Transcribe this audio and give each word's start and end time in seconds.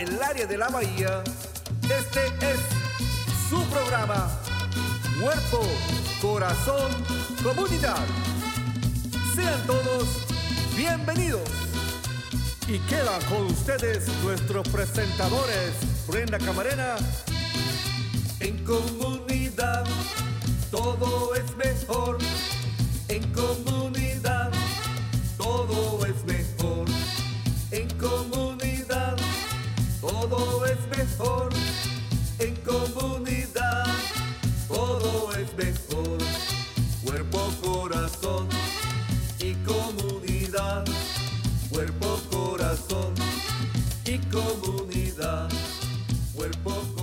el 0.00 0.22
área 0.22 0.46
de 0.46 0.56
la 0.56 0.68
bahía, 0.68 1.22
este 1.82 2.26
es 2.40 2.60
su 3.50 3.62
programa. 3.66 4.30
Cuerpo, 5.20 5.60
corazón, 6.22 6.90
comunidad. 7.42 8.06
Sean 9.34 9.66
todos 9.66 10.08
bienvenidos. 10.74 11.46
Y 12.66 12.78
quedan 12.88 13.20
con 13.28 13.46
ustedes 13.46 14.08
nuestros 14.22 14.66
presentadores, 14.68 15.72
Brenda 16.06 16.38
Camarena. 16.38 16.96
En 18.40 18.64
comunidad 18.64 19.84
todo 20.70 21.34
es. 21.34 21.50
Comunidad. 44.58 45.48
Cuerpo. 46.34 46.99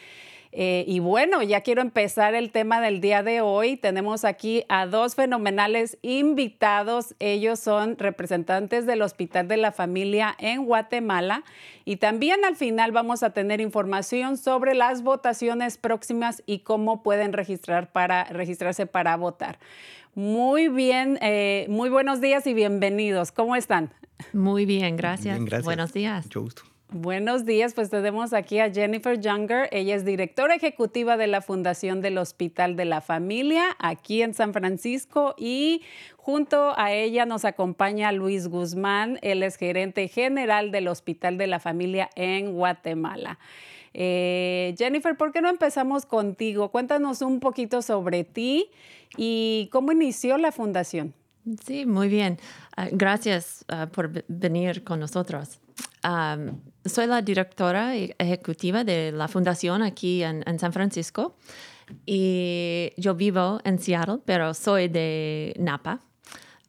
Eh, 0.54 0.84
y 0.86 1.00
bueno, 1.00 1.42
ya 1.44 1.62
quiero 1.62 1.82
empezar 1.82 2.36
el 2.36 2.52
tema 2.52 2.82
del 2.82 3.00
día 3.00 3.24
de 3.24 3.40
hoy. 3.42 3.78
Tenemos 3.78 4.26
aquí 4.26 4.66
a 4.68 4.86
dos 4.86 5.16
fenomenales 5.16 5.98
invitados. 6.02 7.16
Ellos 7.20 7.60
son 7.60 7.98
representantes 7.98 8.86
del 8.86 9.02
Hospital 9.02 9.48
de 9.48 9.58
la 9.58 9.72
Familia 9.72 10.36
en 10.40 10.66
Guatemala. 10.66 11.44
Y 11.86 11.98
también 11.98 12.44
al 12.44 12.58
final 12.58 12.92
vamos 12.92 13.24
a 13.24 13.30
tener 13.30 13.62
información 13.62 14.36
sobre 14.38 14.76
las 14.76 15.04
votaciones 15.04 15.78
próximas 15.78 16.44
y 16.46 16.60
cómo 16.60 17.02
pueden 17.02 17.32
registrar 17.32 17.92
para, 17.92 18.26
registrarse 18.26 18.86
para 18.86 19.16
votar. 19.16 19.58
Muy 20.14 20.68
bien, 20.68 21.18
eh, 21.22 21.66
muy 21.70 21.90
buenos 21.90 22.20
días 22.20 22.46
y 22.46 22.54
bienvenidos. 22.54 23.32
¿Cómo 23.32 23.56
están? 23.56 23.94
Muy 24.34 24.66
bien, 24.66 24.98
gracias. 24.98 25.36
Bien, 25.36 25.46
gracias. 25.46 25.64
Buenos 25.64 25.94
días. 25.94 26.26
Mucho 26.26 26.42
gusto. 26.42 26.71
Buenos 26.94 27.46
días, 27.46 27.74
pues 27.74 27.90
tenemos 27.90 28.34
aquí 28.34 28.60
a 28.60 28.70
Jennifer 28.70 29.18
Younger. 29.18 29.70
Ella 29.72 29.96
es 29.96 30.04
directora 30.04 30.56
ejecutiva 30.56 31.16
de 31.16 31.26
la 31.26 31.40
Fundación 31.40 32.02
del 32.02 32.18
Hospital 32.18 32.76
de 32.76 32.84
la 32.84 33.00
Familia 33.00 33.64
aquí 33.80 34.22
en 34.22 34.34
San 34.34 34.52
Francisco 34.52 35.34
y 35.38 35.84
junto 36.18 36.78
a 36.78 36.92
ella 36.92 37.26
nos 37.26 37.46
acompaña 37.46 38.12
Luis 38.12 38.50
Guzmán. 38.50 39.20
Él 39.22 39.42
es 39.42 39.56
gerente 39.56 40.10
general 40.10 40.72
del 40.72 40.90
Hospital 40.90 41.38
de 41.38 41.48
la 41.48 41.62
Familia 41.62 42.10
en 42.16 42.52
Guatemala. 42.52 43.40
Eh, 43.94 44.76
Jennifer, 44.78 45.16
¿por 45.16 45.32
qué 45.32 45.42
no 45.42 45.48
empezamos 45.48 46.06
contigo? 46.06 46.72
Cuéntanos 46.72 47.22
un 47.22 47.40
poquito 47.40 47.82
sobre 47.82 48.26
ti 48.26 48.70
y 49.16 49.70
cómo 49.72 49.94
inició 49.94 50.38
la 50.38 50.52
fundación. 50.52 51.14
Sí, 51.66 51.86
muy 51.86 52.10
bien. 52.10 52.38
Ah, 52.76 52.90
gracias 52.92 53.64
ah, 53.70 53.88
por 53.90 54.12
venir 54.28 54.84
con 54.84 55.00
nosotros. 55.00 55.62
Am, 56.04 56.62
soy 56.86 57.08
la 57.08 57.22
directora 57.22 57.96
e- 57.96 58.16
ejecutiva 58.18 58.84
de 58.84 59.12
la 59.12 59.28
fundación 59.28 59.84
aquí 59.84 60.24
en, 60.24 60.44
en 60.48 60.60
San 60.60 60.74
Francisco 60.74 61.36
y 62.06 62.92
yo 62.98 63.16
vivo 63.16 63.60
en 63.64 63.80
Seattle, 63.80 64.20
pero 64.26 64.54
soy 64.54 64.88
de 64.88 65.54
Napa. 65.60 66.02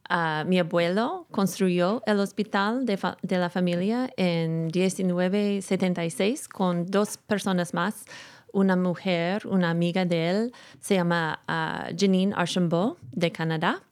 Ah, 0.09 0.45
mi 0.47 0.59
abuelo 0.59 1.27
construyó 1.31 2.03
el 2.07 2.21
hospital 2.21 2.85
de, 2.85 2.99
de 3.23 3.39
la 3.39 3.49
familia 3.49 4.11
en 4.17 4.67
1976 4.67 6.49
con 6.49 6.87
dos 6.87 7.17
personas 7.17 7.73
más. 7.73 8.05
Una 8.53 8.77
mujer, 8.77 9.47
una 9.47 9.71
amiga 9.71 10.05
de 10.05 10.29
él, 10.29 10.53
se 10.81 10.97
llama 10.97 11.41
ah, 11.49 11.89
Janine 11.97 12.35
Archambault 12.37 12.99
de 13.01 13.33
Canadá 13.33 13.83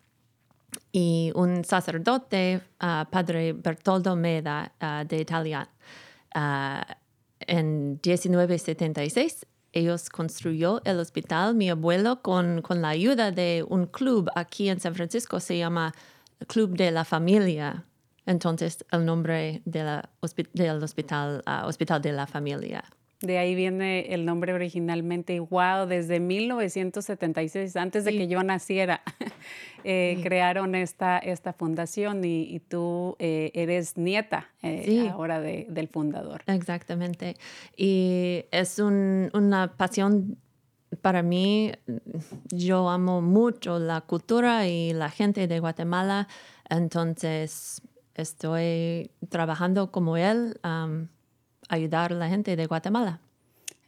y 0.92 1.32
un 1.34 1.64
sacerdote, 1.64 2.60
ah, 2.80 3.08
padre 3.10 3.52
Bertoldo 3.52 4.16
Meda 4.16 4.72
ah, 4.80 5.04
de 5.04 5.18
Italia. 5.18 5.68
Ah, 6.34 6.96
en 7.40 8.00
1976 8.02 9.46
ellos 9.72 10.10
construyó 10.10 10.80
el 10.84 10.98
hospital. 10.98 11.54
Mi 11.54 11.70
abuelo 11.70 12.22
con, 12.22 12.60
con 12.62 12.82
la 12.82 12.88
ayuda 12.88 13.30
de 13.30 13.64
un 13.68 13.86
club 13.86 14.28
aquí 14.34 14.68
en 14.68 14.80
San 14.80 14.94
Francisco 14.94 15.38
se 15.40 15.58
llama 15.58 15.94
Club 16.48 16.76
de 16.76 16.90
la 16.90 17.04
Familia. 17.04 17.84
Entonces 18.26 18.84
el 18.90 19.04
nombre 19.04 19.62
del 19.64 20.02
hospital, 20.20 21.42
Hospital 21.64 22.02
de 22.02 22.12
la 22.12 22.26
Familia. 22.26 22.84
De 23.20 23.36
ahí 23.36 23.54
viene 23.54 24.14
el 24.14 24.24
nombre 24.24 24.54
originalmente. 24.54 25.38
Wow, 25.40 25.86
desde 25.86 26.20
1976, 26.20 27.76
antes 27.76 28.04
de 28.06 28.12
que 28.12 28.28
yo 28.28 28.42
naciera, 28.42 29.02
eh, 29.84 30.18
crearon 30.22 30.74
esta, 30.74 31.18
esta 31.18 31.52
fundación 31.52 32.24
y, 32.24 32.60
tú 32.60 33.16
eh, 33.18 33.50
eres 33.52 33.98
nieta 33.98 34.48
eh, 34.62 35.10
ahora 35.12 35.40
del 35.40 35.88
fundador. 35.88 36.42
Exactamente. 36.46 37.36
Y 37.76 38.46
es 38.52 38.78
una 38.78 39.74
pasión 39.76 40.38
para 41.02 41.22
mí. 41.22 41.72
Yo 42.50 42.88
amo 42.88 43.20
mucho 43.20 43.78
la 43.78 44.00
cultura 44.00 44.66
y 44.66 44.94
la 44.94 45.10
gente 45.10 45.46
de 45.46 45.60
Guatemala, 45.60 46.26
entonces 46.70 47.82
estoy 48.14 49.10
trabajando 49.28 49.90
como 49.90 50.16
él 50.16 50.58
ayudar 51.70 52.12
a 52.12 52.16
la 52.16 52.28
gente 52.28 52.56
de 52.56 52.66
Guatemala. 52.66 53.20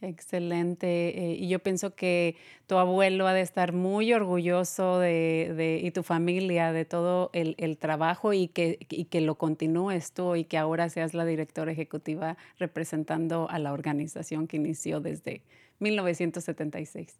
Excelente. 0.01 1.17
Eh, 1.17 1.35
y 1.39 1.47
yo 1.47 1.59
pienso 1.59 1.95
que 1.95 2.35
tu 2.67 2.77
abuelo 2.77 3.25
ha 3.25 3.33
de 3.33 3.41
estar 3.41 3.71
muy 3.71 4.11
orgulloso 4.13 4.99
de, 4.99 5.79
y 5.81 5.91
tu 5.91 6.03
familia 6.03 6.73
de 6.73 6.83
todo 6.83 7.29
el, 7.33 7.77
trabajo 7.77 8.33
y 8.33 8.49
que, 8.49 8.79
y 8.89 9.05
que 9.05 9.21
lo 9.21 9.35
continúes 9.35 10.11
tú 10.11 10.35
y 10.35 10.43
que 10.43 10.57
ahora 10.57 10.89
seas 10.89 11.13
la 11.13 11.25
directora 11.25 11.71
ejecutiva 11.71 12.37
representando 12.59 13.49
a 13.49 13.59
la 13.59 13.71
organización 13.71 14.47
que 14.47 14.57
inició 14.57 14.99
desde 14.99 15.41
1976. 15.79 17.17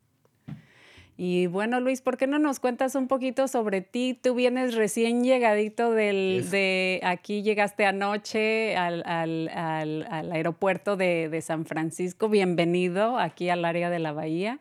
Y 1.15 1.45
bueno, 1.45 1.79
Luis, 1.79 2.01
¿por 2.01 2.17
qué 2.17 2.25
no 2.25 2.39
nos 2.39 2.59
cuentas 2.59 2.95
un 2.95 3.07
poquito 3.07 3.47
sobre 3.47 3.81
ti? 3.81 4.17
Tú 4.19 4.33
vienes 4.33 4.73
recién 4.73 5.23
llegadito 5.23 5.91
del, 5.91 6.49
de 6.49 6.99
aquí, 7.03 7.43
llegaste 7.43 7.85
anoche 7.85 8.75
al, 8.75 9.03
al, 9.05 9.49
al, 9.49 10.31
aeropuerto 10.31 10.95
de, 10.95 11.29
de 11.29 11.41
San 11.41 11.65
Francisco. 11.65 12.29
Bienvenido 12.29 13.19
aquí 13.19 13.49
al 13.49 13.63
área 13.63 13.91
de 13.91 13.99
la 13.99 14.11
Bahía. 14.11 14.59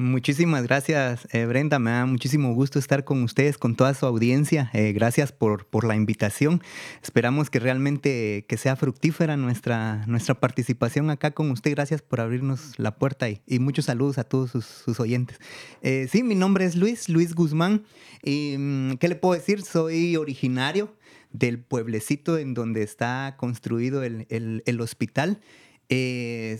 Muchísimas 0.00 0.62
gracias, 0.62 1.28
eh, 1.30 1.44
Brenda. 1.44 1.78
Me 1.78 1.90
da 1.90 2.06
muchísimo 2.06 2.54
gusto 2.54 2.78
estar 2.78 3.04
con 3.04 3.22
ustedes, 3.22 3.58
con 3.58 3.76
toda 3.76 3.92
su 3.92 4.06
audiencia. 4.06 4.70
Eh, 4.72 4.92
gracias 4.92 5.30
por, 5.30 5.66
por, 5.66 5.84
la 5.84 5.94
invitación. 5.94 6.62
Esperamos 7.02 7.50
que 7.50 7.58
realmente 7.58 8.46
que 8.48 8.56
sea 8.56 8.76
fructífera 8.76 9.36
nuestra, 9.36 10.06
nuestra 10.06 10.40
participación 10.40 11.10
acá 11.10 11.32
con 11.32 11.50
usted. 11.50 11.72
Gracias 11.72 12.00
por 12.00 12.22
abrirnos 12.22 12.78
la 12.78 12.96
puerta 12.96 13.28
y, 13.28 13.58
muchos 13.58 13.84
saludos 13.84 14.16
a 14.16 14.24
todos 14.24 14.52
sus, 14.52 15.00
oyentes. 15.00 15.38
Eh, 15.82 16.08
sí, 16.10 16.22
mi 16.22 16.34
nombre 16.34 16.64
es 16.64 16.76
Luis, 16.76 17.10
Luis 17.10 17.34
Guzmán. 17.34 17.82
Y, 18.22 18.56
mm, 18.58 18.94
¿Qué 18.94 19.08
le 19.08 19.16
puedo 19.16 19.34
decir? 19.34 19.60
Soy 19.60 20.16
originario 20.16 20.96
del 21.30 21.58
pueblecito 21.58 22.38
en 22.38 22.54
donde 22.54 22.82
está 22.82 23.34
construido 23.36 24.02
el, 24.02 24.26
el 24.30 24.80
hospital. 24.80 25.40
Eh, 25.92 26.56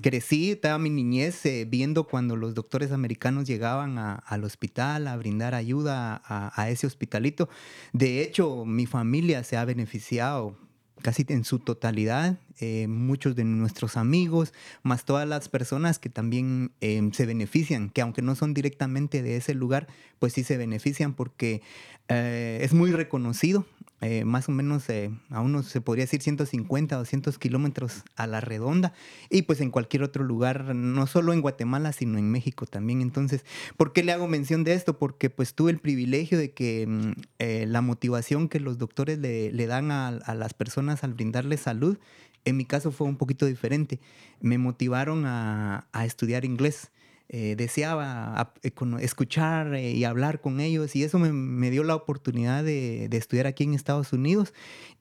crecí, 0.00 0.56
toda 0.56 0.76
mi 0.76 0.90
niñez 0.90 1.46
eh, 1.46 1.64
viendo 1.68 2.02
cuando 2.08 2.34
los 2.34 2.52
doctores 2.54 2.90
americanos 2.90 3.46
llegaban 3.46 3.96
al 3.96 4.42
hospital 4.42 5.06
a 5.06 5.16
brindar 5.16 5.54
ayuda 5.54 6.20
a, 6.24 6.68
ese 6.68 6.88
hospitalito. 6.88 7.48
De 7.92 8.22
hecho, 8.22 8.64
mi 8.64 8.86
familia 8.86 9.44
se 9.44 9.56
ha 9.56 9.64
beneficiado 9.64 10.56
casi 11.00 11.24
en 11.28 11.44
su 11.44 11.60
totalidad, 11.60 12.40
eh, 12.60 12.86
muchos 12.88 13.36
de 13.36 13.44
nuestros 13.44 13.96
amigos, 13.96 14.52
más 14.82 15.04
todas 15.04 15.28
las 15.28 15.48
personas 15.48 15.98
que 15.98 16.08
también 16.08 16.72
em, 16.80 17.12
se 17.12 17.26
benefician, 17.26 17.90
que 17.90 18.00
aunque 18.00 18.22
no 18.22 18.34
son 18.34 18.54
directamente 18.54 19.22
de 19.22 19.36
ese 19.36 19.54
lugar, 19.54 19.86
pues 20.18 20.32
sí 20.32 20.44
se 20.44 20.56
benefician 20.56 21.14
porque 21.14 21.62
es 22.08 22.74
muy 22.74 22.92
reconocido 22.92 23.64
eh, 24.02 24.24
más 24.24 24.48
o 24.48 24.52
menos 24.52 24.88
eh, 24.88 25.12
a 25.30 25.40
unos, 25.40 25.66
se 25.66 25.80
podría 25.80 26.04
decir, 26.04 26.20
150, 26.22 26.96
200 26.96 27.38
kilómetros 27.38 28.02
a 28.16 28.26
la 28.26 28.40
redonda 28.40 28.92
y 29.30 29.42
pues 29.42 29.60
en 29.60 29.70
cualquier 29.70 30.02
otro 30.02 30.24
lugar, 30.24 30.74
no 30.74 31.06
solo 31.06 31.32
en 31.32 31.40
Guatemala, 31.40 31.92
sino 31.92 32.18
en 32.18 32.28
México 32.28 32.66
también. 32.66 33.00
Entonces, 33.00 33.44
¿por 33.76 33.92
qué 33.92 34.02
le 34.02 34.10
hago 34.10 34.26
mención 34.26 34.64
de 34.64 34.74
esto? 34.74 34.98
Porque 34.98 35.30
pues 35.30 35.54
tuve 35.54 35.70
el 35.70 35.78
privilegio 35.78 36.36
de 36.36 36.50
que 36.50 37.14
eh, 37.38 37.64
la 37.68 37.80
motivación 37.80 38.48
que 38.48 38.58
los 38.58 38.76
doctores 38.76 39.20
le, 39.20 39.52
le 39.52 39.66
dan 39.68 39.92
a, 39.92 40.10
las 40.34 40.52
personas 40.52 41.04
al 41.04 41.14
brindarles 41.14 41.60
salud, 41.60 41.96
en 42.44 42.56
mi 42.56 42.64
caso 42.64 42.92
fue 42.92 43.06
un 43.06 43.16
poquito 43.16 43.46
diferente. 43.46 44.00
Me 44.40 44.58
motivaron 44.58 45.24
a, 45.26 45.86
a 45.92 46.04
estudiar 46.04 46.44
inglés. 46.44 46.90
Eh, 47.34 47.56
deseaba 47.56 48.52
eh, 48.62 48.70
escuchar 49.00 49.74
eh, 49.74 49.92
y 49.92 50.04
hablar 50.04 50.42
con 50.42 50.60
ellos 50.60 50.94
y 50.94 51.02
eso 51.02 51.18
me, 51.18 51.70
dio 51.70 51.82
la 51.82 51.94
oportunidad 51.94 52.62
de, 52.62 53.08
estudiar 53.10 53.46
aquí 53.46 53.64
en 53.64 53.72
Estados 53.72 54.12
Unidos 54.12 54.52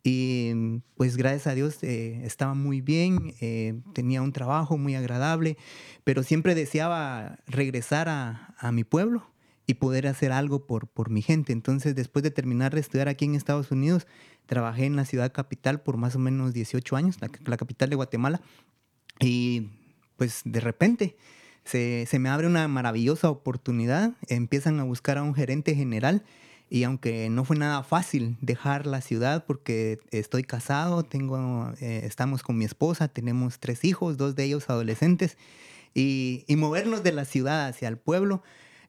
y 0.01 0.79
pues 0.95 1.17
gracias 1.17 1.47
a 1.47 1.55
Dios 1.55 1.83
estaba 1.83 2.53
muy 2.53 2.79
bien, 2.79 3.33
tenía 3.91 4.21
un 4.21 4.31
trabajo 4.31 4.77
muy 4.77 4.95
agradable, 4.95 5.57
pero 6.05 6.23
siempre 6.23 6.55
deseaba 6.55 7.37
regresar 7.47 8.07
a, 8.07 8.71
mi 8.71 8.85
pueblo 8.85 9.29
y 9.71 9.73
poder 9.75 10.05
hacer 10.05 10.33
algo 10.33 10.67
por, 10.67 10.87
por 10.87 11.09
mi 11.09 11.21
gente. 11.21 11.53
Entonces 11.53 11.95
después 11.95 12.23
de 12.23 12.31
terminar 12.31 12.75
de 12.75 12.81
estudiar 12.81 13.07
aquí 13.07 13.23
en 13.23 13.35
Estados 13.35 13.71
Unidos, 13.71 14.05
trabajé 14.45 14.85
en 14.85 14.97
la 14.97 15.05
ciudad 15.05 15.31
capital 15.31 15.81
por 15.81 15.95
más 15.95 16.15
o 16.15 16.19
menos 16.19 16.53
18 16.53 16.95
años, 16.97 17.17
la 17.21 17.57
capital 17.57 17.89
de 17.89 17.95
Guatemala 17.95 18.41
y 19.19 19.69
pues 20.17 20.41
de 20.43 20.59
repente 20.59 21.15
se, 21.63 22.05
me 22.19 22.27
abre 22.27 22.47
una 22.47 22.67
maravillosa 22.67 23.29
oportunidad, 23.29 24.11
empiezan 24.27 24.79
a 24.81 24.83
buscar 24.83 25.17
a 25.17 25.23
un 25.23 25.33
gerente 25.33 25.73
general 25.73 26.23
y 26.69 26.83
aunque 26.83 27.29
no 27.29 27.45
fue 27.45 27.55
nada 27.55 27.81
fácil 27.83 28.35
dejar 28.41 28.87
la 28.87 28.99
ciudad 28.99 29.45
porque 29.45 29.99
estoy 30.11 30.43
casado, 30.43 31.03
tengo, 31.03 31.71
eh, 31.79 32.01
estamos 32.03 32.43
con 32.43 32.57
mi 32.57 32.65
esposa, 32.65 33.07
tenemos 33.07 33.59
tres 33.59 33.85
hijos, 33.85 34.17
dos 34.17 34.35
de 34.35 34.43
ellos 34.43 34.69
adolescentes, 34.69 35.37
y, 35.93 36.45
movernos 36.49 37.03
de 37.03 37.11
la 37.11 37.25
ciudad 37.25 37.67
hacia 37.67 37.87
el 37.87 37.97
pueblo, 37.97 38.43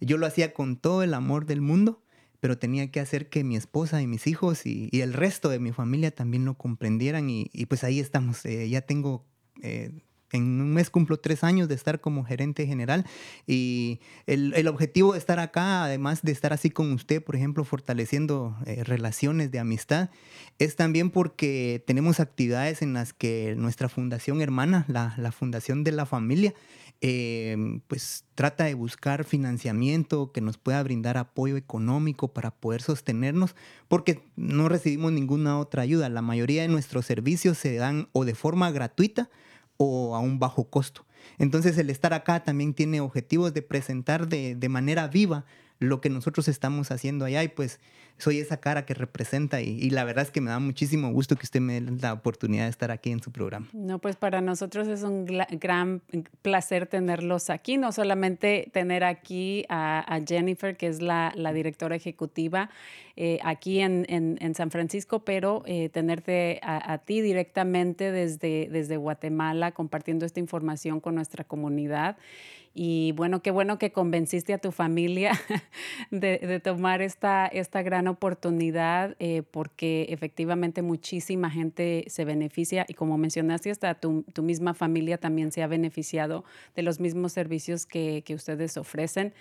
yo 0.05 0.19
lo 0.19 0.27
hacía 0.27 0.53
con 0.53 0.77
todo 0.77 1.03
el 1.03 1.15
amor 1.15 1.47
del 1.47 1.61
mundo, 1.61 2.03
pero 2.41 2.59
tenía 2.59 2.91
que 2.91 3.01
hacer 3.01 3.29
que 3.29 3.45
mi 3.45 3.57
esposa 3.57 4.03
y 4.03 4.07
mis 4.07 4.27
hijos 4.27 4.67
y, 4.67 4.89
el 4.93 5.13
resto 5.13 5.49
de 5.49 5.61
mi 5.61 5.73
familia 5.73 6.11
también 6.11 6.45
lo 6.45 6.55
comprendieran 6.55 7.31
y, 7.31 7.49
pues 7.67 7.85
ahí 7.85 8.01
estamos, 8.01 8.45
eh, 8.45 8.69
ya 8.69 8.83
tengo... 8.83 9.25
Eh, 9.63 9.93
en 10.33 10.61
un 10.61 10.73
mes 10.73 10.91
cumplo 10.91 11.19
tres 11.19 11.45
años 11.45 11.69
de 11.69 11.75
estar 11.75 12.01
como 12.01 12.25
gerente 12.25 12.67
general 12.67 13.05
y 13.47 14.01
el, 14.27 14.67
objetivo 14.67 15.13
de 15.13 15.19
estar 15.19 15.39
acá, 15.39 15.85
además 15.85 16.23
de 16.23 16.33
estar 16.33 16.53
así 16.53 16.71
con 16.71 16.93
usted, 16.93 17.23
por 17.23 17.37
ejemplo, 17.37 17.65
fortaleciendo 17.65 18.57
eh, 18.67 18.83
relaciones 18.85 19.51
de 19.51 19.59
amistad, 19.59 20.11
es 20.59 20.77
también 20.77 21.11
porque 21.11 21.83
tenemos 21.87 22.21
actividades 22.21 22.83
en 22.83 22.95
las 22.95 23.13
que 23.13 23.55
nuestra 23.57 23.89
fundación 23.89 24.41
hermana, 24.41 24.85
la, 24.89 25.13
Fundación 25.33 25.83
de 25.83 25.93
la 25.93 26.07
Familia, 26.07 26.55
eh, 27.05 27.57
pues 27.89 28.25
trata 28.37 28.65
de 28.65 28.75
buscar 28.75 29.25
financiamiento 29.25 30.31
que 30.31 30.41
nos 30.41 30.57
pueda 30.57 30.81
brindar 30.85 31.19
apoyo 31.19 31.57
económico 31.57 32.29
para 32.29 32.53
poder 32.53 32.81
sostenernos, 32.81 33.57
porque 33.89 34.23
no 34.37 34.69
recibimos 34.69 35.11
ninguna 35.11 35.59
otra 35.59 35.83
ayuda. 35.83 36.09
La 36.09 36.23
mayoría 36.23 36.63
de 36.63 36.69
nuestros 36.69 37.05
servicios 37.05 37.59
se 37.59 37.75
dan 37.75 38.09
o 38.13 38.25
de 38.25 38.37
forma 38.37 38.71
gratuita, 38.71 39.29
o 39.79 40.15
a 40.15 40.21
un 40.21 40.39
bajo 40.39 40.71
costo. 40.71 41.05
Entonces 41.39 41.77
el 41.77 41.91
estar 41.91 42.15
acá 42.15 42.45
también 42.45 42.73
tiene 42.73 43.01
objetivos 43.01 43.53
de 43.53 43.63
presentar 43.63 44.29
de 44.29 44.69
manera 44.69 45.09
viva 45.09 45.45
lo 45.83 46.01
que 46.01 46.11
nosotros 46.11 46.49
estamos 46.49 46.91
haciendo 46.91 47.25
allá 47.25 47.43
y 47.43 47.49
pues 47.49 47.81
soy 48.19 48.39
esa 48.39 48.59
cara 48.59 48.87
que 48.87 48.95
representa 48.95 49.61
y, 49.61 49.91
la 49.91 50.05
verdad 50.05 50.25
es 50.25 50.31
que 50.31 50.41
me 50.41 50.51
da 50.51 50.61
muchísimo 50.61 51.11
gusto 51.13 51.35
que 51.37 51.45
usted 51.45 51.61
me 51.61 51.81
dé 51.81 51.93
la 52.01 52.13
oportunidad 52.13 52.65
de 52.65 52.71
estar 52.71 52.91
aquí 52.91 53.11
en 53.11 53.21
su 53.21 53.33
programa. 53.33 53.69
No, 53.73 53.99
pues 53.99 54.17
para 54.17 54.41
nosotros 54.41 54.87
es 54.87 55.03
un 55.03 55.27
gran 55.27 56.03
placer 56.43 56.87
tenerlos 56.87 57.51
aquí, 57.51 57.79
no 57.79 57.91
solamente 57.91 58.71
tener 58.73 59.03
aquí 59.03 59.65
a, 59.69 60.21
Jennifer, 60.27 60.77
que 60.77 60.87
es 60.87 61.03
la, 61.03 61.33
directora 61.53 61.97
ejecutiva 61.97 62.71
eh, 63.17 63.39
aquí 63.43 63.81
en, 63.81 64.07
en, 64.09 64.55
San 64.55 64.71
Francisco, 64.71 65.25
pero 65.25 65.63
eh, 65.67 65.89
tenerte 65.89 66.61
a, 66.63 66.93
a, 66.93 66.99
ti 66.99 67.21
directamente 67.21 68.13
desde, 68.13 68.69
desde 68.71 68.97
Guatemala 68.97 69.73
compartiendo 69.73 70.25
esta 70.25 70.41
información 70.41 71.01
con 71.01 71.15
nuestra 71.17 71.45
comunidad. 71.45 72.17
Y 72.75 73.13
bueno, 73.13 73.43
qué 73.43 73.51
bueno 73.51 73.79
que 73.79 73.93
convenciste 73.93 74.55
a 74.55 74.59
tu 74.59 74.73
familia 74.73 75.33
de, 76.11 76.61
tomar 76.61 77.03
esta, 77.03 77.47
esta 77.47 77.83
gran 77.83 78.09
oportunidad 78.09 79.15
eh, 79.19 79.43
porque 79.51 80.07
efectivamente 80.09 80.81
muchísima 80.81 81.51
gente 81.51 82.05
se 82.07 82.25
beneficia 82.25 82.87
y 82.89 82.95
como 82.95 83.19
mencionaste, 83.19 83.71
hasta 83.71 83.95
tu, 83.95 84.23
tu, 84.33 84.43
misma 84.43 84.73
familia 84.73 85.19
también 85.19 85.53
se 85.53 85.63
ha 85.63 85.67
beneficiado 85.67 86.45
de 86.75 86.83
los 86.83 86.99
mismos 86.99 87.33
servicios 87.33 87.85
que, 87.85 88.23
que 88.25 88.35
ustedes 88.35 88.77
ofrecen. 88.79 89.35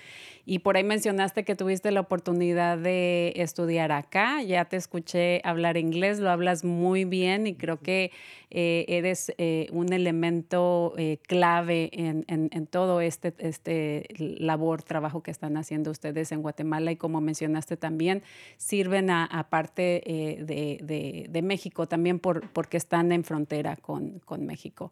Y 0.45 0.59
por 0.59 0.75
ahí 0.75 0.83
mencionaste 0.83 1.45
que 1.45 1.55
tuviste 1.55 1.91
la 1.91 2.01
oportunidad 2.01 2.77
de 2.77 3.33
estudiar 3.37 3.91
acá. 3.93 4.41
Ya 4.43 4.65
te 4.65 4.75
escuché 4.75 5.41
hablar 5.45 5.77
inglés, 5.77 6.19
lo 6.19 6.29
hablas 6.29 6.65
muy 6.65 7.05
bien 7.05 7.47
y 7.47 7.55
creo 7.55 7.79
que 7.79 8.11
eh, 8.53 8.83
eres 8.89 9.33
eh, 9.37 9.67
un 9.71 9.93
elemento 9.93 10.93
eh, 10.97 11.19
clave 11.25 11.89
en, 11.93 12.25
en, 12.27 12.67
todo 12.67 12.99
este, 12.99 13.33
este 13.39 14.05
labor, 14.17 14.83
trabajo 14.83 15.23
que 15.23 15.31
están 15.31 15.55
haciendo 15.55 15.89
ustedes 15.89 16.33
en 16.33 16.41
Guatemala 16.41 16.91
y 16.91 16.97
como 16.97 17.21
mencionaste 17.21 17.77
también, 17.77 18.23
sirven 18.57 19.09
a, 19.09 19.47
parte 19.49 20.03
de, 20.45 20.79
de, 20.83 21.27
de, 21.29 21.41
México 21.41 21.87
también 21.87 22.19
por, 22.19 22.49
porque 22.51 22.75
están 22.75 23.13
en 23.13 23.23
frontera 23.23 23.77
con, 23.77 24.19
con 24.19 24.45
México. 24.45 24.91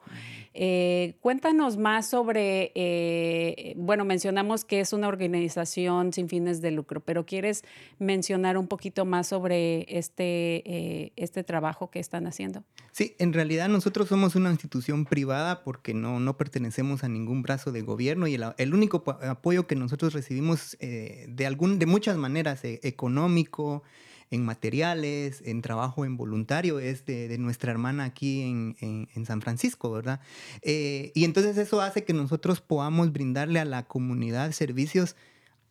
cuéntanos 1.20 1.78
más 1.78 2.10
sobre, 2.10 3.74
bueno, 3.76 4.06
mencionamos 4.06 4.64
que 4.64 4.80
es 4.80 4.94
una 4.94 5.10
organización 5.10 6.14
sin 6.14 6.30
fines 6.30 6.62
de 6.62 6.72
lucro, 6.72 7.02
pero 7.02 7.26
¿quieres 7.26 7.64
mencionar 8.00 8.58
un 8.58 8.68
poquito 8.68 9.04
más 9.06 9.28
sobre 9.28 9.86
este, 9.90 11.12
este 11.22 11.44
trabajo 11.44 11.90
que 11.90 12.00
están 12.00 12.26
haciendo? 12.26 12.64
Sí, 12.92 13.16
en 13.20 13.34
realidad 13.34 13.49
nosotros 13.68 14.08
somos 14.08 14.36
una 14.36 14.52
institución 14.52 15.06
privada 15.06 15.64
porque 15.64 15.94
no, 15.94 16.20
no 16.20 16.38
pertenecemos 16.38 17.04
a 17.04 17.10
ningún 17.10 17.42
brazo 17.42 17.72
de 17.72 17.82
gobierno 17.82 18.28
y 18.28 18.36
el, 18.36 18.74
único 18.74 19.04
apoyo 19.24 19.68
que 19.68 19.76
nosotros 19.76 20.14
recibimos 20.14 20.78
eh, 20.80 21.26
de, 21.30 21.46
algún, 21.46 21.80
de 21.80 21.86
muchas 21.86 22.18
maneras, 22.18 22.64
eh, 22.64 22.80
económico, 22.84 23.84
en 24.32 24.46
materiales, 24.46 25.42
en 25.46 25.62
trabajo 25.62 26.06
en 26.06 26.16
voluntario, 26.16 26.80
es 26.80 27.06
de, 27.06 27.36
nuestra 27.40 27.72
hermana 27.72 28.04
aquí 28.06 28.42
en, 28.42 28.76
en, 28.80 29.26
San 29.26 29.42
Francisco, 29.42 29.92
¿verdad? 29.92 30.22
Eh, 30.62 31.12
y 31.16 31.26
entonces 31.26 31.58
eso 31.58 31.82
hace 31.82 32.04
que 32.04 32.14
nosotros 32.14 32.62
podamos 32.62 33.12
brindarle 33.12 33.60
a 33.60 33.66
la 33.66 33.88
comunidad 33.88 34.52
servicios, 34.52 35.16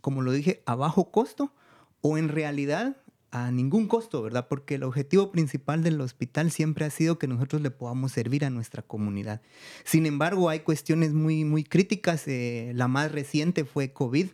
como 0.01 0.23
lo 0.23 0.33
dije, 0.33 0.63
a 0.67 0.75
bajo 0.75 1.11
costo 1.11 1.53
o 2.01 2.19
en 2.19 2.29
realidad 2.29 2.97
a 3.31 3.51
ningún 3.51 3.89
costo, 3.89 4.23
¿verdad? 4.23 4.49
Porque 4.49 4.77
el 4.77 4.83
objetivo 4.83 5.31
principal 5.31 5.83
del 5.83 6.01
hospital 6.01 6.51
siempre 6.51 6.85
ha 6.85 6.91
sido 6.91 7.19
que 7.19 7.27
nosotros 7.27 7.61
le 7.63 7.71
podamos 7.71 8.13
servir 8.13 8.45
a 8.45 8.51
nuestra 8.51 8.83
comunidad. 8.83 9.43
Sin 9.85 10.07
embargo, 10.07 10.49
hay 10.49 10.61
cuestiones 10.61 11.13
muy, 11.13 11.45
muy 11.45 11.65
críticas. 11.65 12.27
Eh, 12.27 12.73
la 12.75 12.89
más 12.89 13.13
reciente 13.13 13.65
fue 13.65 13.93
COVID. 13.93 14.29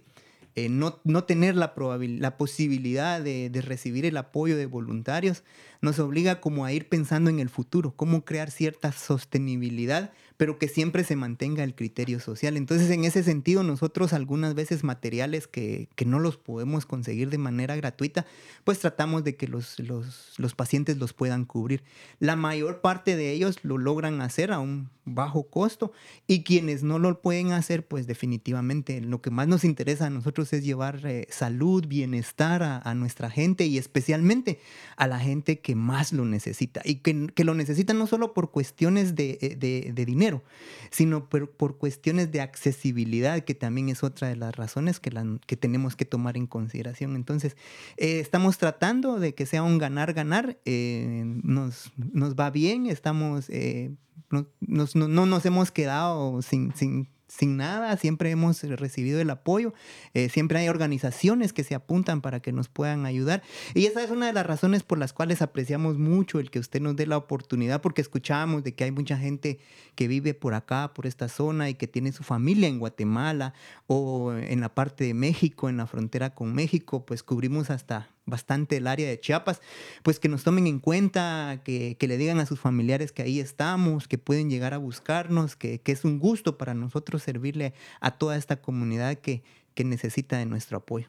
Eh, 0.56 0.68
no, 0.68 1.00
no, 1.02 1.24
tener 1.24 1.56
la, 1.56 1.74
la 1.98 2.36
posibilidad 2.36 3.20
de, 3.20 3.50
de, 3.50 3.60
recibir 3.60 4.06
el 4.06 4.16
apoyo 4.16 4.56
de 4.56 4.66
voluntarios 4.66 5.42
nos 5.80 5.98
obliga 5.98 6.40
como 6.40 6.64
a 6.64 6.72
ir 6.72 6.88
pensando 6.88 7.28
en 7.28 7.40
el 7.40 7.48
futuro, 7.48 7.92
cómo 7.96 8.24
crear 8.24 8.52
cierta 8.52 8.92
sostenibilidad 8.92 10.12
pero 10.36 10.58
que 10.58 10.68
siempre 10.68 11.04
se 11.04 11.16
mantenga 11.16 11.62
el 11.62 11.74
criterio 11.74 12.18
social. 12.18 12.56
Entonces, 12.56 12.90
en 12.90 13.04
ese 13.04 13.22
sentido, 13.22 13.62
nosotros 13.62 14.12
algunas 14.12 14.54
veces 14.54 14.82
materiales 14.82 15.46
que, 15.46 15.88
que 15.94 16.04
no 16.04 16.18
los 16.18 16.36
podemos 16.36 16.86
conseguir 16.86 17.30
de 17.30 17.38
manera 17.38 17.76
gratuita, 17.76 18.26
pues 18.64 18.80
tratamos 18.80 19.22
de 19.24 19.36
que 19.36 19.46
los, 19.46 19.78
los, 19.78 20.34
los, 20.38 20.54
pacientes 20.54 20.98
los 20.98 21.12
puedan 21.12 21.44
cubrir. 21.44 21.82
La 22.18 22.36
mayor 22.36 22.80
parte 22.80 23.16
de 23.16 23.30
ellos 23.30 23.58
lo 23.62 23.78
logran 23.78 24.20
hacer 24.22 24.52
a 24.52 24.58
un 24.58 24.90
bajo 25.04 25.44
costo 25.44 25.92
y 26.26 26.42
quienes 26.42 26.82
no 26.82 26.98
lo 26.98 27.20
pueden 27.20 27.52
hacer, 27.52 27.86
pues 27.86 28.06
definitivamente 28.06 29.00
lo 29.00 29.20
que 29.20 29.30
más 29.30 29.48
nos 29.48 29.64
interesa 29.64 30.06
a 30.06 30.10
nosotros 30.10 30.52
es 30.52 30.64
llevar 30.64 31.00
eh, 31.04 31.26
salud, 31.30 31.86
bienestar 31.86 32.62
a, 32.62 32.94
nuestra 32.94 33.28
gente 33.28 33.66
y 33.66 33.76
especialmente 33.76 34.60
a 34.96 35.08
la 35.08 35.18
gente 35.18 35.58
que 35.58 35.74
más 35.74 36.12
lo 36.12 36.24
necesita 36.24 36.80
y 36.84 36.96
que, 36.96 37.26
que 37.34 37.44
lo 37.44 37.54
necesita 37.54 37.92
no 37.92 38.06
solo 38.06 38.32
por 38.32 38.52
cuestiones 38.52 39.14
de, 39.14 39.38
eh, 39.40 39.56
de, 39.92 40.04
dinero, 40.04 40.44
sino 40.90 41.28
por, 41.28 41.50
por, 41.50 41.76
cuestiones 41.78 42.30
de 42.30 42.40
accesibilidad, 42.40 43.40
que 43.40 43.54
también 43.54 43.88
es 43.88 44.04
otra 44.04 44.28
de 44.28 44.36
las 44.36 44.54
razones 44.54 45.00
que, 45.00 45.10
que 45.46 45.56
tenemos 45.56 45.96
que 45.96 46.04
tomar 46.04 46.36
en 46.36 46.46
consideración. 46.46 47.16
Entonces, 47.16 47.56
eh, 47.96 48.20
estamos 48.20 48.58
tratando 48.58 49.18
de 49.18 49.34
que 49.34 49.46
sea 49.46 49.62
un 49.62 49.78
ganar-ganar, 49.78 50.58
eh, 50.64 51.24
nos, 51.42 51.92
nos 51.96 52.36
va 52.36 52.50
bien, 52.50 52.86
estamos, 52.86 53.48
no, 54.94 55.08
no, 55.08 55.26
nos 55.26 55.44
hemos 55.46 55.70
quedado 55.70 56.40
sin, 56.42 56.74
sin 56.74 57.08
sin 57.36 57.56
nada, 57.56 57.96
siempre 57.96 58.30
hemos 58.30 58.62
recibido 58.62 59.20
el 59.20 59.30
apoyo, 59.30 59.74
eh, 60.12 60.28
siempre 60.28 60.58
hay 60.58 60.68
organizaciones 60.68 61.52
que 61.52 61.64
se 61.64 61.74
apuntan 61.74 62.20
para 62.20 62.40
que 62.40 62.52
nos 62.52 62.68
puedan 62.68 63.06
ayudar. 63.06 63.42
Y 63.74 63.86
esa 63.86 64.04
es 64.04 64.10
una 64.10 64.26
de 64.26 64.32
las 64.32 64.46
razones 64.46 64.82
por 64.82 64.98
las 64.98 65.12
cuales 65.12 65.42
apreciamos 65.42 65.98
mucho 65.98 66.38
el 66.38 66.50
que 66.50 66.60
usted 66.60 66.80
nos 66.80 66.96
dé 66.96 67.06
la 67.06 67.16
oportunidad, 67.16 67.80
porque 67.80 68.02
escuchamos 68.02 68.62
de 68.62 68.74
que 68.74 68.84
hay 68.84 68.92
mucha 68.92 69.16
gente 69.16 69.58
que 69.96 70.06
vive 70.06 70.34
por 70.34 70.54
acá, 70.54 70.92
por 70.94 71.06
esta 71.06 71.28
zona 71.28 71.68
y 71.68 71.74
que 71.74 71.88
tiene 71.88 72.12
su 72.12 72.22
familia 72.22 72.68
en 72.68 72.78
Guatemala 72.78 73.54
o 73.86 74.32
en 74.32 74.60
la 74.60 74.72
parte 74.74 75.04
de 75.04 75.14
México, 75.14 75.68
en 75.68 75.76
la 75.76 75.86
frontera 75.86 76.34
con 76.34 76.54
México, 76.54 77.04
pues 77.04 77.22
cubrimos 77.22 77.70
hasta 77.70 78.13
bastante 78.26 78.76
el 78.76 78.86
área 78.86 79.08
de 79.08 79.20
Chiapas, 79.20 79.60
pues 80.02 80.18
que 80.18 80.28
nos 80.28 80.44
tomen 80.44 80.66
en 80.66 80.78
cuenta, 80.78 81.60
que, 81.64 81.96
le 82.00 82.16
digan 82.16 82.38
a 82.38 82.46
sus 82.46 82.60
familiares 82.60 83.12
que 83.12 83.22
ahí 83.22 83.40
estamos, 83.40 84.08
que 84.08 84.18
pueden 84.18 84.50
llegar 84.50 84.74
a 84.74 84.78
buscarnos, 84.78 85.56
que, 85.56 85.80
que 85.80 85.92
es 85.92 86.04
un 86.04 86.18
gusto 86.18 86.58
para 86.58 86.74
nosotros 86.74 87.22
servirle 87.22 87.74
a 88.00 88.12
toda 88.12 88.36
esta 88.36 88.60
comunidad 88.60 89.16
que, 89.16 89.42
que 89.74 89.84
necesita 89.84 90.38
de 90.38 90.46
nuestro 90.46 90.78
apoyo. 90.78 91.08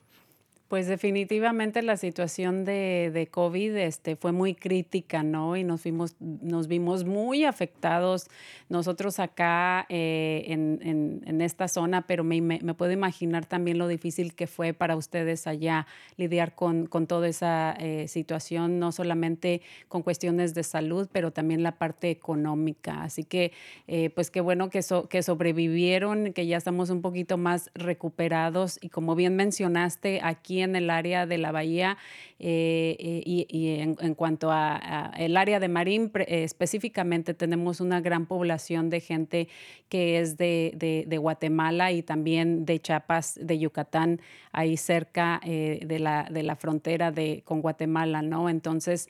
Pues 0.68 0.88
definitivamente 0.88 1.84
la 1.84 1.96
situación 1.96 2.66
de, 2.66 3.12
de, 3.14 3.28
COVID 3.28 3.76
este, 3.76 4.16
fue 4.16 4.32
muy 4.32 4.56
crítica, 4.56 5.22
¿no? 5.22 5.56
Y 5.56 5.64
nos, 5.64 5.82
fuimos, 5.82 6.16
nos 6.20 6.68
vimos 6.68 7.06
muy 7.06 7.46
afectados 7.46 8.28
nosotros 8.68 9.20
acá 9.20 9.86
eh, 9.90 10.44
en, 10.48 11.22
en, 11.24 11.42
esta 11.42 11.68
zona, 11.68 12.08
pero 12.08 12.24
me, 12.24 12.42
me, 12.42 12.74
puedo 12.74 12.92
imaginar 12.92 13.46
también 13.46 13.78
lo 13.78 13.88
difícil 13.88 14.34
que 14.34 14.48
fue 14.48 14.74
para 14.74 14.96
ustedes 14.96 15.46
allá 15.46 15.86
lidiar 16.18 16.56
con, 16.56 16.88
con 16.88 17.06
toda 17.06 17.28
esa 17.28 17.76
eh, 17.80 18.08
situación, 18.08 18.80
no 18.80 18.92
solamente 18.92 19.62
con 19.88 20.02
cuestiones 20.02 20.56
de 20.56 20.64
salud, 20.64 21.08
pero 21.12 21.30
también 21.30 21.62
la 21.62 21.78
parte 21.78 22.10
económica. 22.10 23.04
Así 23.04 23.24
que, 23.24 23.52
eh, 23.88 24.10
pues 24.10 24.32
qué 24.32 24.42
bueno 24.42 24.72
que, 24.72 24.80
que 25.10 25.22
sobrevivieron, 25.22 26.34
que 26.34 26.48
ya 26.48 26.58
estamos 26.58 26.90
un 26.90 27.04
poquito 27.04 27.38
más 27.38 27.70
recuperados 27.76 28.80
y 28.82 28.90
como 28.90 29.14
bien 29.14 29.36
mencionaste, 29.36 30.22
aquí 30.24 30.55
en 30.62 30.76
el 30.76 30.90
área 30.90 31.26
de 31.26 31.38
la 31.38 31.52
bahía 31.52 31.98
eh, 32.38 32.98
eh, 33.00 33.22
y, 33.26 33.80
en, 33.80 34.14
cuanto 34.14 34.52
a, 34.52 35.14
el 35.18 35.38
área 35.38 35.62
de 35.62 35.70
Marín 35.70 36.12
eh, 36.16 36.44
específicamente 36.44 37.34
tenemos 37.34 37.80
una 37.80 38.02
gran 38.02 38.26
población 38.26 38.90
de 38.90 39.00
gente 39.00 39.48
que 39.88 40.20
es 40.20 40.36
de, 40.36 41.18
Guatemala 41.18 41.94
y 41.94 42.04
también 42.04 42.66
de 42.66 42.82
Chiapas, 42.82 43.40
de 43.42 43.58
Yucatán, 43.58 44.20
ahí 44.52 44.76
cerca 44.76 45.40
de, 45.46 45.98
la, 46.00 46.28
de 46.30 46.44
la 46.44 46.58
frontera 46.58 47.12
de, 47.12 47.42
con 47.46 47.62
Guatemala, 47.62 48.22
¿no? 48.22 48.50
Entonces, 48.50 49.10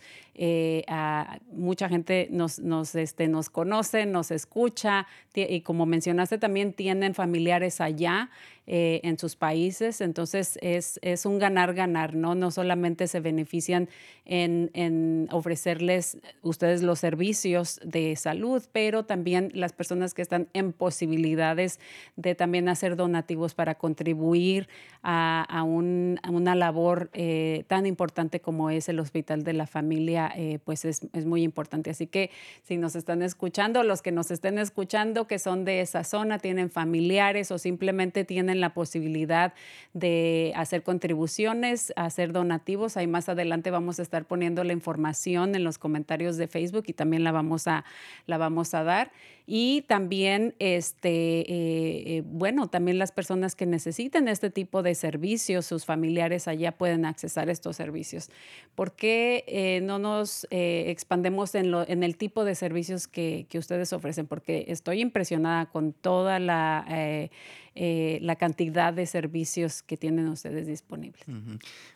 mucha 1.51 1.89
gente 1.89 2.27
nos, 2.29 2.59
nos, 2.59 2.93
este, 2.93 3.27
nos 3.27 3.49
conoce, 3.49 4.05
nos 4.05 4.29
escucha 4.29 5.07
y 5.33 5.61
como 5.61 5.87
mencionaste 5.87 6.37
también 6.37 6.73
tienen 6.73 7.15
familiares 7.15 7.81
allá. 7.81 8.29
En 8.67 9.19
sus 9.19 9.35
países. 9.35 10.01
Entonces 10.01 10.57
es, 10.61 10.99
es 11.01 11.25
un 11.25 11.39
ganar-ganar, 11.39 12.15
¿no? 12.15 12.35
No 12.35 12.51
solamente 12.51 13.07
se 13.07 13.19
benefician 13.19 13.89
en, 14.25 15.27
ofrecerles 15.31 16.17
ustedes 16.41 16.81
los 16.81 16.99
servicios 16.99 17.79
de 17.83 18.15
salud, 18.15 18.63
pero 18.71 19.05
también 19.05 19.51
las 19.53 19.73
personas 19.73 20.13
que 20.13 20.21
están 20.21 20.49
en 20.53 20.73
posibilidades 20.73 21.79
de 22.15 22.35
también 22.35 22.69
hacer 22.69 22.95
donativos 22.95 23.53
para 23.53 23.75
contribuir 23.75 24.67
a, 25.07 25.63
una 25.63 26.55
labor 26.55 27.11
eh, 27.13 27.63
tan 27.67 27.85
importante 27.85 28.39
como 28.39 28.71
es 28.71 28.89
el 28.89 28.99
Hospital 28.99 29.43
de 29.43 29.53
la 29.53 29.67
Familia, 29.67 30.31
eh, 30.35 30.57
pues 30.63 30.83
es, 30.83 31.01
es 31.13 31.25
muy 31.25 31.43
importante. 31.43 31.91
Así 31.91 32.07
que 32.07 32.31
si 32.63 32.77
nos 32.77 32.95
están 32.95 33.21
escuchando, 33.21 33.83
los 33.83 34.01
que 34.01 34.11
nos 34.11 34.31
estén 34.31 34.57
escuchando 34.57 35.27
que 35.27 35.37
son 35.37 35.63
de 35.63 35.81
esa 35.81 36.03
zona, 36.03 36.39
tienen 36.39 36.71
familiares 36.71 37.51
o 37.51 37.59
simplemente 37.59 38.25
tienen 38.25 38.59
la 38.59 38.73
posibilidad 38.73 39.53
de 39.93 40.51
hacer 40.55 40.81
contribuciones, 40.81 41.93
hacer 41.95 42.31
donativos, 42.31 42.97
ahí 42.97 43.05
más 43.05 43.29
adelante 43.29 43.69
vamos 43.69 43.99
a 43.99 44.01
estar 44.01 44.25
poniendo 44.25 44.63
la 44.63 44.73
información 44.73 45.53
en 45.53 45.63
los 45.63 45.77
comentarios 45.77 46.37
de 46.37 46.47
Facebook 46.47 46.85
y 46.87 46.93
también 46.93 47.23
la 47.23 47.31
vamos 47.31 47.67
a, 47.67 47.85
la 48.25 48.39
vamos 48.39 48.73
a 48.73 48.83
dar. 48.83 49.11
Y 49.47 49.83
también, 49.83 50.55
este, 50.57 51.41
eh, 51.41 52.17
eh, 52.17 52.23
bueno, 52.25 52.67
también 52.67 52.97
las 52.97 53.11
personas 53.11 53.55
que 53.55 53.67
necesiten 53.67 54.27
este 54.27 54.49
tipo 54.49 54.81
de 54.81 54.95
servicios, 54.95 55.67
sus 55.67 55.85
familiares 55.85 56.47
allá 56.47 56.71
pueden 56.71 57.05
accesar 57.05 57.49
estos 57.49 57.75
servicios. 57.75 58.29
¿Por 58.73 58.93
qué 58.93 59.43
eh, 59.47 59.81
no 59.83 59.99
nos 59.99 60.47
expandemos 60.49 61.53
en, 61.53 61.69
lo, 61.69 61.87
en 61.87 62.01
el 62.01 62.17
tipo 62.17 62.43
de 62.43 62.55
servicios 62.55 63.07
que, 63.07 63.45
que, 63.47 63.59
ustedes 63.59 63.93
ofrecen? 63.93 64.25
Porque 64.25 64.65
estoy 64.67 65.01
impresionada 65.01 65.67
con 65.67 65.93
toda 65.93 66.39
la, 66.39 67.29
la 67.75 68.35
cantidad 68.37 68.93
de 68.93 69.05
servicios 69.05 69.83
que 69.83 69.95
tienen 69.95 70.27
ustedes 70.27 70.65
disponibles. 70.65 71.23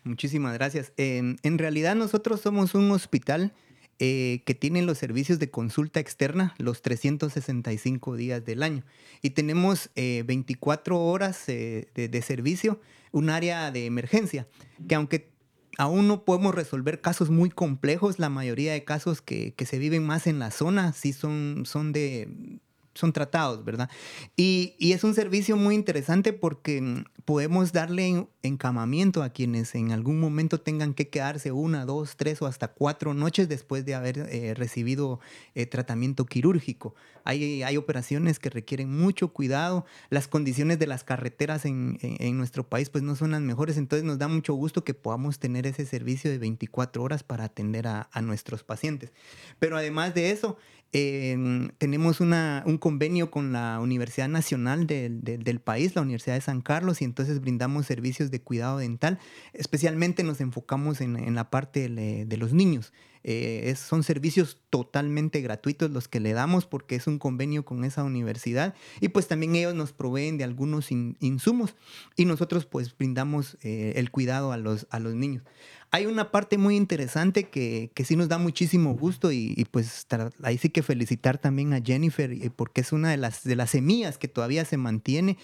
Muchísimas 0.03 0.53
gracias. 0.53 0.94
en 0.98 1.58
realidad 1.58 1.96
nosotros 1.96 2.41
somos 2.41 2.75
un 2.75 2.91
hospital 2.91 3.53
eh, 4.01 4.44
que 4.46 4.56
tienen 4.56 4.86
los 4.86 4.98
servicios 4.98 5.39
de 5.39 5.51
consulta 5.51 6.00
externa 6.00 6.56
los 6.58 6.82
365 6.82 8.15
días 8.15 8.46
del 8.46 8.63
año. 8.63 8.86
Y 9.22 9.32
tenemos 9.32 9.89
24 9.96 10.96
eh, 10.96 11.00
horas 11.00 11.50
eh, 11.50 11.89
de, 11.96 12.08
de, 12.08 12.22
servicio, 12.22 12.79
un 13.12 13.29
área 13.29 13.72
de 13.72 13.86
emergencia, 13.86 14.48
que 14.88 14.96
aunque 14.96 15.29
aún 15.77 16.08
no 16.08 16.24
podemos 16.24 16.56
resolver 16.56 17.01
casos 17.01 17.29
muy 17.29 17.50
complejos. 17.50 18.20
La 18.20 18.29
mayoría 18.29 18.72
de 18.72 18.86
casos 18.86 19.22
que, 19.22 19.53
que 19.53 19.65
se 19.65 19.79
viven 19.79 20.06
más 20.06 20.27
en 20.27 20.39
la 20.39 20.51
zona 20.51 20.94
sí 20.94 21.12
son, 21.12 21.63
son 21.65 21.91
de 21.91 22.60
son 23.00 23.13
tratados, 23.13 23.63
¿verdad? 23.63 23.89
Y, 24.36 24.75
es 24.79 25.03
un 25.03 25.13
servicio 25.13 25.56
muy 25.56 25.75
interesante 25.75 26.34
porque 26.34 26.82
mm, 26.82 27.03
podemos 27.24 27.72
darle 27.72 28.27
encamamiento 28.44 29.24
a 29.24 29.29
quienes 29.29 29.74
en 29.75 29.91
algún 29.91 30.20
momento 30.20 30.60
tengan 30.60 30.94
que 30.94 31.10
quedarse 31.10 31.51
una, 31.51 31.86
dos, 31.86 32.18
tres 32.18 32.41
o 32.41 32.48
hasta 32.48 32.68
cuatro 32.70 33.13
noches 33.13 33.48
después 33.48 33.86
de 33.86 33.96
haber 33.96 34.18
eh, 34.18 34.53
recibido 34.56 35.20
eh, 35.56 35.65
tratamiento 35.65 36.25
quirúrgico. 36.25 36.94
Hay, 37.24 37.63
hay, 37.63 37.77
operaciones 37.77 38.39
que 38.39 38.50
requieren 38.50 38.98
mucho 38.98 39.29
cuidado, 39.29 39.86
las 40.10 40.27
condiciones 40.27 40.79
de 40.79 40.88
las 40.88 41.03
carreteras 41.03 41.65
en, 41.65 41.98
nuestro 42.38 42.68
país 42.68 42.89
pues 42.89 43.03
no 43.03 43.15
son 43.15 43.32
las 43.32 43.41
mejores, 43.41 43.77
entonces 43.77 44.06
nos 44.06 44.18
da 44.18 44.27
mucho 44.27 44.53
gusto 44.53 44.84
que 44.84 44.94
podamos 44.94 45.38
tener 45.38 45.68
ese 45.68 45.86
servicio 45.86 46.32
de 46.32 46.39
24 46.39 47.03
horas 47.03 47.24
para 47.24 47.44
atender 47.44 47.88
a, 47.88 48.10
a 48.12 48.22
nuestros 48.22 48.63
pacientes. 48.63 49.12
Pero 49.60 49.77
además 49.77 50.15
de 50.15 50.32
eso, 50.32 50.58
Em, 50.91 51.69
tenemos 51.77 52.19
una, 52.19 52.63
un 52.65 52.79
convenio 52.79 53.29
con 53.29 53.51
la 53.51 53.79
Universidad 53.79 54.27
Nacional 54.27 54.88
del 54.88 55.60
país, 55.60 55.96
la 55.96 56.01
Universidad 56.01 56.34
de 56.36 56.41
San 56.41 56.62
Carlos, 56.62 57.01
y 57.01 57.05
entonces 57.05 57.41
brindamos 57.41 57.86
servicios 57.86 58.31
de 58.31 58.41
cuidado 58.41 58.79
dental. 58.79 59.19
Especialmente 59.53 60.24
nos 60.24 60.41
enfocamos 60.41 61.01
en, 61.01 61.15
en 61.15 61.36
la 61.36 61.51
parte 61.51 61.89
de, 61.89 62.38
los 62.38 62.53
niños. 62.53 62.91
Eh, 63.24 63.75
son 63.75 64.03
servicios 64.03 64.62
totalmente 64.69 65.41
gratuitos 65.41 65.91
los 65.91 66.08
que 66.08 66.22
le 66.22 66.31
damos 66.31 66.65
porque 66.65 66.96
es 66.96 67.05
un 67.05 67.19
convenio 67.19 67.65
con 67.65 67.84
esa 67.84 68.05
universidad 68.05 68.75
y 69.01 69.10
pues 69.10 69.27
también 69.27 69.58
ellos 69.58 69.75
nos 69.75 69.91
proveen 69.91 70.38
de 70.38 70.46
algunos 70.46 70.89
insumos 70.89 71.75
y 72.15 72.24
nosotros 72.24 72.65
pues 72.65 72.98
brindamos 72.98 73.58
eh, 73.62 73.91
el 73.98 74.10
cuidado 74.10 74.53
a 74.53 74.58
los, 74.58 74.88
a 74.89 75.00
los 75.00 75.15
niños. 75.15 75.43
Hay 75.91 76.05
una 76.05 76.29
parte 76.31 76.60
muy 76.60 76.75
interesante 76.75 77.50
que, 77.50 77.89
que 77.96 78.05
sí 78.05 78.15
nos 78.15 78.29
da 78.29 78.38
muchísimo 78.38 78.93
gusto 78.93 79.31
y, 79.31 79.65
pues 79.72 80.05
ahí 80.43 80.60
sí 80.60 80.69
que 80.69 80.84
felicitar 80.84 81.39
también 81.39 81.74
a 81.74 81.81
Jennifer 81.81 82.31
eh, 82.31 82.51
porque 82.55 82.81
es 82.81 82.91
una 82.91 83.10
de 83.10 83.17
las, 83.17 83.43
de 83.43 83.55
las 83.55 83.72
semillas 83.72 84.19
que 84.19 84.27
todavía 84.27 84.65
se 84.65 84.77
mantiene, 84.77 85.38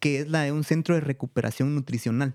que 0.00 0.20
es 0.20 0.28
la 0.28 0.42
de 0.42 0.50
un 0.50 0.64
centro 0.64 0.96
de 0.96 1.02
recuperación 1.02 1.76
nutricional. 1.76 2.34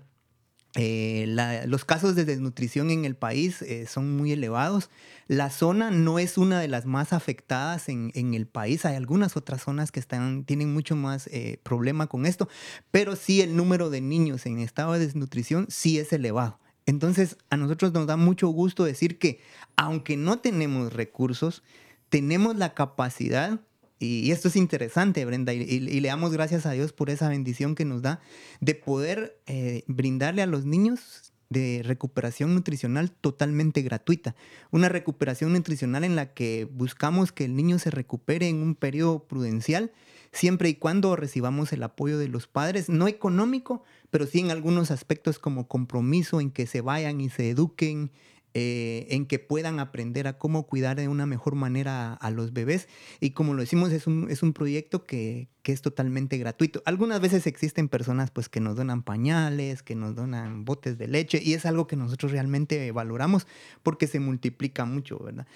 Eh, 0.76 1.26
los 1.66 1.84
casos 1.84 2.14
de 2.14 2.24
desnutrición 2.24 2.90
en 2.90 3.04
el 3.04 3.16
país 3.16 3.60
eh, 3.60 3.86
son 3.86 4.16
muy 4.16 4.32
elevados. 4.32 4.88
La 5.26 5.50
zona 5.50 5.90
no 5.90 6.18
es 6.18 6.38
una 6.38 6.60
de 6.60 6.68
las 6.68 6.86
más 6.86 7.12
afectadas 7.12 7.90
en, 7.90 8.12
en 8.14 8.32
el 8.32 8.46
país. 8.46 8.86
Hay 8.86 8.96
algunas 8.96 9.36
otras 9.36 9.62
zonas 9.62 9.92
que 9.92 10.00
están, 10.00 10.44
tienen 10.44 10.72
mucho 10.72 10.96
más 10.96 11.28
problema 11.62 12.06
con 12.06 12.24
esto, 12.24 12.48
pero 12.90 13.14
sí 13.14 13.42
el 13.42 13.56
número 13.56 13.90
de 13.90 14.00
niños 14.00 14.46
en 14.46 14.58
estado 14.58 14.94
de 14.94 15.00
desnutrición 15.00 15.66
sí 15.68 15.98
es 15.98 16.14
elevado. 16.14 16.58
Entonces, 16.88 17.36
a 17.50 17.58
nosotros 17.58 17.92
nos 17.92 18.06
da 18.06 18.16
mucho 18.16 18.48
gusto 18.48 18.82
decir 18.82 19.18
que 19.18 19.40
aunque 19.76 20.16
no 20.16 20.38
tenemos 20.38 20.90
recursos, 20.90 21.62
tenemos 22.08 22.56
la 22.56 22.72
capacidad, 22.72 23.60
y, 23.98 24.30
esto 24.30 24.48
es 24.48 24.56
interesante, 24.56 25.22
Brenda, 25.26 25.52
y, 25.52 25.80
le 25.80 26.08
damos 26.08 26.32
gracias 26.32 26.64
a 26.64 26.70
Dios 26.72 26.94
por 26.94 27.10
esa 27.10 27.28
bendición 27.28 27.74
que 27.74 27.84
nos 27.84 28.00
da, 28.00 28.22
de 28.62 28.74
poder 28.74 29.38
eh, 29.44 29.82
brindarle 29.86 30.40
a 30.40 30.46
los 30.46 30.64
niños 30.64 31.34
de 31.50 31.82
recuperación 31.84 32.54
nutricional 32.54 33.10
totalmente 33.10 33.82
gratuita. 33.82 34.34
Una 34.70 34.88
recuperación 34.88 35.52
nutricional 35.52 36.04
en 36.04 36.16
la 36.16 36.32
que 36.32 36.66
buscamos 36.72 37.32
que 37.32 37.44
el 37.44 37.54
niño 37.54 37.78
se 37.78 37.90
recupere 37.90 38.48
en 38.48 38.62
un 38.62 38.74
periodo 38.74 39.24
prudencial 39.24 39.92
siempre 40.32 40.68
y 40.68 40.74
cuando 40.74 41.16
recibamos 41.16 41.72
el 41.72 41.82
apoyo 41.82 42.18
de 42.18 42.28
los 42.28 42.46
padres, 42.46 42.88
no 42.88 43.08
económico, 43.08 43.82
pero 44.10 44.26
sí 44.26 44.40
en 44.40 44.50
algunos 44.50 44.90
aspectos 44.90 45.38
como 45.38 45.68
compromiso, 45.68 46.40
en 46.40 46.50
que 46.50 46.66
se 46.66 46.80
vayan 46.80 47.20
y 47.20 47.28
se 47.28 47.50
eduquen, 47.50 48.10
eh, 48.54 49.06
en 49.10 49.26
que 49.26 49.38
puedan 49.38 49.78
aprender 49.78 50.26
a 50.26 50.38
cómo 50.38 50.66
cuidar 50.66 50.96
de 50.96 51.06
una 51.06 51.26
mejor 51.26 51.54
manera 51.54 52.14
a, 52.14 52.30
los 52.30 52.54
bebés. 52.54 52.88
Y 53.20 53.30
como 53.30 53.52
lo 53.52 53.60
decimos, 53.60 53.92
es 53.92 54.06
un, 54.06 54.26
es 54.30 54.42
un 54.42 54.54
proyecto 54.54 55.04
que, 55.04 55.48
que, 55.62 55.72
es 55.72 55.82
totalmente 55.82 56.38
gratuito. 56.38 56.82
Algunas 56.86 57.20
veces 57.20 57.46
existen 57.46 57.88
personas 57.88 58.30
pues, 58.30 58.48
que 58.48 58.60
nos 58.60 58.74
donan 58.74 59.02
pañales, 59.02 59.82
que 59.82 59.94
nos 59.94 60.16
donan 60.16 60.64
botes 60.64 60.96
de 60.96 61.08
leche, 61.08 61.40
y 61.44 61.52
es 61.52 61.66
algo 61.66 61.86
que 61.86 61.96
nosotros 61.96 62.32
realmente 62.32 62.90
valoramos 62.90 63.46
porque 63.82 64.06
se 64.06 64.18
multiplica 64.18 64.86
mucho, 64.86 65.18
¿verdad? 65.18 65.46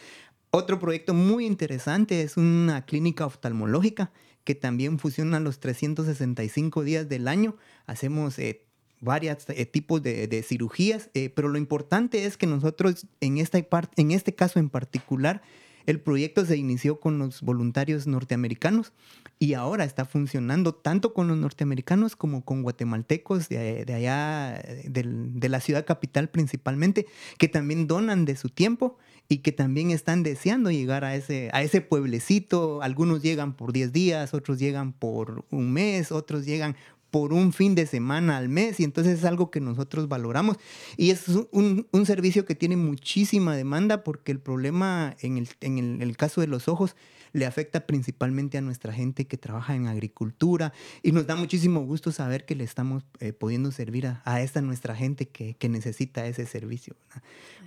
Otro 0.51 0.79
proyecto 0.79 1.15
muy 1.15 1.47
interesante 1.47 2.21
es 2.21 2.37
una 2.37 2.85
clínica 2.85 3.25
oftalmológica 3.25 4.13
que 4.45 4.55
también 4.55 4.99
funciona 4.99 5.41
los 5.41 5.61
365 5.61 6.83
días 6.83 7.09
del 7.09 7.29
año. 7.29 7.57
Hacemos 7.87 8.39
eh, 8.39 8.65
varios 9.01 9.49
eh, 9.49 9.67
tipos 9.67 10.03
de, 10.03 10.45
cirugías, 10.47 11.11
eh, 11.15 11.31
pero 11.31 11.49
lo 11.49 11.59
importante 11.59 12.25
es 12.25 12.37
que 12.37 12.47
nosotros 12.47 13.07
en, 13.21 13.39
esta 13.39 13.59
en 13.97 14.11
este 14.11 14.35
caso 14.35 14.59
en 14.59 14.71
particular, 14.71 15.43
el 15.85 16.01
proyecto 16.01 16.45
se 16.47 16.57
inició 16.57 17.01
con 17.01 17.19
los 17.19 17.43
voluntarios 17.43 18.07
norteamericanos 18.07 18.93
y 19.41 19.55
ahora 19.55 19.85
está 19.85 20.05
funcionando 20.05 20.75
tanto 20.77 21.13
con 21.13 21.27
los 21.27 21.37
norteamericanos 21.37 22.15
como 22.15 22.45
con 22.45 22.63
guatemaltecos 22.63 23.49
de, 23.49 23.85
allá, 23.93 24.63
de 24.85 25.49
la 25.49 25.59
ciudad 25.59 25.85
capital 25.85 26.29
principalmente, 26.29 27.07
que 27.39 27.49
también 27.49 27.89
donan 27.89 28.25
de 28.25 28.37
su 28.37 28.49
tiempo 28.49 28.97
y 29.33 29.39
que 29.39 29.51
también 29.51 29.91
están 29.91 30.23
deseando 30.23 30.71
llegar 30.71 31.05
a 31.05 31.15
ese, 31.15 31.49
a 31.55 31.63
ese 31.63 31.81
pueblecito. 31.81 32.83
Algunos 32.83 33.23
llegan 33.23 33.55
por 33.55 33.73
10 33.73 33.91
días, 33.91 34.35
otros 34.35 34.59
llegan 34.59 34.93
por 34.93 35.47
un 35.51 35.73
mes, 35.73 36.13
otros 36.13 36.45
llegan 36.45 36.77
por 37.11 37.33
un 37.33 37.55
fin 37.55 37.75
de 37.75 37.87
semana 37.87 38.37
al 38.37 38.51
mes 38.51 38.79
y 38.81 38.85
entonces 38.85 39.19
es 39.19 39.25
algo 39.25 39.51
que 39.51 39.61
nosotros 39.61 40.09
valoramos 40.09 40.57
y 40.97 41.11
es 41.11 41.29
un, 41.51 41.87
un 41.91 42.07
servicio 42.07 42.45
que 42.45 42.55
tiene 42.55 42.77
muchísima 42.77 43.57
demanda 43.57 44.05
porque 44.05 44.33
el 44.33 44.41
problema 44.41 45.17
en 45.21 45.39
el, 45.39 45.49
en 45.61 46.01
el 46.01 46.17
caso 46.17 46.41
de 46.41 46.47
los 46.47 46.69
ojos 46.69 46.95
le 47.33 47.47
afecta 47.47 47.87
principalmente 47.87 48.59
a 48.59 48.61
nuestra 48.61 48.93
gente 48.93 49.27
que 49.27 49.37
trabaja 49.37 49.75
en 49.75 49.87
agricultura 49.87 50.73
y 51.03 51.13
nos 51.13 51.27
da 51.27 51.37
muchísimo 51.37 51.81
gusto 51.81 52.13
saber 52.13 52.45
que 52.45 52.55
le 52.55 52.65
estamos 52.65 53.05
eh, 53.21 53.33
pudiendo 53.33 53.71
servir 53.71 54.07
a, 54.07 54.41
esta 54.41 54.61
nuestra 54.61 54.95
gente 54.95 55.29
que, 55.29 55.57
necesita 55.69 56.27
ese 56.27 56.45
servicio. 56.45 56.95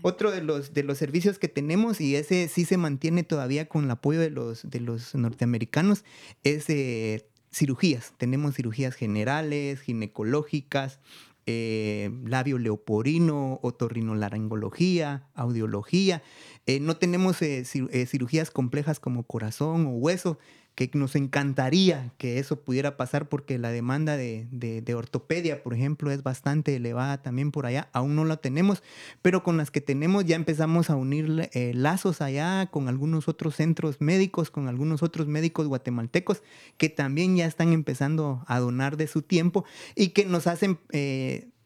Otro 0.04 0.30
de 0.30 0.44
los, 0.44 0.74
de 0.74 0.84
los 0.84 0.98
servicios 0.98 1.40
que 1.40 1.48
tenemos, 1.48 2.00
y 2.00 2.16
ese 2.16 2.48
sí 2.48 2.66
se 2.66 2.78
mantiene 2.78 3.24
todavía 3.24 3.68
con 3.68 3.86
el 3.86 3.92
apoyo 3.92 4.20
de 4.20 4.30
los, 4.30 4.70
de 4.70 4.80
los 4.80 5.16
norteamericanos, 5.16 6.04
es 6.44 6.70
eh, 6.70 7.26
cirugías. 7.52 8.14
Tenemos 8.18 8.56
cirugías 8.56 8.94
generales, 8.94 9.82
ginecológicas, 9.82 11.00
eh, 11.46 12.12
labio 12.26 12.58
leoporino, 12.58 13.60
otorrinolaringología, 13.62 15.28
audiología. 15.36 16.24
Eh, 16.66 16.80
no 16.80 16.98
tenemos 16.98 17.42
eh, 17.42 17.64
eh, 17.92 18.06
cirugías 18.06 18.50
complejas 18.50 19.00
como 19.00 19.24
corazón 19.24 19.86
o 19.86 19.92
hueso, 19.92 20.40
que 20.76 20.92
nos 20.94 21.16
encantaría 21.16 22.12
que 22.18 22.38
eso 22.38 22.60
pudiera 22.60 22.98
pasar 22.98 23.30
porque 23.30 23.58
la 23.58 23.72
demanda 23.72 24.18
de, 24.18 24.46
de, 24.52 24.96
ortopedia, 24.96 25.64
por 25.64 25.74
ejemplo, 25.74 26.12
es 26.12 26.22
bastante 26.22 26.76
elevada 26.76 27.22
también 27.22 27.52
por 27.52 27.66
allá. 27.66 27.88
Aún 27.94 28.16
no 28.16 28.26
la 28.26 28.38
tenemos, 28.38 28.84
pero 29.22 29.42
con 29.42 29.56
las 29.56 29.72
que 29.72 29.80
tenemos 29.80 30.26
ya 30.26 30.36
empezamos 30.36 30.90
a 30.90 30.96
unir 30.98 31.50
lazos 31.74 32.22
allá 32.22 32.68
con 32.68 32.90
algunos 32.90 33.30
otros 33.30 33.56
centros 33.56 34.02
médicos, 34.02 34.52
con 34.52 34.68
algunos 34.68 35.02
otros 35.02 35.28
médicos 35.28 35.68
guatemaltecos 35.68 36.44
que 36.78 36.90
también 36.90 37.38
ya 37.38 37.46
están 37.46 37.72
empezando 37.72 38.44
a 38.48 38.60
donar 38.60 38.98
de 38.98 39.08
su 39.08 39.22
tiempo 39.22 39.64
y 39.96 40.10
que 40.10 40.26
nos 40.26 40.46
hacen 40.46 40.80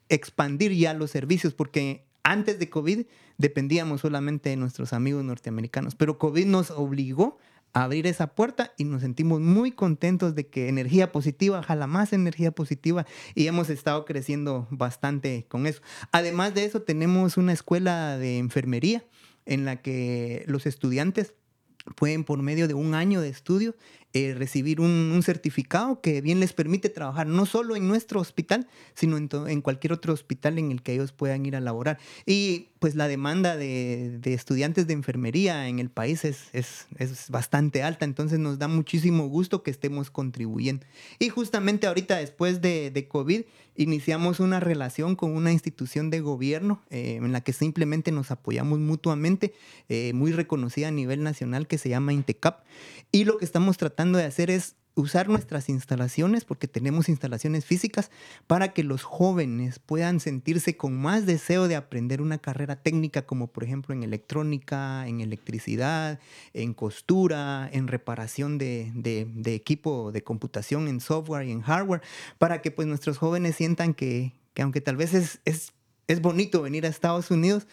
expandir 0.08 0.74
ya 0.74 0.94
los 0.94 1.10
servicios 1.10 1.56
porque 1.56 2.06
antes 2.24 2.60
de 2.60 2.70
COVID 2.70 3.06
dependíamos 3.40 4.02
solamente 4.02 4.50
de 4.50 4.58
nuestros 4.58 4.94
amigos 4.94 5.24
norteamericanos, 5.24 5.96
pero 5.96 6.20
COVID 6.20 6.46
nos 6.46 6.70
obligó 6.70 7.40
abrir 7.74 8.08
esa 8.08 8.28
puerta 8.28 8.74
y 8.78 8.84
nos 8.84 9.02
sentimos 9.02 9.40
muy 9.42 9.72
contentos 9.72 10.36
de 10.36 10.48
que 10.48 10.70
energía 10.70 11.12
positiva 11.12 11.64
jala 11.64 11.88
más 11.88 12.14
energía 12.14 12.52
positiva 12.52 13.06
y 13.36 13.48
hemos 13.48 13.70
estado 13.70 14.06
creciendo 14.06 14.68
bastante 14.72 15.46
con 15.48 15.68
eso. 15.68 15.82
Además 16.12 16.54
de 16.54 16.66
eso, 16.66 16.82
tenemos 16.82 17.38
una 17.38 17.54
escuela 17.54 18.18
de 18.18 18.38
enfermería 18.38 19.04
en 19.46 19.66
la 19.66 19.82
que 19.82 20.44
los 20.48 20.66
estudiantes 20.66 21.34
pueden 21.96 22.24
por 22.24 22.42
medio 22.42 22.68
de 22.68 22.74
un 22.74 22.94
año 22.94 23.22
de 23.22 23.30
estudio 23.30 23.76
eh, 24.14 24.34
recibir 24.36 24.82
un, 24.82 25.22
certificado 25.24 26.02
que 26.02 26.22
bien 26.22 26.40
les 26.40 26.54
permite 26.54 26.90
trabajar 26.90 27.28
no 27.28 27.46
solo 27.46 27.76
en 27.76 27.88
nuestro 27.88 28.20
hospital, 28.20 28.68
sino 28.96 29.18
en, 29.18 29.62
cualquier 29.62 29.94
otro 29.94 30.14
hospital 30.14 30.58
en 30.58 30.72
el 30.72 30.82
que 30.82 30.94
ellos 30.94 31.12
puedan 31.12 31.46
ir 31.46 31.56
a 31.56 31.60
laborar. 31.60 32.00
Y 32.26 32.69
pues 32.80 32.96
la 32.96 33.08
demanda 33.08 33.58
de, 33.58 34.20
estudiantes 34.24 34.88
de 34.88 34.94
enfermería 34.94 35.68
en 35.68 35.80
el 35.80 35.90
país 35.90 36.24
es, 36.24 36.50
es, 36.54 36.88
bastante 37.30 37.84
alta, 37.84 38.06
entonces 38.06 38.40
nos 38.40 38.58
da 38.58 38.68
muchísimo 38.68 39.28
gusto 39.28 39.64
que 39.64 39.72
estemos 39.72 40.10
contribuyendo. 40.10 40.86
Y 41.20 41.30
justamente 41.30 41.88
ahorita 41.88 42.18
después 42.18 42.62
de, 42.62 42.90
de 42.90 43.08
COVID 43.08 43.42
iniciamos 43.76 44.40
una 44.40 44.60
relación 44.60 45.16
con 45.16 45.36
una 45.36 45.52
institución 45.52 46.10
de 46.10 46.22
gobierno 46.22 46.82
eh, 46.90 47.16
en 47.16 47.32
la 47.32 47.42
que 47.42 47.54
simplemente 47.54 48.12
nos 48.12 48.32
apoyamos 48.32 48.80
mutuamente, 48.80 49.54
eh, 49.88 50.14
muy 50.14 50.32
reconocida 50.32 50.90
a 50.90 50.92
nivel 50.92 51.24
nacional 51.24 51.68
que 51.68 51.78
se 51.78 51.90
llama 51.90 52.14
INTECAP. 52.14 52.64
Y 53.12 53.26
lo 53.26 53.38
que 53.38 53.46
estamos 53.46 53.78
tratando 53.78 54.18
de 54.18 54.26
hacer 54.26 54.52
es 54.52 54.76
usar 55.02 55.30
nuestras 55.30 55.70
instalaciones, 55.70 56.46
porque 56.46 56.68
tenemos 56.68 57.10
instalaciones 57.10 57.66
físicas, 57.66 58.12
para 58.48 58.74
que 58.74 58.84
los 58.84 59.04
jóvenes 59.04 59.80
puedan 59.80 60.20
sentirse 60.20 60.78
con 60.78 60.96
más 60.96 61.26
deseo 61.26 61.68
de 61.68 61.76
aprender 61.76 62.22
una 62.22 62.38
carrera 62.38 62.76
técnica, 62.76 63.26
como 63.26 63.48
por 63.48 63.64
ejemplo 63.64 63.94
en 63.94 64.04
electrónica, 64.04 65.08
en 65.08 65.22
electricidad, 65.22 66.20
en 66.54 66.74
costura, 66.74 67.70
en 67.72 67.88
reparación 67.88 68.58
de, 68.58 68.92
de 68.94 69.56
equipo 69.56 70.12
de 70.12 70.24
computación, 70.24 70.88
en 70.88 71.00
software 71.00 71.48
y 71.48 71.52
en 71.52 71.62
hardware, 71.62 72.02
para 72.38 72.62
que 72.62 72.72
pues 72.72 72.88
nuestros 72.88 73.18
jóvenes 73.18 73.56
sientan 73.56 73.94
que, 73.94 74.34
que 74.54 74.62
aunque 74.62 74.82
tal 74.82 74.98
vez 74.98 75.14
es, 75.14 75.40
es, 75.46 75.74
es 76.08 76.22
bonito 76.22 76.62
venir 76.62 76.86
a 76.86 76.90
Estados 76.90 77.32
Unidos, 77.32 77.68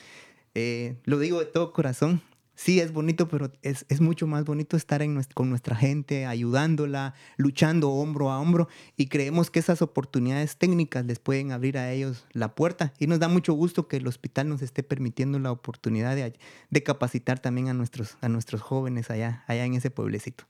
eh, 0.55 0.97
lo 1.05 1.19
digo 1.19 1.39
de 1.41 1.47
todo 1.47 1.73
corazón, 1.73 2.23
sí 2.57 2.81
es 2.81 2.92
bonito, 2.92 3.29
pero 3.29 3.53
es, 3.62 3.87
es 3.88 4.01
mucho 4.01 4.27
más 4.27 4.45
bonito 4.45 4.77
estar 4.77 5.03
en 5.03 5.16
con 5.35 5.49
nuestra 5.49 5.77
gente, 5.77 6.27
ayudándola, 6.27 7.14
luchando 7.37 7.90
hombro 7.90 8.31
a 8.31 8.40
hombro 8.40 8.69
y 8.97 9.07
creemos 9.07 9.51
que 9.51 9.61
esas 9.61 9.83
oportunidades 9.83 10.57
técnicas 10.57 11.05
les 11.07 11.19
pueden 11.19 11.53
abrir 11.53 11.79
a 11.79 11.92
ellos 11.92 12.27
la 12.33 12.55
puerta 12.55 12.92
y 12.99 13.07
nos 13.07 13.19
da 13.19 13.29
mucho 13.29 13.55
gusto 13.55 13.88
que 13.88 13.99
el 13.99 14.07
hospital 14.07 14.49
nos 14.49 14.62
esté 14.62 14.83
permitiendo 14.83 15.38
la 15.38 15.53
oportunidad 15.53 16.16
de, 16.16 16.35
de 16.71 16.83
capacitar 16.83 17.38
también 17.38 17.69
a 17.69 17.75
nuestros, 17.75 18.16
a 18.21 18.29
nuestros 18.29 18.62
jóvenes 18.62 19.11
allá, 19.11 19.45
allá 19.47 19.64
en 19.64 19.75
ese 19.75 19.90
pueblecito. 19.90 20.45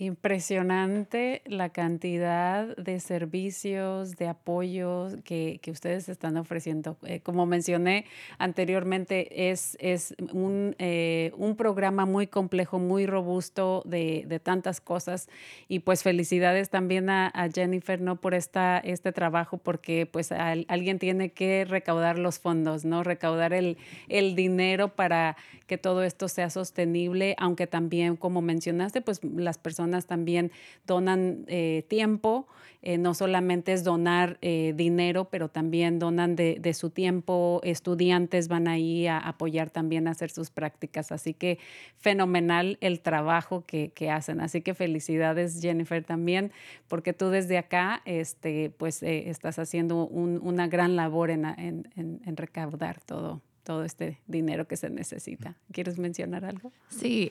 Impresionante 0.00 1.42
la 1.44 1.68
cantidad 1.68 2.74
de 2.78 3.00
servicios, 3.00 4.16
de 4.16 4.28
apoyos 4.28 5.18
que, 5.24 5.60
ustedes 5.70 6.08
están 6.08 6.38
ofreciendo. 6.38 6.96
Eh, 7.04 7.20
como 7.20 7.44
mencioné 7.44 8.06
anteriormente, 8.38 9.50
es, 9.50 9.76
es 9.78 10.14
un, 10.32 10.74
eh, 10.78 11.32
un, 11.36 11.54
programa 11.54 12.06
muy 12.06 12.26
complejo, 12.26 12.78
muy 12.78 13.04
robusto 13.04 13.82
de, 13.84 14.24
de, 14.26 14.40
tantas 14.40 14.80
cosas. 14.80 15.28
Y 15.68 15.80
pues 15.80 16.02
felicidades 16.02 16.70
también 16.70 17.10
a, 17.10 17.30
Jennifer 17.54 18.00
¿no? 18.00 18.16
por 18.22 18.32
esta, 18.32 18.78
este 18.78 19.12
trabajo, 19.12 19.58
porque 19.58 20.06
pues 20.06 20.32
alguien 20.32 20.98
tiene 20.98 21.32
que 21.32 21.66
recaudar 21.66 22.18
los 22.18 22.38
fondos, 22.38 22.86
¿no? 22.86 23.02
recaudar 23.02 23.52
el, 23.52 23.76
el 24.08 24.34
dinero 24.34 24.96
para 24.96 25.36
que 25.66 25.76
todo 25.78 26.02
esto 26.02 26.26
sea 26.26 26.48
sostenible, 26.50 27.36
aunque 27.38 27.66
también, 27.66 28.16
como 28.16 28.40
mencionaste, 28.40 29.02
pues 29.02 29.22
las 29.22 29.58
personas 29.58 29.89
también 30.06 30.52
donan 30.86 31.44
eh, 31.48 31.84
tiempo, 31.88 32.46
eh, 32.82 32.96
no 32.96 33.14
solamente 33.14 33.72
es 33.72 33.84
donar 33.84 34.38
eh, 34.40 34.72
dinero, 34.74 35.26
pero 35.30 35.48
también 35.48 35.98
donan 35.98 36.36
de, 36.36 36.74
su 36.74 36.90
tiempo, 36.90 37.60
estudiantes 37.62 38.48
van 38.48 38.68
ahí 38.68 39.06
a 39.06 39.18
apoyar 39.18 39.70
también 39.70 40.08
a 40.08 40.12
hacer 40.12 40.30
sus 40.30 40.50
prácticas, 40.50 41.12
así 41.12 41.34
que 41.34 41.58
fenomenal 41.96 42.78
el 42.80 43.00
trabajo 43.00 43.64
que, 43.66 43.92
hacen, 44.10 44.40
así 44.40 44.62
que 44.62 44.74
felicidades 44.74 45.60
Jennifer 45.60 46.04
también, 46.04 46.52
porque 46.88 47.12
tú 47.12 47.28
desde 47.28 47.58
acá 47.58 48.02
este, 48.04 48.70
pues, 48.70 49.02
estás 49.02 49.58
haciendo 49.58 50.06
una 50.06 50.68
gran 50.68 50.96
labor 50.96 51.30
en, 51.30 51.44
en 51.44 52.36
recaudar 52.36 53.00
todo 53.00 53.42
todo 53.70 53.84
este 53.84 54.18
dinero 54.26 54.66
que 54.66 54.76
se 54.76 54.90
necesita. 54.90 55.54
¿Quieres 55.70 55.96
mencionar 55.96 56.44
algo? 56.44 56.72
Sí, 56.88 57.30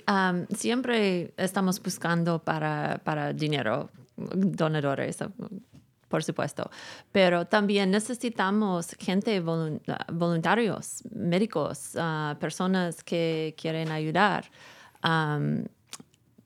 siempre 0.56 1.34
estamos 1.36 1.84
buscando 1.84 2.40
para, 2.40 3.02
para 3.04 3.34
dinero, 3.34 3.90
donadores, 4.16 5.18
por 6.08 6.24
supuesto, 6.24 6.72
pero 7.12 7.46
también 7.46 7.92
necesitamos 7.92 8.96
gente, 8.98 9.42
voluntarios, 9.42 11.04
médicos, 11.14 11.98
ah, 11.98 12.38
personas 12.40 13.04
que 13.04 13.54
quieren 13.62 13.92
ayudar. 13.92 14.46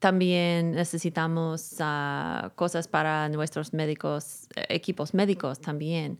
también 0.00 0.72
necesitamos 0.72 1.76
ah, 1.78 2.50
cosas 2.56 2.88
para 2.88 3.28
nuestros 3.28 3.72
médicos, 3.72 4.48
equipos 4.68 5.14
médicos 5.14 5.60
también, 5.60 6.18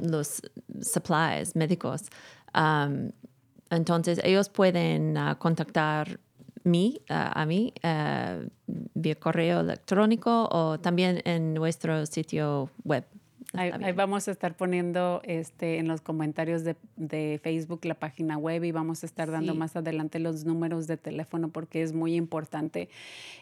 los 0.00 0.42
supplies 0.82 1.54
médicos 1.56 2.02
entonces, 3.70 4.20
ellos 4.22 4.48
pueden 4.48 5.16
uh, 5.16 5.36
contactar 5.38 6.20
mí, 6.64 7.00
uh, 7.10 7.14
a 7.34 7.46
mí 7.46 7.72
uh, 7.82 8.48
vía 8.94 9.14
correo 9.16 9.60
electrónico 9.60 10.48
o 10.50 10.78
también 10.78 11.20
en 11.24 11.54
nuestro 11.54 12.06
sitio 12.06 12.70
web. 12.84 13.04
Ahí, 13.56 13.92
vamos 13.92 14.26
a 14.26 14.30
estar 14.32 14.56
poniendo 14.56 15.20
este, 15.24 15.78
en 15.78 15.86
los 15.86 16.00
comentarios 16.00 16.64
de, 16.64 16.76
de, 16.96 17.40
Facebook 17.42 17.84
la 17.84 17.94
página 17.94 18.36
web 18.36 18.64
y 18.64 18.72
vamos 18.72 19.02
a 19.02 19.06
estar 19.06 19.30
dando 19.30 19.54
más 19.54 19.76
adelante 19.76 20.18
los 20.18 20.44
números 20.44 20.86
de 20.86 20.96
teléfono 20.96 21.48
porque 21.48 21.82
es 21.82 21.92
muy 21.92 22.16
importante. 22.16 22.88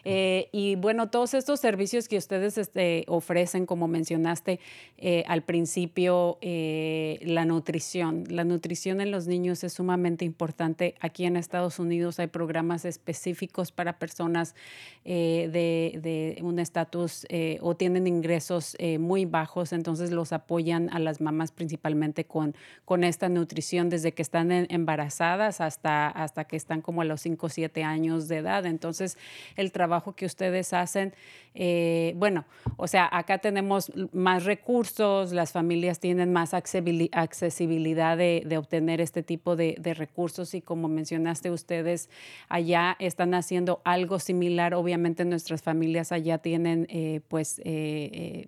Eh, 0.05 0.49
y 0.51 0.75
bueno, 0.75 1.09
todos 1.09 1.33
estos 1.33 1.59
servicios 1.59 2.07
que 2.07 2.17
ustedes 2.17 2.57
este, 2.57 3.05
ofrecen, 3.07 3.65
como 3.65 3.87
mencionaste 3.87 4.59
eh, 4.97 5.23
al 5.27 5.41
principio, 5.43 6.37
eh, 6.41 7.19
la 7.23 7.45
nutrición. 7.45 8.25
La 8.29 8.43
nutrición 8.43 9.01
en 9.01 9.11
los 9.11 9.27
niños 9.27 9.63
es 9.63 9.73
sumamente 9.73 10.25
importante. 10.25 10.95
Aquí 10.99 11.25
en 11.25 11.37
Estados 11.37 11.79
Unidos 11.79 12.19
hay 12.19 12.27
programas 12.27 12.85
específicos 12.85 13.71
para 13.71 13.97
personas 13.97 14.55
de, 15.03 15.99
de, 16.01 16.37
un 16.43 16.59
estatus 16.59 17.25
o 17.61 17.75
tienen 17.75 18.07
ingresos 18.07 18.77
muy 18.99 19.25
bajos. 19.25 19.73
Entonces, 19.73 20.02
los 20.11 20.33
apoyan 20.33 20.89
a 20.91 20.99
las 20.99 21.21
mamás 21.21 21.51
principalmente 21.51 22.25
con, 22.25 22.55
con 22.85 23.03
esta 23.03 23.29
nutrición 23.29 23.89
desde 23.89 24.13
que 24.13 24.21
están 24.21 24.51
embarazadas 24.51 25.61
hasta, 25.61 26.09
hasta 26.09 26.45
que 26.45 26.55
están 26.55 26.81
como 26.81 27.01
a 27.01 27.05
los 27.05 27.21
5 27.21 27.45
o 27.45 27.49
7 27.49 27.83
años 27.83 28.27
de 28.27 28.37
edad. 28.37 28.65
Entonces, 28.65 29.17
el 29.55 29.71
trabajo 29.71 30.15
que 30.15 30.25
ustedes 30.25 30.73
hacen, 30.73 31.13
eh, 31.55 32.13
bueno, 32.17 32.45
o 32.77 32.87
sea, 32.87 33.07
acá 33.11 33.37
tenemos 33.37 33.91
más 34.11 34.45
recursos, 34.45 35.33
las 35.33 35.51
familias 35.51 35.99
tienen 35.99 36.33
más 36.33 36.53
accesibilidad 36.53 38.17
de, 38.17 38.57
obtener 38.57 39.01
este 39.01 39.23
tipo 39.23 39.55
de, 39.55 39.77
recursos 39.95 40.53
y 40.53 40.61
como 40.61 40.87
mencionaste 40.87 41.51
ustedes, 41.51 42.09
allá 42.49 42.95
están 42.99 43.33
haciendo 43.33 43.81
algo 43.83 44.19
similar. 44.19 44.73
Obviamente 44.73 45.25
nuestras 45.25 45.61
familias 45.61 46.11
allá 46.11 46.37
tienen 46.37 46.87
eh, 46.89 47.21
pues... 47.27 47.61
Eh, 47.65 48.47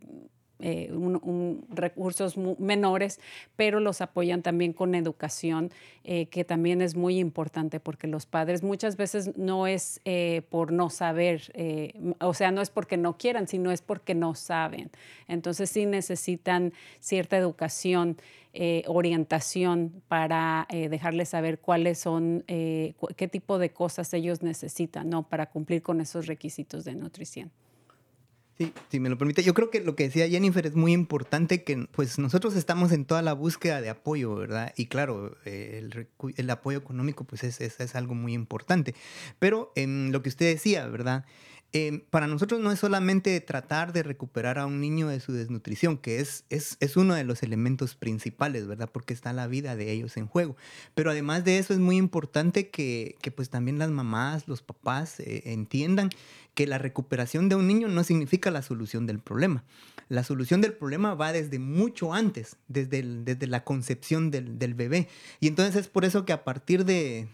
recursos 1.70 2.38
menores, 2.38 3.20
pero 3.56 3.80
los 3.80 4.02
apoyan 4.02 4.42
también 4.42 4.74
con 4.74 4.96
educación, 4.96 5.72
eh, 6.04 6.28
que 6.28 6.44
también 6.44 6.82
es 6.82 6.96
muy 6.96 7.20
importante 7.20 7.80
porque 7.80 8.08
los 8.08 8.26
padres 8.26 8.64
muchas 8.64 8.98
veces 8.98 9.38
no 9.38 9.68
es 9.68 10.02
eh, 10.06 10.44
por 10.50 10.72
no 10.72 10.90
saber, 10.90 11.52
o 12.20 12.34
sea, 12.34 12.52
no 12.52 12.62
es 12.62 12.70
porque 12.70 12.98
no 12.98 13.18
quieran, 13.18 13.48
sino 13.48 13.72
es 13.72 13.82
porque 13.82 14.16
no 14.16 14.36
saben. 14.36 14.92
Entonces 15.28 15.70
sí 15.70 15.86
necesitan 15.86 16.74
cierta 17.00 17.38
educación. 17.38 18.18
orientación 18.88 20.02
para 20.08 20.66
dejarles 20.70 21.30
saber 21.30 21.60
cuáles 21.60 22.00
son, 22.00 22.46
qué 22.48 23.28
tipo 23.30 23.58
de 23.58 23.70
cosas 23.72 24.14
ellos 24.14 24.42
necesitan, 24.44 25.10
¿no? 25.10 25.24
Para 25.24 25.48
cumplir 25.48 25.82
con 25.82 26.00
esos 26.00 26.28
requisitos 26.28 26.86
de 26.86 26.96
nutrición. 26.96 27.52
Sí, 28.58 28.72
si 28.90 29.02
me 29.02 29.10
lo 29.10 29.18
permite. 29.18 29.44
Yo 29.44 29.54
creo 29.54 29.70
que 29.70 29.82
lo 29.82 29.98
que 29.98 30.04
decía 30.04 30.30
Jennifer 30.30 30.66
es 30.66 30.76
muy 30.76 30.94
importante 30.94 31.64
que 31.64 31.88
pues 31.92 32.18
nosotros 32.20 32.56
estamos 32.56 32.94
en 32.94 33.04
toda 33.04 33.22
la 33.22 33.34
búsqueda 33.34 33.82
de 33.82 33.90
apoyo, 33.90 34.34
¿verdad? 34.36 34.74
Y 34.78 34.86
claro, 34.86 35.36
eh, 35.44 35.90
el, 36.38 36.50
apoyo 36.50 36.78
económico 36.78 37.26
pues 37.26 37.44
es, 37.44 37.60
es, 37.60 37.82
es, 37.82 37.96
algo 37.96 38.16
muy 38.16 38.34
importante. 38.34 38.96
Pero 39.40 39.74
en 39.76 40.14
lo 40.14 40.22
que 40.22 40.30
usted 40.30 40.46
decía, 40.46 40.88
¿verdad? 40.88 41.26
Em, 41.78 42.00
para 42.10 42.28
nosotros 42.28 42.62
no 42.62 42.72
es 42.72 42.80
solamente 42.80 43.42
tratar 43.42 43.92
de 43.92 44.02
recuperar 44.02 44.60
a 44.60 44.66
un 44.66 44.80
niño 44.80 45.10
de 45.10 45.20
su 45.20 45.34
desnutrición, 45.34 45.98
que 45.98 46.22
es, 46.22 46.46
es, 46.50 46.78
es, 46.80 46.96
uno 46.96 47.16
de 47.16 47.26
los 47.26 47.44
elementos 47.44 47.96
principales, 47.96 48.66
¿verdad? 48.66 48.90
Porque 48.90 49.14
está 49.14 49.34
la 49.34 49.48
vida 49.48 49.76
de 49.76 49.92
ellos 49.92 50.16
en 50.16 50.28
juego. 50.28 50.56
Pero 50.94 51.12
además 51.12 51.44
de 51.44 51.58
eso 51.58 51.74
es 51.74 51.80
muy 51.80 51.98
importante 51.98 52.70
que, 52.70 53.18
que 53.22 53.30
pues 53.30 53.50
también 53.50 53.78
las 53.78 53.90
mamás, 53.90 54.48
los 54.48 54.62
papás 54.62 55.20
eh, 55.20 55.44
entiendan 55.48 56.12
que 56.56 56.66
la 56.66 56.78
recuperación 56.78 57.50
de 57.50 57.56
un 57.56 57.68
niño 57.68 57.88
no 57.88 58.04
significa 58.04 58.50
la 58.50 58.62
solución 58.62 59.06
del 59.06 59.20
problema. 59.20 59.64
La 60.10 60.24
solución 60.24 60.62
del 60.62 60.74
problema 60.74 61.14
va 61.14 61.32
desde 61.32 61.60
mucho 61.60 62.14
antes, 62.14 62.56
desde, 62.68 63.04
desde 63.04 63.48
la 63.48 63.64
concepción 63.64 64.32
del, 64.32 64.74
bebé. 64.74 65.08
Y 65.40 65.48
entonces 65.48 65.76
es 65.76 65.88
por 65.88 66.06
eso 66.06 66.26
que 66.26 66.34
a 66.34 66.44
partir 66.44 66.86
de 66.86 67.28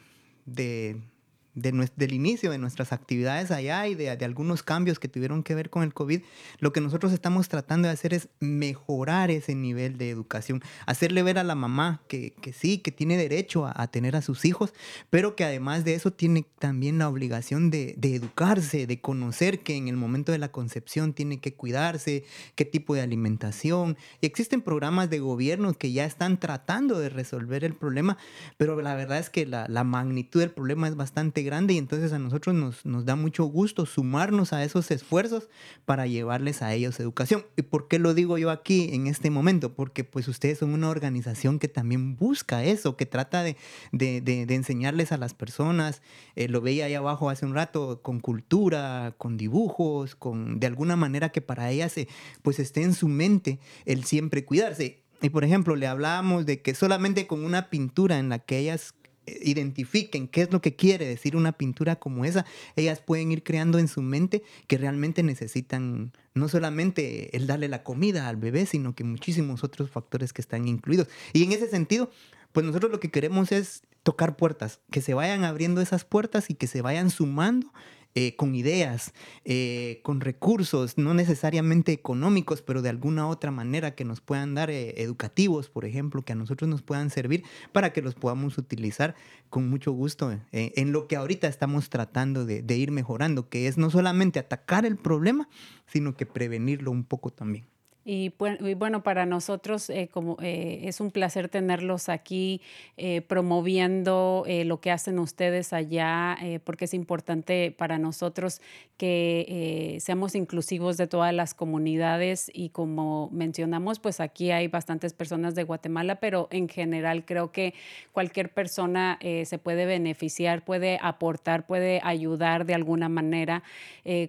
del 1.54 2.14
inicio 2.14 2.52
de 2.52 2.58
nuestras 2.58 2.94
actividades 2.94 3.52
allá 3.52 3.88
y 3.88 3.96
de, 3.96 4.10
algunos 4.10 4.64
cambios 4.64 5.00
que 5.00 5.08
tuvieron 5.08 5.44
que 5.44 5.56
ver 5.56 5.70
con 5.70 5.84
el 5.84 5.94
COVID, 5.94 6.22
lo 6.60 6.72
que 6.72 6.82
nosotros 6.82 7.12
estamos 7.12 7.50
tratando 7.50 7.88
de 7.88 7.94
hacer 7.94 8.14
es 8.14 8.30
mejorar 8.40 9.32
ese 9.32 9.56
nivel 9.56 9.98
de 9.98 10.10
educación, 10.10 10.62
hacerle 10.86 11.24
ver 11.24 11.38
a 11.38 11.44
la 11.44 11.56
mamá 11.56 12.02
que, 12.08 12.34
sí, 12.54 12.78
que 12.78 12.92
tiene 12.92 13.18
derecho 13.18 13.66
a, 13.66 13.88
tener 13.88 14.16
a 14.16 14.22
sus 14.22 14.46
hijos, 14.46 14.74
pero 15.10 15.36
que 15.36 15.44
además 15.44 15.84
de 15.84 15.96
eso 15.96 16.12
tiene 16.12 16.46
también 16.60 16.98
la 16.98 17.10
obligación 17.10 17.70
de, 17.70 17.96
de 17.98 18.16
educarse, 18.16 18.88
de 18.88 19.02
conocer 19.02 19.60
que 19.60 19.76
en 19.76 19.88
el 19.88 19.98
momento 19.98 20.32
de 20.32 20.38
la 20.38 20.52
concepción 20.52 21.14
tiene 21.14 21.40
que 21.40 21.54
cuidarse, 21.54 22.24
qué 22.56 22.64
tipo 22.64 22.96
de 22.96 23.02
alimentación. 23.02 23.98
Y 24.22 24.26
existen 24.26 24.62
programas 24.62 25.10
de 25.10 25.20
gobierno 25.20 25.74
que 25.74 25.92
ya 25.92 26.06
están 26.06 26.40
tratando 26.40 27.00
de 27.00 27.10
resolver 27.10 27.66
el 27.66 27.74
problema, 27.74 28.18
pero 28.58 28.80
la 28.82 28.96
verdad 28.96 29.20
es 29.20 29.30
que 29.30 29.46
la, 29.46 29.66
la 29.68 29.84
magnitud 29.84 30.40
del 30.40 30.52
problema 30.52 30.88
es 30.88 30.96
bastante 30.96 31.41
grande 31.44 31.74
y 31.74 31.78
entonces 31.78 32.14
a 32.14 32.20
nosotros 32.20 32.56
nos, 32.56 32.86
nos 32.86 33.06
da 33.06 33.16
mucho 33.16 33.46
gusto 33.46 33.86
sumarnos 33.86 34.54
a 34.54 34.64
esos 34.64 34.92
esfuerzos 34.92 35.50
para 35.86 36.08
llevarles 36.08 36.62
a 36.62 36.74
ellos 36.74 37.00
educación. 37.00 37.46
¿Y 37.56 37.64
por 37.64 37.88
qué 37.88 38.00
lo 38.00 38.14
digo 38.14 38.38
yo 38.38 38.50
aquí 38.50 38.90
en 38.94 39.08
este 39.08 39.30
momento? 39.30 39.74
Porque 39.74 40.04
pues 40.04 40.28
ustedes 40.28 40.60
son 40.60 40.74
una 40.74 40.90
organización 40.90 41.60
que 41.60 41.68
también 41.68 42.16
busca 42.16 42.64
eso, 42.64 42.98
que 42.98 43.06
trata 43.06 43.44
de, 43.44 43.58
de, 43.92 44.22
de, 44.22 44.56
enseñarles 44.56 45.12
a 45.12 45.18
las 45.18 45.34
personas, 45.34 46.02
eh, 46.36 46.48
lo 46.48 46.62
veía 46.62 46.86
ahí 46.86 46.94
abajo 46.94 47.30
hace 47.30 47.46
un 47.46 47.54
rato, 47.54 48.02
con 48.02 48.20
cultura, 48.20 49.16
con 49.18 49.38
dibujos, 49.38 50.16
con 50.16 50.60
de 50.60 50.68
alguna 50.68 50.96
manera 50.96 51.30
que 51.30 51.42
para 51.42 51.72
ellas 51.72 51.94
se, 51.94 52.08
pues 52.42 52.60
esté 52.60 52.84
en 52.84 52.94
su 52.94 53.08
mente 53.08 53.60
el 53.86 54.04
siempre 54.04 54.46
cuidarse. 54.46 55.02
Y 55.22 55.30
por 55.30 55.44
ejemplo, 55.44 55.76
le 55.76 55.88
hablábamos 55.88 56.46
de 56.46 56.62
que 56.62 56.74
solamente 56.74 57.28
con 57.28 57.46
una 57.46 57.70
pintura 57.70 58.18
en 58.18 58.30
la 58.30 58.40
que 58.40 58.58
ellas 58.58 58.96
eh, 59.01 59.01
identifiquen 59.26 60.28
qué 60.28 60.44
es 60.44 60.52
lo 60.52 60.62
que 60.62 60.76
quiere 60.76 61.06
decir 61.06 61.36
una 61.36 61.52
pintura 61.52 61.98
como 61.98 62.26
esa, 62.26 62.46
ellas 62.76 63.02
pueden 63.02 63.32
ir 63.32 63.44
creando 63.44 63.80
en 63.80 63.88
su 63.88 64.02
mente 64.02 64.44
que 64.68 64.78
realmente 64.78 65.24
necesitan 65.24 66.14
no 66.34 66.48
solamente 66.48 67.36
el 67.36 67.48
darle 67.48 67.68
la 67.68 67.84
comida 67.84 68.28
al 68.28 68.38
bebé, 68.38 68.66
sino 68.66 68.96
que 68.96 69.04
muchísimos 69.04 69.64
otros 69.64 69.90
factores 69.90 70.34
que 70.34 70.42
están 70.42 70.68
incluidos. 70.68 71.08
Y 71.34 71.44
en 71.44 71.52
ese 71.52 71.68
sentido, 71.68 72.10
pues 72.52 72.66
nosotros 72.66 72.92
lo 72.92 73.00
que 73.00 73.12
queremos 73.12 73.52
es 73.52 73.84
tocar 74.04 74.36
puertas, 74.36 74.80
que 74.90 75.02
se 75.02 75.14
vayan 75.14 75.44
abriendo 75.44 75.82
esas 75.82 76.06
puertas 76.06 76.50
y 76.50 76.56
que 76.56 76.68
se 76.68 76.82
vayan 76.82 77.10
sumando 77.10 77.72
eh, 78.14 78.36
con 78.36 78.56
ideas, 78.56 79.14
eh, 79.46 80.02
con 80.04 80.20
recursos, 80.20 80.98
no 80.98 81.14
necesariamente 81.14 81.94
económicos, 81.94 82.62
pero 82.62 82.82
de 82.82 82.90
alguna 82.90 83.28
otra 83.28 83.52
manera 83.52 83.96
que 83.96 84.04
nos 84.04 84.20
puedan 84.20 84.54
dar 84.54 84.70
eh, 84.70 85.02
educativos, 85.02 85.70
por 85.70 85.86
ejemplo, 85.86 86.22
que 86.22 86.34
a 86.34 86.36
nosotros 86.36 86.70
nos 86.70 86.82
puedan 86.82 87.10
servir 87.10 87.44
para 87.72 87.94
que 87.94 88.02
los 88.02 88.16
podamos 88.16 88.58
utilizar 88.58 89.16
con 89.50 89.70
mucho 89.70 89.92
gusto 89.92 90.38
en 90.52 90.92
lo 90.92 91.08
que 91.08 91.16
ahorita 91.16 91.48
estamos 91.48 91.90
tratando 91.90 92.46
de 92.46 92.78
ir 92.78 92.92
mejorando, 92.92 93.50
que 93.50 93.68
es 93.68 93.78
no 93.78 93.90
solamente 93.90 94.40
atacar 94.40 94.86
el 94.86 94.98
problema, 94.98 95.50
sino 95.88 96.16
que 96.16 96.26
prevenirlo 96.26 96.92
un 96.92 97.04
poco 97.04 97.32
también. 97.32 97.66
Y, 98.04 98.34
bueno, 98.78 99.04
para 99.04 99.28
nosotros 99.28 99.88
eh, 99.92 100.10
como, 100.12 100.38
eh, 100.42 100.82
es 100.86 101.00
un 101.02 101.12
placer 101.12 101.50
tenerlos 101.50 102.10
aquí 102.10 102.60
eh, 102.98 103.22
promoviendo 103.22 104.44
lo 104.48 104.82
que 104.82 104.90
hacen 104.90 105.20
ustedes 105.20 105.72
allá, 105.72 106.38
porque 106.64 106.86
es 106.86 106.94
importante 106.94 107.74
para 107.78 108.00
nosotros 108.00 108.62
que 108.98 109.98
seamos 110.00 110.36
inclusivos 110.36 110.98
de 110.98 111.08
todas 111.08 111.34
las 111.34 111.54
comunidades 111.54 112.52
y 112.54 112.70
como 112.70 113.30
mencionamos, 113.32 114.00
pues 114.00 114.20
aquí 114.20 114.52
hay 114.52 114.68
bastantes 114.68 115.14
personas 115.14 115.56
de 115.56 115.64
Guatemala, 115.64 116.16
pero 116.16 116.48
en 116.52 116.70
general 116.70 117.26
creo 117.26 117.52
que 117.52 117.74
cualquier 118.12 118.54
persona 118.54 119.20
se 119.22 119.58
puede 119.58 119.86
beneficiar, 119.86 120.64
puede 120.64 121.00
aportar, 121.02 121.66
puede 121.66 122.02
ayudar 122.04 122.66
de 122.66 122.76
alguna 122.76 123.10
manera. 123.10 123.64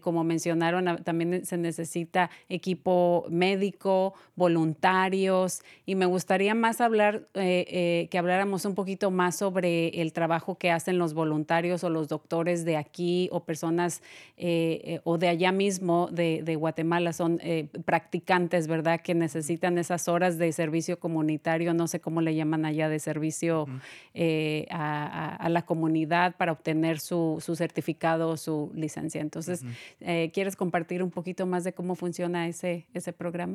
como 0.01 0.25
mencionaron, 0.25 1.03
también 1.05 1.45
se 1.45 1.57
necesita 1.57 2.31
equipo 2.49 3.27
médico 3.29 3.62
voluntarios, 4.35 5.63
y 5.85 5.95
me 5.95 6.07
gustaría 6.07 6.55
más 6.55 6.81
hablar, 6.81 7.29
eh, 7.35 7.67
eh, 7.69 8.09
que 8.11 8.19
habláramos 8.19 8.65
un 8.65 8.75
poquito 8.75 9.11
más 9.11 9.37
sobre 9.37 10.01
el 10.01 10.13
trabajo 10.13 10.57
que 10.57 10.71
hacen 10.71 10.99
los 10.99 11.13
voluntarios 11.13 11.85
o 11.85 11.91
los 11.91 12.09
doctores 12.09 12.65
de 12.65 12.77
aquí 12.77 13.29
o 13.31 13.45
personas 13.45 14.03
eh, 14.39 15.01
o 15.05 15.19
de 15.19 15.29
allá 15.29 15.53
mismo 15.53 16.09
de, 16.11 16.57
Guatemala, 16.57 17.13
son 17.13 17.41
practicantes, 17.85 18.69
¿verdad? 18.69 19.01
Que 19.01 19.15
necesitan 19.15 19.79
esas 19.79 20.09
horas 20.09 20.39
de 20.39 20.53
servicio 20.53 20.99
comunitario, 20.99 21.75
no 21.75 21.89
sé 21.89 22.01
cómo 22.01 22.21
le 22.21 22.35
llaman 22.35 22.65
allá, 22.65 22.89
de 22.89 22.99
servicio 22.99 23.67
a, 24.71 25.49
la 25.49 25.63
comunidad 25.63 26.37
para 26.37 26.53
obtener 26.53 27.01
su, 27.01 27.39
su 27.45 27.57
certificado 27.57 28.31
o 28.31 28.37
su 28.37 28.71
licencia. 28.75 29.21
Entonces, 29.21 29.65
¿quieres 30.33 30.57
compartir 30.57 31.03
un 31.03 31.11
poquito 31.11 31.47
más 31.47 31.65
de 31.65 31.73
cómo 31.73 31.95
funciona 31.95 32.49
ese, 32.49 32.87
ese 32.95 33.13
programa? 33.13 33.52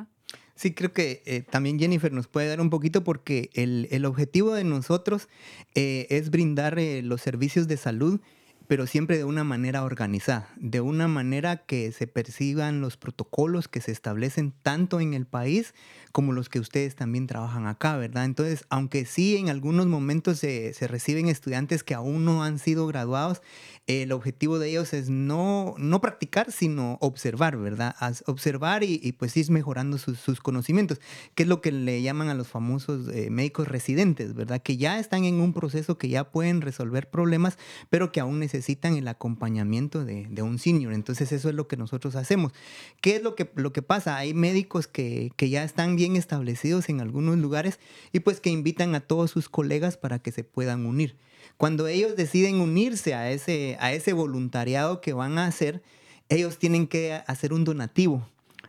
Sí, 0.57 0.73
creo 0.73 0.91
que 0.91 1.21
eh, 1.25 1.43
también 1.47 1.77
Jennifer 1.77 2.11
nos 2.11 2.27
puede 2.27 2.47
dar 2.47 2.61
un 2.61 2.71
poquito 2.71 3.03
porque 3.03 3.51
el, 3.53 3.87
el 3.91 4.05
objetivo 4.05 4.55
de 4.55 4.63
nosotros 4.63 5.29
eh, 5.75 6.07
es 6.09 6.31
brindar 6.31 6.79
eh, 6.79 7.03
los 7.03 7.21
servicios 7.21 7.67
de 7.67 7.77
salud 7.77 8.19
pero 8.67 8.85
siempre 8.85 9.17
de 9.17 9.23
una 9.23 9.43
manera 9.43 9.83
organizada, 9.83 10.49
de 10.57 10.81
una 10.81 11.07
manera 11.07 11.65
que 11.65 11.91
se 11.91 12.05
persigan 12.05 12.81
los 12.81 12.97
protocolos 12.97 13.67
que 13.67 13.81
se 13.81 13.91
establecen 13.91 14.53
tanto 14.61 14.99
en 14.99 15.13
el 15.13 15.25
país 15.25 15.73
como 16.11 16.33
los 16.33 16.49
que 16.49 16.59
ustedes 16.59 16.95
también 16.95 17.27
trabajan 17.27 17.67
acá, 17.67 17.95
¿verdad? 17.95 18.25
Entonces, 18.25 18.65
aunque 18.69 19.05
sí 19.05 19.37
en 19.37 19.49
algunos 19.49 19.85
momentos 19.85 20.39
se, 20.39 20.73
se 20.73 20.87
reciben 20.87 21.27
estudiantes 21.29 21.83
que 21.83 21.93
aún 21.93 22.25
no 22.25 22.43
han 22.43 22.59
sido 22.59 22.87
graduados, 22.87 23.41
el 23.85 24.11
objetivo 24.11 24.59
de 24.59 24.69
ellos 24.69 24.93
es 24.93 25.09
no, 25.09 25.75
no 25.77 26.01
practicar, 26.01 26.51
sino 26.51 26.97
observar, 26.99 27.55
¿verdad? 27.57 27.95
Observar 28.25 28.83
y, 28.83 28.99
y 29.01 29.13
pues 29.13 29.37
ir 29.37 29.49
mejorando 29.49 29.97
sus, 29.97 30.19
sus, 30.19 30.41
conocimientos, 30.41 30.99
que 31.35 31.43
es 31.43 31.49
lo 31.49 31.61
que 31.61 31.71
le 31.71 32.01
llaman 32.01 32.27
a 32.27 32.33
los 32.33 32.47
famosos 32.47 33.07
eh, 33.13 33.29
médicos 33.29 33.67
residentes, 33.67 34.33
¿verdad? 34.33 34.61
Que 34.61 34.75
ya 34.75 34.99
están 34.99 35.23
en 35.23 35.39
un 35.39 35.53
proceso 35.53 35.97
que 35.97 36.09
ya 36.09 36.31
pueden 36.31 36.61
resolver 36.61 37.09
problemas, 37.09 37.57
pero 37.89 38.11
que 38.11 38.19
aún 38.19 38.39
necesitan 38.39 38.56
el 38.97 39.07
acompañamiento 39.07 40.05
de, 40.05 40.27
de 40.29 40.41
un 40.41 40.59
senior. 40.59 40.93
Entonces 40.93 41.31
eso 41.31 41.49
es 41.49 41.55
lo 41.55 41.67
que 41.67 41.77
nosotros 41.77 42.15
hacemos. 42.15 42.53
¿Qué 43.01 43.15
es 43.15 43.23
lo 43.23 43.35
que, 43.35 43.51
lo 43.55 43.73
que 43.73 43.81
pasa? 43.81 44.17
Hay 44.17 44.33
médicos 44.33 44.87
que, 44.87 45.31
que 45.35 45.49
ya 45.49 45.63
están 45.63 45.95
bien 45.95 46.15
establecidos 46.15 46.89
en 46.89 47.01
algunos 47.01 47.37
lugares 47.37 47.79
y 48.11 48.19
pues 48.19 48.39
que 48.39 48.49
invitan 48.49 48.95
a 48.95 49.01
todos 49.01 49.31
sus 49.31 49.49
colegas 49.49 49.97
para 49.97 50.19
que 50.19 50.31
se 50.31 50.43
puedan 50.43 50.85
unir. 50.85 51.17
Cuando 51.57 51.87
ellos 51.87 52.15
deciden 52.15 52.59
unirse 52.59 53.13
a 53.15 53.31
ese, 53.31 53.77
a 53.79 53.91
ese 53.91 54.13
voluntariado 54.13 55.01
que 55.01 55.13
van 55.13 55.37
a 55.37 55.47
hacer, 55.47 55.81
ellos 56.29 56.57
tienen 56.57 56.87
que 56.87 57.13
hacer 57.25 57.53
un 57.53 57.63
donativo 57.63 58.27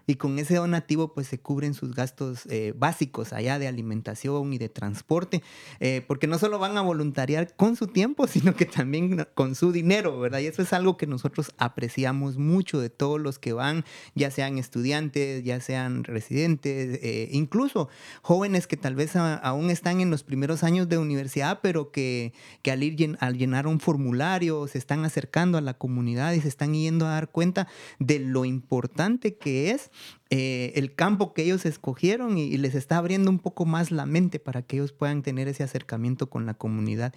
y 0.09 0.17
con 0.17 0.39
ese 0.39 0.55
donativo 0.55 1.13
pues 1.13 1.29
se 1.29 1.39
cubren 1.39 1.75
sus 1.75 1.95
gastos 1.95 2.47
eh, 2.47 2.73
básicos 2.75 3.35
allá 3.35 3.59
de 3.59 3.69
alimentación 3.69 4.55
y 4.55 4.59
de 4.59 4.71
transporte, 4.71 5.43
eh, 5.81 6.03
porque 6.09 6.27
no 6.27 6.39
solo 6.39 6.59
van 6.59 6.79
a 6.79 6.81
voluntariar 6.81 7.55
con 7.57 7.77
su 7.77 7.89
tiempo, 7.89 8.27
sino 8.27 8.57
que 8.57 8.65
también 8.65 9.27
con 9.35 9.55
su 9.55 9.71
dinero, 9.71 10.19
¿verdad? 10.19 10.39
Y 10.39 10.47
eso 10.47 10.63
es 10.63 10.73
algo 10.73 10.97
que 10.97 11.07
nosotros 11.07 11.53
apreciamos 11.59 12.39
mucho 12.39 12.81
de 12.81 12.89
todos 12.89 13.21
los 13.21 13.39
que 13.39 13.53
van, 13.53 13.85
ya 14.15 14.31
sean 14.31 14.57
estudiantes, 14.57 15.45
ya 15.45 15.61
sean 15.61 16.05
residentes, 16.05 16.99
eh, 17.03 17.29
incluso 17.31 17.91
jóvenes 18.23 18.67
que 18.67 18.79
tal 18.79 18.95
vez 18.95 19.15
aún 19.15 19.71
están 19.71 20.01
en 20.01 20.11
los 20.11 20.23
primeros 20.23 20.65
años 20.65 20.89
de 20.89 20.97
universidad, 20.97 21.61
pero 21.63 21.93
que, 21.93 22.33
que 22.63 22.71
al, 22.71 22.83
ir 22.83 23.19
al 23.21 23.37
llenar 23.37 23.67
un 23.67 23.79
formulario 23.79 24.67
se 24.69 24.79
están 24.79 25.05
acercando 25.05 25.59
a 25.59 25.61
la 25.61 25.75
comunidad 25.75 26.33
y 26.33 26.41
se 26.41 26.49
están 26.49 26.73
yendo 26.73 27.07
a 27.07 27.11
dar 27.11 27.29
cuenta 27.29 27.69
de 27.99 28.21
lo 28.21 28.47
importante 28.47 29.37
que 29.37 29.71
es 29.71 29.91
eh, 30.31 30.73
el 30.75 30.95
campo 30.95 31.33
que 31.33 31.43
ellos 31.43 31.65
escogieron 31.65 32.37
y, 32.37 32.57
les 32.59 32.75
está 32.75 32.99
abriendo 32.99 33.31
un 33.31 33.39
poco 33.39 33.65
más 33.65 33.91
la 33.91 34.05
mente 34.05 34.39
para 34.39 34.63
que 34.63 34.77
ellos 34.77 34.93
puedan 34.93 35.23
tener 35.23 35.49
ese 35.49 35.63
acercamiento 35.63 36.29
con 36.29 36.45
la 36.45 36.55
comunidad. 36.55 37.15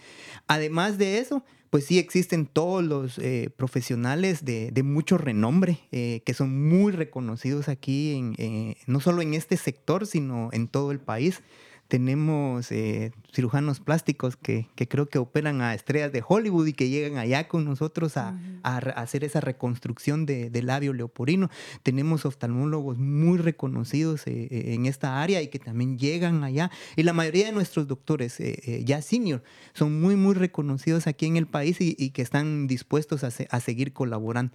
Además 0.48 0.98
de 0.98 1.18
eso, 1.18 1.44
pues 1.70 1.86
sí 1.86 2.00
existen 2.00 2.46
todos 2.46 2.84
los 2.84 3.18
eh, 3.18 3.50
profesionales 3.56 4.46
de, 4.46 4.72
mucho 4.84 5.18
renombre 5.18 5.80
eh, 5.92 6.22
que 6.26 6.34
son 6.34 6.68
muy 6.68 6.92
reconocidos 6.92 7.70
aquí, 7.70 8.14
en, 8.14 8.76
no 8.88 9.00
solo 9.00 9.22
en 9.22 9.34
este 9.34 9.58
sector, 9.58 10.08
sino 10.08 10.50
en 10.54 10.68
todo 10.68 10.92
el 10.92 11.00
país 11.00 11.42
tenemos 11.92 12.72
eh, 12.72 13.12
cirujanos 13.34 13.82
plásticos 13.82 14.38
que, 14.38 14.70
creo 14.88 15.10
que 15.10 15.18
operan 15.18 15.60
a 15.60 15.74
estrellas 15.74 16.14
de 16.14 16.24
Hollywood 16.26 16.68
y 16.68 16.72
que 16.72 16.88
llegan 16.88 17.18
allá 17.18 17.50
con 17.50 17.66
nosotros 17.66 18.16
a, 18.16 18.40
hacer 18.64 19.26
esa 19.26 19.42
reconstrucción 19.42 20.26
de, 20.26 20.50
del 20.50 20.68
labio 20.68 20.94
leoporino. 20.94 21.50
Tenemos 21.84 22.26
oftalmólogos 22.26 22.98
muy 22.98 23.40
reconocidos 23.40 24.26
eh, 24.26 24.48
eh, 24.50 24.74
en 24.74 24.86
esta 24.86 25.22
área 25.22 25.42
y 25.42 25.50
que 25.50 25.60
también 25.60 26.00
llegan 26.00 26.46
allá. 26.46 26.72
Y 26.96 27.04
la 27.04 27.12
mayoría 27.12 27.48
de 27.48 27.52
nuestros 27.52 27.88
doctores 27.88 28.38
ya 28.86 29.02
senior 29.02 29.44
son 29.74 30.00
muy, 30.00 30.16
muy 30.16 30.34
reconocidos 30.34 31.08
aquí 31.08 31.26
en 31.26 31.36
el 31.36 31.46
país 31.46 31.76
y, 31.82 32.12
que 32.12 32.22
están 32.22 32.68
dispuestos 32.68 33.26
a, 33.26 33.32
a 33.50 33.60
seguir 33.60 33.92
colaborando. 33.92 34.54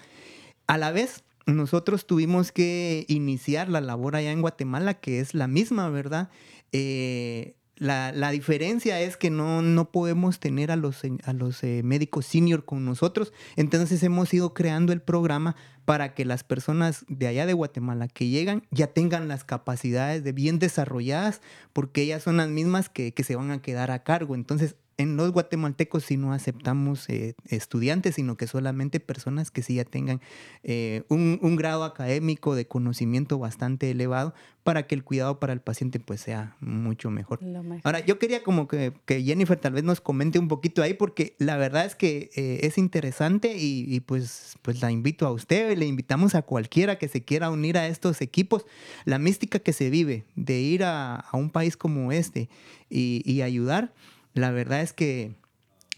A 0.67 0.79
la 0.79 0.91
vez, 0.91 1.23
nosotros 1.47 2.07
tuvimos 2.07 2.51
que 2.51 3.05
iniciar 3.09 3.69
la 3.69 3.81
labor 3.81 4.17
allá 4.17 4.33
en 4.33 4.41
Guatemala, 4.41 4.95
que 4.95 5.21
es 5.21 5.33
la 5.33 5.47
misma, 5.47 5.91
¿verdad? 5.91 6.31
Eh, 6.77 7.57
la, 7.79 8.31
diferencia 8.31 9.01
es 9.01 9.17
que 9.17 9.31
no, 9.31 9.61
no 9.61 9.91
podemos 9.91 10.41
tener 10.41 10.71
a 10.71 10.77
los, 10.77 11.03
a 11.25 11.33
los 11.33 11.63
eh, 11.63 11.83
médicos 11.85 12.27
senior 12.27 12.65
con 12.65 12.85
nosotros. 12.85 13.33
Entonces 13.57 14.03
hemos 14.03 14.33
ido 14.33 14.55
creando 14.55 14.93
el 14.93 15.03
programa 15.03 15.57
para 15.85 16.15
que 16.15 16.25
las 16.25 16.43
personas 16.43 17.05
de 17.09 17.27
allá 17.27 17.47
de 17.47 17.53
Guatemala 17.53 18.09
que 18.09 18.29
llegan 18.29 18.63
ya 18.71 18.89
tengan 18.89 19.29
las 19.29 19.45
capacidades 19.45 20.25
de 20.25 20.33
bien 20.33 20.59
desarrolladas, 20.59 21.43
porque 21.73 22.03
ellas 22.03 22.23
son 22.23 22.39
las 22.39 22.49
mismas 22.49 22.89
que, 22.89 23.13
que 23.13 23.25
se 23.25 23.37
van 23.37 23.51
a 23.51 23.61
quedar 23.61 23.91
a 23.91 24.03
cargo. 24.03 24.35
Entonces 24.35 24.77
en 24.99 25.17
los 25.17 25.31
guatemaltecos 25.33 26.05
sí 26.05 26.17
no 26.17 26.33
aceptamos 26.33 27.09
eh, 27.09 27.35
estudiantes, 27.47 28.15
sino 28.15 28.37
que 28.37 28.47
solamente 28.47 28.99
personas 29.01 29.51
que 29.51 29.63
sí 29.63 29.75
ya 29.75 29.85
tengan 29.85 30.21
eh, 30.63 31.03
un, 31.09 31.39
un, 31.43 31.57
grado 31.57 31.85
académico 31.85 32.55
de 32.55 32.67
conocimiento 32.67 33.39
bastante 33.39 33.91
elevado 33.91 34.35
para 34.63 34.87
que 34.87 34.95
el 34.95 35.05
cuidado 35.05 35.39
para 35.39 35.53
el 35.53 35.61
paciente 35.61 36.01
pues 36.01 36.23
sea 36.23 36.57
mucho 36.61 37.11
mejor. 37.11 37.43
mejor. 37.43 37.81
Ahora, 37.85 38.01
yo 38.01 38.19
quería 38.19 38.43
como 38.43 38.69
que, 38.69 38.93
que, 39.05 39.23
Jennifer 39.23 39.59
tal 39.59 39.75
vez 39.75 39.85
nos 39.85 40.01
comente 40.01 40.39
un 40.39 40.49
poquito 40.49 40.83
ahí, 40.83 40.95
porque 40.95 41.37
la 41.39 41.57
verdad 41.57 41.85
es 41.85 41.95
que 41.95 42.31
eh, 42.35 42.61
es 42.63 42.79
interesante 42.79 43.57
y, 43.57 43.85
y, 43.87 44.01
pues, 44.01 44.57
pues 44.63 44.81
la 44.81 44.91
invito 44.91 45.27
a 45.27 45.31
usted 45.31 45.71
y 45.71 45.77
le 45.77 45.87
invitamos 45.87 46.35
a 46.35 46.43
cualquiera 46.43 46.99
que 46.99 47.09
se 47.09 47.23
quiera 47.23 47.51
unir 47.51 47.79
a 47.79 47.87
estos 47.87 48.21
equipos. 48.23 48.67
La 49.05 49.19
mística 49.19 49.59
que 49.59 49.73
se 49.73 49.91
vive 49.91 50.25
de 50.35 50.59
ir 50.59 50.85
a, 50.85 51.17
a 51.17 51.37
un 51.37 51.51
país 51.51 51.77
como 51.77 52.11
este 52.11 52.49
y, 52.91 53.23
y 53.25 53.43
ayudar 53.43 53.93
la 54.37 54.51
verdad 54.51 54.83
es 54.83 54.93
que 54.93 55.35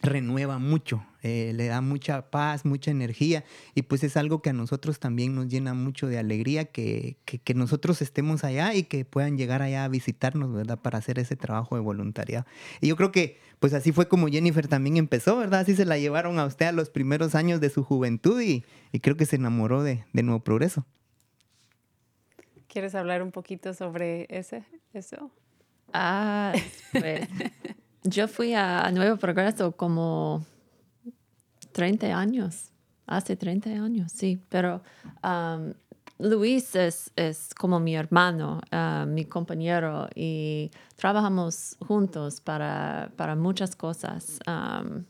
renueva 0.01 0.59
mucho, 0.59 1.05
eh, 1.22 1.53
le 1.57 1.66
da 1.66 1.81
mucha 1.81 2.31
paz, 2.31 2.64
mucha 2.64 2.92
energía 2.92 3.44
y 3.74 3.83
pues 3.83 4.05
es 4.05 4.16
algo 4.16 4.42
que 4.42 4.51
a 4.51 4.53
nosotros 4.53 5.01
también 5.01 5.35
nos 5.35 5.48
llena 5.48 5.74
mucho 5.74 6.07
de 6.07 6.18
alegría 6.18 6.66
que, 6.66 7.16
que, 7.24 7.55
nosotros 7.55 8.01
estemos 8.01 8.44
allá 8.44 8.74
y 8.74 8.85
que 8.85 9.05
puedan 9.05 9.37
llegar 9.37 9.61
allá 9.61 9.83
a 9.83 9.88
visitarnos, 9.88 10.53
¿verdad? 10.53 10.79
Para 10.79 10.98
hacer 10.98 11.18
ese 11.18 11.35
trabajo 11.35 11.74
de 11.74 11.83
voluntariado. 11.83 12.46
Y 12.81 12.87
yo 12.87 12.96
creo 12.96 13.11
que 13.11 13.38
pues 13.59 13.74
así 13.74 13.90
fue 13.90 14.07
como 14.07 14.29
Jennifer 14.29 14.68
también 14.68 14.98
empezó, 14.98 15.37
¿verdad? 15.37 15.61
Así 15.61 15.74
se 15.74 15.85
la 15.85 15.98
llevaron 15.98 16.38
a 16.38 16.46
usted 16.46 16.66
a 16.66 16.72
los 16.72 16.90
primeros 16.90 17.35
años 17.35 17.61
de 17.61 17.70
su 17.70 17.83
juventud 17.83 18.40
y, 18.40 18.64
y 18.92 19.01
creo 19.01 19.16
que 19.16 19.27
se 19.27 19.35
enamoró 19.35 19.83
de, 19.83 20.05
de 20.12 20.22
Nuevo 20.22 20.44
Progreso. 20.44 20.87
¿Quieres 22.68 22.94
hablar 22.94 23.24
un 23.24 23.33
poquito 23.33 23.74
sobre 23.74 24.27
ese, 24.31 24.62
eso? 24.92 25.33
Ah, 25.92 26.53
pues... 26.92 27.29
Yo 28.11 28.27
fui 28.27 28.55
a, 28.55 28.90
Nuevo 28.90 29.18
Progreso 29.18 29.73
como 29.73 30.42
30 31.73 32.07
años, 32.18 32.71
hace 33.07 33.37
30 33.37 33.68
años, 33.68 34.12
sí, 34.12 34.42
pero 34.49 34.81
um, 35.23 35.75
Luis 36.18 36.75
es, 36.75 37.11
es, 37.16 37.53
como 37.55 37.79
mi 37.81 37.94
hermano, 37.97 38.62
uh, 38.73 39.05
mi 39.05 39.27
compañero, 39.27 40.09
y 40.14 40.71
trabajamos 40.97 41.77
juntos 41.87 42.40
para, 42.40 43.12
para 43.16 43.37
muchas 43.37 43.77
cosas. 43.77 44.40
Um, 44.47 45.05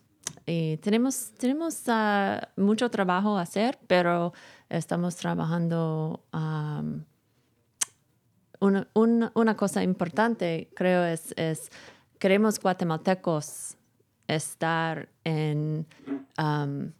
y 0.45 0.79
tenemos, 0.79 1.31
tenemos 1.39 1.85
uh, 1.87 2.61
mucho 2.61 2.91
trabajo 2.91 3.39
a 3.39 3.43
hacer, 3.43 3.79
pero 3.87 4.33
estamos 4.69 5.15
trabajando. 5.15 6.25
Um, 6.33 7.05
una, 8.61 8.89
una, 9.35 9.57
cosa 9.57 9.85
importante, 9.85 10.69
creo, 10.75 11.05
es 11.05 11.33
queremos 12.19 12.59
guatemaltecos 12.59 13.77
estar 14.27 15.09
en, 15.25 15.87
um, 16.39 16.93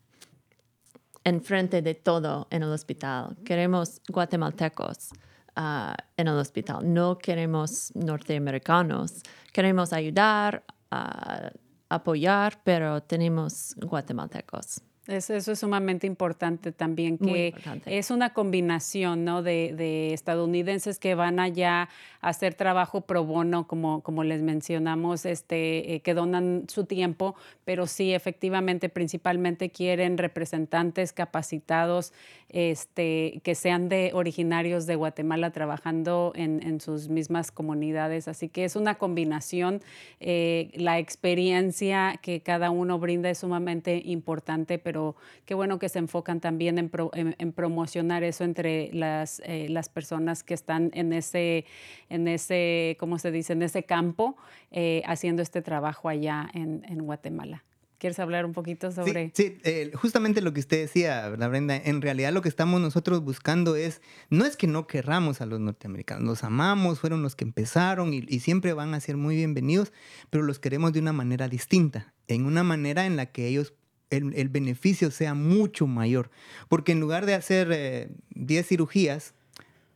en 1.25 1.43
frente 1.43 1.83
de 1.83 1.95
todo 1.95 2.47
en 2.51 2.63
el 2.63 2.71
hospital. 2.71 3.37
Queremos 3.45 4.01
guatemaltecos 4.09 5.11
uh, 5.57 5.95
en 6.17 6.29
el 6.29 6.39
hospital. 6.39 6.79
No 6.83 7.19
queremos 7.19 7.93
norteamericanos. 7.95 9.23
Queremos 9.53 9.93
ayudar, 9.93 10.65
uh, 10.91 11.51
apoyar, 11.89 12.61
pero 12.65 13.03
tenemos 13.03 13.75
guatemaltecos. 13.77 14.81
Eso, 15.09 15.35
es 15.35 15.59
sumamente 15.59 16.07
importante 16.07 16.71
también, 16.71 17.16
que 17.16 17.55
es 17.87 18.11
una 18.11 18.35
combinación 18.35 19.25
¿no? 19.25 19.42
de, 19.42 19.73
de, 19.75 20.12
estadounidenses 20.12 20.99
que 20.99 21.14
van 21.14 21.40
allá 21.40 21.88
a 22.21 22.29
hacer 22.29 22.53
trabajo 22.53 23.01
pro 23.01 23.25
bono, 23.25 23.66
como, 23.66 24.03
como 24.03 24.23
les 24.23 24.42
mencionamos, 24.42 25.25
este, 25.25 25.94
eh, 25.94 26.01
que 26.01 26.12
donan 26.12 26.64
su 26.68 26.85
tiempo, 26.85 27.37
pero 27.64 27.87
sí, 27.87 28.12
efectivamente, 28.12 28.90
principalmente 28.90 29.71
quieren 29.71 30.18
representantes 30.18 31.14
capacitados 31.14 32.12
este, 32.51 33.40
que 33.44 33.55
sean 33.55 33.88
de 33.88 34.11
originarios 34.14 34.87
de 34.87 34.97
Guatemala 34.97 35.51
trabajando 35.51 36.33
en, 36.35 36.62
en 36.62 36.81
sus 36.81 37.09
mismas 37.09 37.51
comunidades. 37.51 38.29
Así 38.29 38.49
que 38.49 38.64
es 38.64 38.77
una 38.77 38.97
combinación. 38.97 39.81
Eh, 40.21 40.71
la 40.75 40.99
experiencia 40.99 42.18
que 42.23 42.40
cada 42.40 42.71
uno 42.71 42.99
brinda 42.99 43.31
es 43.31 43.38
sumamente 43.38 44.03
importante, 44.05 44.79
pero 44.79 44.98
qué 45.45 45.55
bueno 45.55 45.79
que 45.79 45.89
se 45.89 45.99
enfocan 45.99 46.41
también 46.41 46.79
en, 46.79 47.53
promocionar 47.53 48.23
eso 48.25 48.45
entre 48.45 48.91
las, 48.93 49.41
eh, 49.45 49.69
las 49.69 49.89
personas 49.89 50.43
que 50.43 50.55
están 50.55 50.91
en 50.95 51.13
ese, 51.13 51.65
en 52.09 52.29
ese, 52.29 52.97
¿cómo 53.01 53.19
se 53.19 53.31
dice?, 53.31 53.53
en 53.53 53.63
ese 53.63 53.85
campo 53.85 54.37
eh, 54.71 55.03
haciendo 55.07 55.43
este 55.43 55.63
trabajo 55.63 56.09
allá 56.09 56.49
en, 56.55 56.99
Guatemala. 56.99 57.65
¿Quieres 57.99 58.19
hablar 58.19 58.45
un 58.45 58.53
poquito 58.53 58.93
sobre...? 58.93 59.33
Sí, 59.35 59.59
eh, 59.65 59.91
justamente 59.95 60.41
lo 60.41 60.53
que 60.53 60.61
usted 60.61 60.81
decía, 60.83 61.31
la 61.31 61.49
Brenda, 61.49 61.77
en 61.77 62.01
realidad 62.01 62.33
lo 62.33 62.43
que 62.43 62.49
estamos 62.49 62.81
nosotros 62.81 63.25
buscando 63.25 63.75
es, 63.75 64.01
no 64.31 64.45
es 64.45 64.57
que 64.57 64.67
no 64.67 64.87
querramos 64.87 65.41
a 65.41 65.47
los 65.47 65.59
norteamericanos, 65.59 66.25
los 66.25 66.45
amamos, 66.45 67.01
fueron 67.01 67.23
los 67.23 67.35
que 67.35 67.45
empezaron 67.45 68.15
y, 68.15 68.25
y 68.29 68.41
siempre 68.41 68.73
van 68.73 68.95
a 68.95 69.01
ser 69.01 69.17
muy 69.17 69.35
bienvenidos, 69.37 69.93
pero 70.31 70.45
los 70.45 70.59
queremos 70.59 70.93
de 70.93 71.01
una 71.01 71.13
manera 71.13 71.49
distinta, 71.49 72.15
en 72.29 72.45
una 72.45 72.63
manera 72.63 73.07
en 73.07 73.17
la 73.17 73.27
que 73.27 73.49
ellos 73.49 73.75
el, 74.11 74.49
beneficio 74.49 75.11
sea 75.11 75.35
mucho 75.35 75.87
mayor. 75.87 76.31
Porque 76.68 76.92
en 76.92 77.01
lugar 77.01 77.27
de 77.27 77.35
hacer 77.35 78.11
10 78.31 78.61
eh, 78.61 78.64
cirugías, 78.68 79.35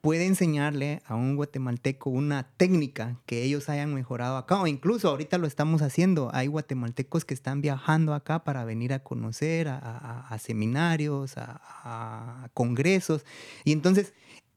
puede 0.03 0.27
enseñarle 0.27 1.01
a 1.07 1.15
un 1.15 1.37
guatemalteco 1.37 2.11
una 2.11 2.49
técnica 2.57 3.21
que 3.25 3.45
ellos 3.45 3.69
hayan 3.69 3.95
mejorado 3.95 4.37
acá, 4.37 4.61
o 4.61 4.67
incluso 4.67 5.09
ahorita 5.09 5.39
lo 5.39 5.47
estamos 5.47 5.81
haciendo. 5.81 6.29
Hay 6.35 6.49
guatemaltecos 6.49 7.25
que 7.25 7.35
están 7.35 7.61
viajando 7.61 8.13
acá 8.13 8.43
para 8.43 8.65
venir 8.65 8.93
a 8.93 8.99
conocer 8.99 9.69
a, 9.69 10.37
seminarios, 10.41 11.39
a, 11.39 11.61
a, 11.85 12.49
congresos, 12.53 13.25
y 13.65 13.73
entonces 13.73 14.13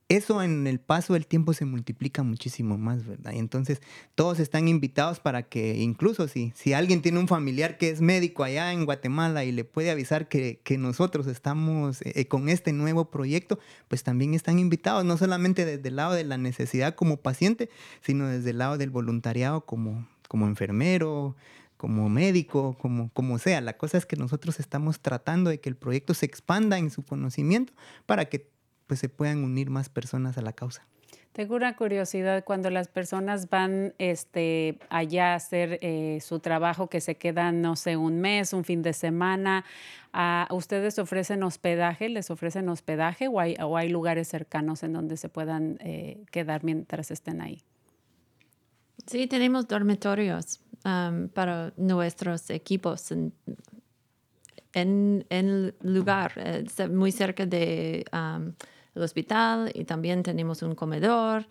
eso 0.08 0.44
en 0.44 0.68
el 0.68 0.80
paso 0.80 1.14
del 1.14 1.26
tiempo 1.26 1.54
se 1.54 1.66
multiplica 1.66 2.22
muchísimo 2.22 2.78
más, 2.78 3.06
¿verdad? 3.08 3.34
Y 3.34 3.40
entonces 3.40 3.82
todos 4.14 4.40
están 4.40 4.68
invitados 4.68 5.20
para 5.20 5.44
que 5.44 5.78
incluso 5.78 6.28
si, 6.28 6.54
si 6.56 6.74
alguien 6.74 7.02
tiene 7.02 7.20
un 7.20 7.28
familiar 7.28 7.80
que 7.80 7.90
es 7.90 8.02
médico 8.02 8.44
allá 8.44 8.72
en 8.72 8.86
Guatemala 8.86 9.46
y 9.46 9.52
le 9.52 9.64
puede 9.64 9.90
avisar 9.90 10.28
que, 10.28 10.62
que 10.64 10.78
nosotros 10.78 11.26
estamos 11.26 12.02
eh, 12.04 12.28
con 12.28 12.50
este 12.50 12.72
nuevo 12.72 13.10
proyecto, 13.10 13.58
pues 13.88 14.04
también 14.04 14.36
están 14.36 14.60
invitados, 14.60 15.06
no 15.06 15.18
solamente 15.18 15.66
desde 15.66 15.90
el 15.90 15.96
lado 15.96 16.14
de 16.14 16.24
la 16.24 16.38
necesidad 16.38 16.94
como 16.94 17.18
paciente, 17.18 17.70
sino 18.02 18.28
desde 18.28 18.52
el 18.52 18.60
lado 18.60 18.78
del 18.78 18.92
voluntariado 18.92 19.66
como, 19.66 20.08
como 20.28 20.46
enfermero, 20.46 21.36
como 21.78 22.10
médico, 22.10 22.78
como, 22.80 23.10
como 23.12 23.40
sea. 23.40 23.60
La 23.60 23.78
cosa 23.78 23.98
es 23.98 24.06
que 24.06 24.16
nosotros 24.16 24.60
estamos 24.60 25.00
tratando 25.00 25.50
de 25.50 25.60
que 25.60 25.70
el 25.70 25.76
proyecto 25.76 26.14
se 26.14 26.28
expanda 26.28 26.78
en 26.78 26.92
su 26.92 27.02
conocimiento 27.02 27.74
para 28.06 28.26
que 28.26 28.55
pues 28.88 29.00
se 29.00 29.10
puedan 29.10 29.44
unir 29.44 29.70
más 29.70 29.90
personas 29.90 30.38
a 30.38 30.42
la 30.42 30.54
causa. 30.54 30.86
Tengo 31.36 31.56
una 31.56 31.76
curiosidad, 31.76 32.46
cuando 32.46 32.70
las 32.70 32.88
personas 32.88 33.50
van 33.50 33.94
este, 33.98 34.80
allá 34.88 35.34
a 35.34 35.36
hacer 35.36 35.80
eh, 35.82 36.20
su 36.22 36.40
trabajo, 36.40 36.88
que 36.88 37.02
se 37.02 37.18
quedan, 37.18 37.62
no 37.62 37.76
sé, 37.76 37.98
un 37.98 38.22
mes, 38.22 38.54
un 38.54 38.64
fin 38.64 38.82
de 38.82 38.94
semana, 38.94 39.66
¿a 40.14 40.48
¿ustedes 40.52 40.98
ofrecen 40.98 41.44
hospedaje? 41.44 42.08
¿Les 42.08 42.32
ofrecen 42.32 42.70
hospedaje 42.70 43.28
o 43.28 43.42
hay, 43.42 43.58
o 43.62 43.76
hay 43.76 43.90
lugares 43.90 44.30
cercanos 44.30 44.82
en 44.84 44.94
donde 44.94 45.18
se 45.18 45.28
puedan 45.28 45.78
eh, 45.82 46.24
quedar 46.32 46.64
mientras 46.64 47.12
estén 47.12 47.42
ahí? 47.42 47.62
Sí, 49.06 49.28
tenemos 49.28 49.68
dormitorios 49.68 50.62
para 51.34 51.74
nuestros 51.76 52.50
equipos 52.50 53.12
en, 53.12 53.34
en, 54.72 55.26
el 55.30 55.76
lugar, 55.82 56.32
eh, 56.38 56.64
muy 56.88 57.12
cerca 57.12 57.46
de 57.46 58.06
el 58.96 59.04
hospital 59.04 59.72
y 59.74 59.84
también 59.84 60.24
tenemos 60.24 60.62
un 60.62 60.76
comedor. 60.76 61.46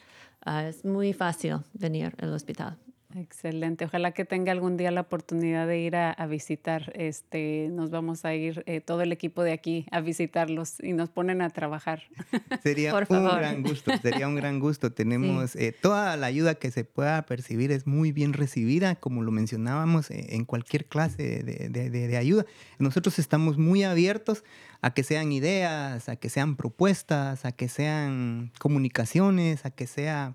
Ah, 0.45 0.67
es 0.67 0.85
muy 0.85 1.13
fácil 1.13 1.59
venir 1.73 2.15
al 2.19 2.33
hospital. 2.33 2.77
Excelente. 3.17 3.85
Ojalá 3.85 4.11
que 4.11 4.25
tenga 4.25 4.51
algún 4.51 4.77
día 4.77 4.91
la 4.91 5.03
oportunidad 5.03 5.69
de 5.69 5.79
ir 5.79 5.95
a, 5.95 6.27
visitar. 6.27 6.93
Este, 6.97 7.69
nos 7.71 7.91
vamos 7.91 8.25
a 8.25 8.35
ir 8.35 8.65
eh, 8.67 8.81
todo 8.81 9.03
el 9.03 9.13
equipo 9.13 9.45
de 9.45 9.53
aquí 9.53 9.87
a 9.93 10.01
visitarlos 10.01 10.83
y 10.83 10.95
nos 10.95 11.11
ponen 11.11 11.41
a 11.41 11.51
trabajar. 11.51 12.03
Sería 12.63 12.93
un 12.95 13.25
gran 13.25 13.63
gusto. 13.63 13.93
Sería 14.03 14.27
un 14.27 14.35
gran 14.35 14.59
gusto. 14.59 14.93
Tenemos 14.93 15.55
eh, 15.55 15.73
toda 15.73 16.17
la 16.17 16.27
ayuda 16.27 16.57
que 16.57 16.73
se 16.73 16.85
pueda 16.85 17.23
percibir 17.27 17.71
es 17.71 17.87
muy 17.87 18.11
bien 18.11 18.33
recibida, 18.33 18.97
como 18.97 19.23
lo 19.23 19.31
mencionábamos 19.31 20.11
eh, 20.11 20.27
en 20.31 20.45
cualquier 20.45 20.87
clase 20.87 21.43
de, 21.45 21.69
de, 21.69 21.91
de 21.91 22.17
ayuda. 22.17 22.47
Nosotros 22.81 23.21
estamos 23.21 23.59
muy 23.59 23.85
abiertos 23.85 24.43
a 24.81 24.93
que 24.93 25.05
sean 25.05 25.31
ideas, 25.31 26.09
a 26.09 26.17
que 26.17 26.29
sean 26.29 26.57
propuestas, 26.57 27.45
a 27.45 27.53
que 27.53 27.69
sean 27.69 28.51
comunicaciones, 28.59 29.65
a 29.65 29.71
que 29.71 29.87
sea 29.87 30.35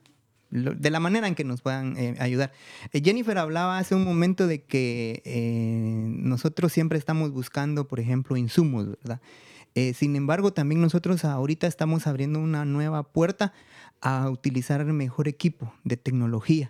de 0.51 0.89
la 0.89 0.99
manera 0.99 1.27
en 1.27 1.35
que 1.35 1.43
nos 1.43 1.62
puedan 1.62 1.95
eh, 1.97 2.15
ayudar. 2.19 2.51
Eh, 2.91 3.01
Jennifer 3.03 3.38
hablaba 3.38 3.77
hace 3.77 3.95
un 3.95 4.03
momento 4.03 4.47
de 4.47 4.63
que 4.63 5.21
eh, 5.25 5.93
nosotros 5.93 6.73
siempre 6.73 6.97
estamos 6.97 7.31
buscando, 7.31 7.88
por 7.88 7.99
ejemplo, 7.99 8.38
insumos, 8.38 8.88
¿verdad? 8.88 9.21
sin 9.93 10.17
embargo, 10.17 10.51
también 10.51 10.81
nosotros 10.81 11.23
ahorita 11.23 11.65
estamos 11.65 12.05
abriendo 12.05 12.39
una 12.39 12.65
nueva 12.65 13.03
puerta 13.03 13.53
a 14.01 14.29
utilizar 14.29 14.81
el 14.81 14.91
mejor 14.91 15.29
equipo 15.29 15.73
de 15.85 15.95
tecnología. 15.95 16.69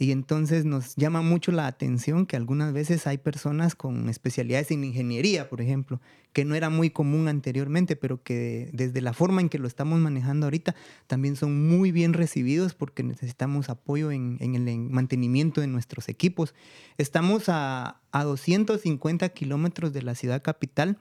Y 0.00 0.12
entonces 0.12 0.64
nos 0.64 0.94
llama 0.94 1.22
mucho 1.22 1.50
la 1.50 1.66
atención 1.66 2.24
que 2.24 2.36
algunas 2.36 2.72
veces 2.72 3.06
hay 3.08 3.18
personas 3.18 3.74
con 3.74 4.08
especialidades 4.08 4.70
en 4.70 4.84
ingeniería, 4.84 5.48
por 5.48 5.60
ejemplo, 5.60 6.00
que 6.32 6.44
no 6.44 6.54
era 6.54 6.70
muy 6.70 6.90
común 6.90 7.26
anteriormente, 7.26 7.96
pero 7.96 8.22
que 8.22 8.70
desde 8.72 9.00
la 9.00 9.12
forma 9.12 9.40
en 9.40 9.48
que 9.48 9.58
lo 9.58 9.66
estamos 9.66 9.98
manejando 9.98 10.46
ahorita 10.46 10.76
también 11.08 11.34
son 11.34 11.68
muy 11.68 11.90
bien 11.90 12.12
recibidos 12.12 12.74
porque 12.74 13.02
necesitamos 13.02 13.70
apoyo 13.70 14.12
en, 14.12 14.38
el 14.40 14.78
mantenimiento 14.78 15.60
de 15.60 15.66
nuestros 15.66 16.08
equipos. 16.08 16.54
Estamos 16.96 17.48
a, 17.48 18.00
a 18.12 18.24
250 18.24 19.28
kilómetros 19.30 19.92
de 19.92 20.02
la 20.02 20.14
ciudad 20.14 20.42
capital, 20.42 20.96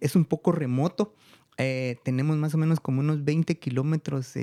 es 0.00 0.16
un 0.16 0.24
poco 0.24 0.50
remoto, 0.50 1.14
eh, 1.56 1.98
tenemos 2.04 2.36
más 2.36 2.54
o 2.54 2.58
menos 2.58 2.80
como 2.80 3.00
unos 3.00 3.22
20 3.22 3.58
kilómetros 3.58 4.34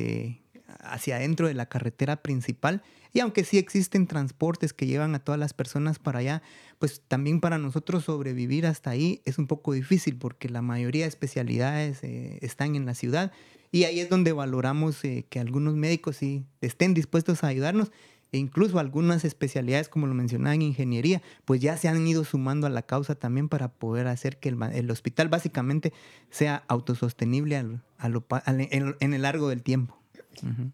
hacia 0.79 1.15
adentro 1.15 1.47
de 1.47 1.55
la 1.55 1.65
carretera 1.65 2.17
principal. 2.21 2.83
Y 3.17 3.19
aunque 3.19 3.43
sí 3.43 3.57
existen 3.57 4.05
transportes 4.05 4.73
que 4.73 4.85
llevan 4.85 5.15
a 5.15 5.19
todas 5.19 5.39
las 5.39 5.55
personas 5.55 5.97
para 5.97 6.19
allá, 6.19 6.43
pues 6.77 7.01
también 7.07 7.39
para 7.39 7.57
nosotros 7.57 8.03
sobrevivir 8.03 8.67
hasta 8.67 8.91
ahí 8.91 9.23
es 9.25 9.39
un 9.39 9.47
poco 9.47 9.73
difícil 9.73 10.17
porque 10.17 10.49
la 10.49 10.61
mayoría 10.61 11.05
de 11.05 11.09
especialidades 11.09 12.03
eh, 12.03 12.37
están 12.43 12.75
en 12.75 12.85
la 12.85 12.93
ciudad. 12.93 13.31
Y 13.71 13.85
ahí 13.85 14.01
es 14.01 14.09
donde 14.09 14.33
valoramos 14.33 15.03
eh, 15.03 15.25
que 15.31 15.39
algunos 15.39 15.73
médicos 15.73 16.17
sí 16.17 16.45
estén 16.61 16.93
dispuestos 16.93 17.43
a 17.43 17.47
ayudarnos 17.47 17.91
e 18.31 18.37
incluso 18.37 18.77
algunas 18.77 19.25
especialidades, 19.25 19.89
como 19.89 20.05
lo 20.05 20.13
mencionaba 20.13 20.53
en 20.53 20.61
ingeniería, 20.61 21.23
pues 21.43 21.59
ya 21.59 21.75
se 21.75 21.87
han 21.87 22.05
ido 22.05 22.23
sumando 22.23 22.67
a 22.67 22.69
la 22.69 22.83
causa 22.83 23.15
también 23.15 23.49
para 23.49 23.69
poder 23.69 24.05
hacer 24.05 24.37
que 24.37 24.49
el, 24.49 24.91
hospital 24.91 25.27
básicamente 25.27 25.91
sea 26.29 26.65
autosostenible 26.67 27.55
en, 27.55 29.13
el 29.13 29.21
largo 29.23 29.49
del 29.49 29.63
tiempo. 29.63 29.97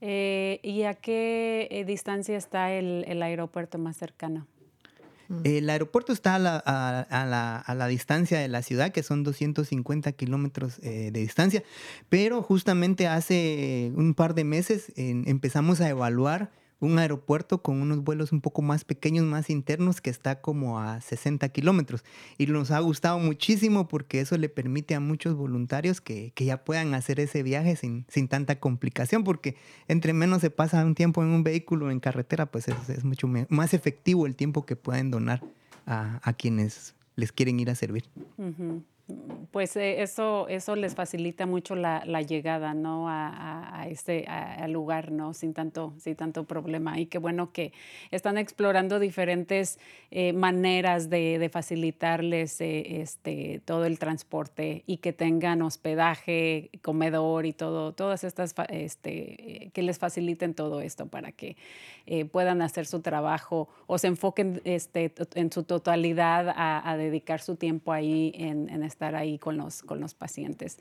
Eh, 0.01 0.59
¿Y 0.63 0.83
a 0.83 0.93
qué 0.93 1.67
eh, 1.71 1.85
distancia 1.85 2.37
está 2.37 2.71
el, 2.71 3.21
aeropuerto 3.21 3.77
más 3.77 3.97
cercano? 3.97 4.47
Mm. 5.29 5.41
El 5.43 5.69
aeropuerto 5.69 6.11
está 6.11 6.35
a 6.35 7.75
la, 7.75 7.87
distancia 7.87 8.39
de 8.39 8.47
la 8.47 8.61
ciudad, 8.61 8.91
que 8.91 9.03
son 9.03 9.23
250 9.23 10.11
kilómetros 10.13 10.79
eh, 10.79 11.11
de 11.11 11.19
distancia, 11.19 11.63
pero 12.09 12.41
justamente 12.41 13.07
hace 13.07 13.91
un 13.95 14.13
par 14.13 14.33
de 14.35 14.43
meses 14.43 14.91
empezamos 14.95 15.81
a 15.81 15.89
evaluar 15.89 16.51
un 16.85 16.99
aeropuerto 16.99 17.61
con 17.61 17.81
unos 17.81 18.03
vuelos 18.03 18.31
un 18.31 18.41
poco 18.41 18.61
más 18.61 18.83
pequeños, 18.83 19.25
más 19.25 19.49
internos, 19.49 20.01
que 20.01 20.09
está 20.09 20.41
como 20.41 20.79
a 20.79 21.01
60 21.01 21.49
kilómetros. 21.49 22.03
Y 22.37 22.47
nos 22.47 22.71
ha 22.71 22.79
gustado 22.79 23.19
muchísimo 23.19 23.87
porque 23.87 24.19
eso 24.19 24.37
le 24.37 24.49
permite 24.49 24.95
a 24.95 24.99
muchos 24.99 25.35
voluntarios 25.35 26.01
que, 26.01 26.33
ya 26.35 26.63
puedan 26.63 26.93
hacer 26.93 27.19
ese 27.19 27.41
viaje 27.41 27.75
sin, 27.75 28.05
sin, 28.09 28.27
tanta 28.27 28.59
complicación, 28.59 29.23
porque 29.23 29.55
entre 29.87 30.13
menos 30.13 30.41
se 30.41 30.49
pasa 30.49 30.83
un 30.83 30.95
tiempo 30.95 31.23
en 31.23 31.29
un 31.29 31.43
vehículo 31.43 31.89
en 31.89 31.99
carretera, 31.99 32.47
pues 32.47 32.67
es, 32.67 32.89
es 32.89 33.03
mucho 33.03 33.27
más 33.49 33.73
efectivo 33.73 34.25
el 34.25 34.35
tiempo 34.35 34.65
que 34.65 34.75
pueden 34.75 35.09
donar 35.09 35.41
a, 35.85 36.33
quienes 36.33 36.95
les 37.15 37.31
quieren 37.31 37.59
ir 37.59 37.69
a 37.69 37.75
servir 37.75 38.05
pues 39.51 39.75
eh, 39.75 40.01
eso, 40.01 40.47
eso 40.47 40.75
les 40.75 40.95
facilita 40.95 41.45
mucho 41.45 41.75
la, 41.75 42.01
llegada 42.21 42.73
¿no? 42.73 43.09
a, 43.09 43.81
a, 43.81 43.87
este 43.87 44.25
lugar 44.67 45.11
¿no? 45.11 45.33
sin, 45.33 45.53
tanto, 45.53 45.93
sin 45.99 46.15
tanto 46.15 46.45
problema. 46.45 46.99
Y 46.99 47.07
qué 47.07 47.17
bueno 47.17 47.51
que 47.51 47.73
están 48.11 48.37
explorando 48.37 48.99
diferentes 48.99 49.79
eh, 50.09 50.33
maneras 50.33 51.09
de, 51.09 51.49
facilitarles 51.51 52.61
eh, 52.61 53.01
este, 53.01 53.61
todo 53.65 53.85
el 53.85 53.99
transporte 53.99 54.83
y 54.87 54.97
que 54.97 55.11
tengan 55.11 55.61
hospedaje, 55.61 56.71
comedor 56.81 57.45
y 57.45 57.53
todo, 57.53 57.91
todas 57.91 58.23
estas, 58.23 58.55
este, 58.69 59.69
que 59.73 59.83
les 59.83 59.99
faciliten 59.99 60.53
todo 60.53 60.81
esto 60.81 61.07
para 61.07 61.31
que 61.31 61.57
puedan 62.31 62.61
hacer 62.61 62.85
su 62.85 62.99
trabajo 62.99 63.69
o 63.87 63.97
se 63.97 64.07
enfoquen 64.07 64.61
este, 64.65 65.13
en 65.35 65.51
su 65.51 65.63
totalidad 65.63 66.53
a, 66.55 66.97
dedicar 66.97 67.39
su 67.39 67.55
tiempo 67.55 67.91
ahí 67.91 68.33
en, 68.35 68.69
en 68.69 68.83
estar 68.93 69.15
ahí 69.15 69.37
con 69.37 69.57
los, 69.57 69.81
con 69.81 69.99
los 69.99 70.13
pacientes. 70.13 70.77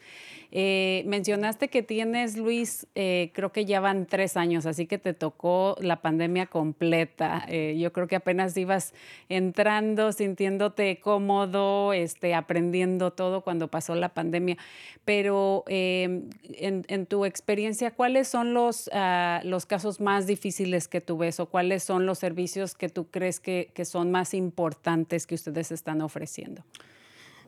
Eh, 0.51 1.03
mencionaste 1.07 1.69
que 1.69 1.83
tienes, 1.83 2.37
Luis, 2.37 2.87
eh, 2.95 3.31
creo 3.35 3.53
que 3.53 3.65
ya 3.65 3.81
van 3.81 4.07
tres 4.07 4.37
años, 4.37 4.67
así 4.67 4.87
que 4.87 4.99
te 4.99 5.15
tocó 5.15 5.77
la 5.81 6.03
pandemia 6.03 6.47
completa. 6.47 7.45
Eh, 7.49 7.77
yo 7.79 7.93
creo 7.93 8.07
que 8.07 8.17
apenas 8.17 8.57
ibas 8.57 8.93
entrando, 9.29 10.13
sintiéndote 10.13 11.01
cómodo, 11.01 11.93
este, 11.93 12.35
aprendiendo 12.35 13.13
todo 13.13 13.41
cuando 13.41 13.69
pasó 13.69 13.95
la 13.95 14.11
pandemia. 14.11 14.59
Pero 15.05 15.65
en, 15.67 16.31
en, 16.49 17.07
tu 17.07 17.25
experiencia, 17.25 17.91
¿cuáles 17.91 18.29
son 18.29 18.55
los, 18.55 18.91
ah, 18.93 19.41
los 19.45 19.67
casos 19.67 20.01
más 20.01 20.27
difíciles 20.27 20.87
que 20.87 21.01
tú 21.01 21.17
ves 21.17 21.41
o 21.41 21.47
cuáles 21.47 21.83
son 21.83 22.07
los 22.07 22.19
servicios 22.19 22.75
que 22.75 22.89
tú 22.89 23.07
crees 23.11 23.41
que, 23.41 23.71
que 23.75 23.85
son 23.85 24.11
más 24.11 24.35
importantes 24.35 25.27
que 25.27 25.35
ustedes 25.35 25.73
están 25.73 26.03
ofreciendo? 26.03 26.63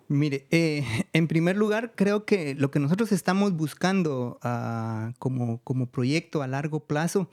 Mire, 0.09 0.47
eh, 0.51 0.85
en 1.13 1.29
primer 1.29 1.57
lugar, 1.57 1.93
creo 1.95 2.25
que 2.25 2.55
lo 2.55 2.71
que 2.71 2.81
nosotros 2.81 3.13
estamos 3.13 3.55
buscando 3.55 4.39
ah, 4.43 5.13
como, 5.19 5.61
proyecto 5.91 6.43
a 6.43 6.47
largo 6.47 6.81
plazo 6.81 7.29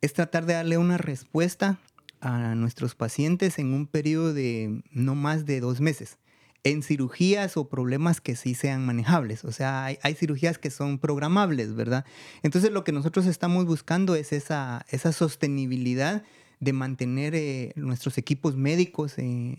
es 0.00 0.12
tratar 0.12 0.46
de 0.46 0.54
darle 0.54 0.78
una 0.78 0.98
respuesta 0.98 1.78
a 2.20 2.54
nuestros 2.54 2.94
pacientes 2.94 3.58
en 3.58 3.74
un 3.74 3.86
periodo 3.86 4.32
de 4.32 4.82
no 4.90 5.14
más 5.14 5.44
de 5.44 5.60
dos 5.60 5.80
meses 5.80 6.18
en 6.64 6.82
cirugías 6.82 7.56
o 7.56 7.68
problemas 7.68 8.20
que 8.20 8.34
sí 8.34 8.54
sean 8.54 8.84
manejables. 8.84 9.44
O 9.44 9.52
sea, 9.52 9.84
hay, 9.84 10.14
cirugías 10.16 10.58
que 10.58 10.70
son 10.70 10.98
programables, 10.98 11.76
¿verdad? 11.76 12.04
Entonces 12.42 12.72
lo 12.72 12.82
que 12.82 12.90
nosotros 12.90 13.26
estamos 13.26 13.66
buscando 13.66 14.16
es 14.16 14.32
esa 14.32 14.84
sostenibilidad 15.12 16.24
de 16.60 16.72
mantener 16.72 17.34
eh, 17.34 17.72
nuestros 17.76 18.18
equipos 18.18 18.56
médicos 18.56 19.18
en, 19.18 19.58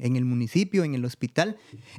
el 0.00 0.24
municipio, 0.24 0.84
en 0.84 0.94
el 0.94 1.04
hospital. 1.04 1.58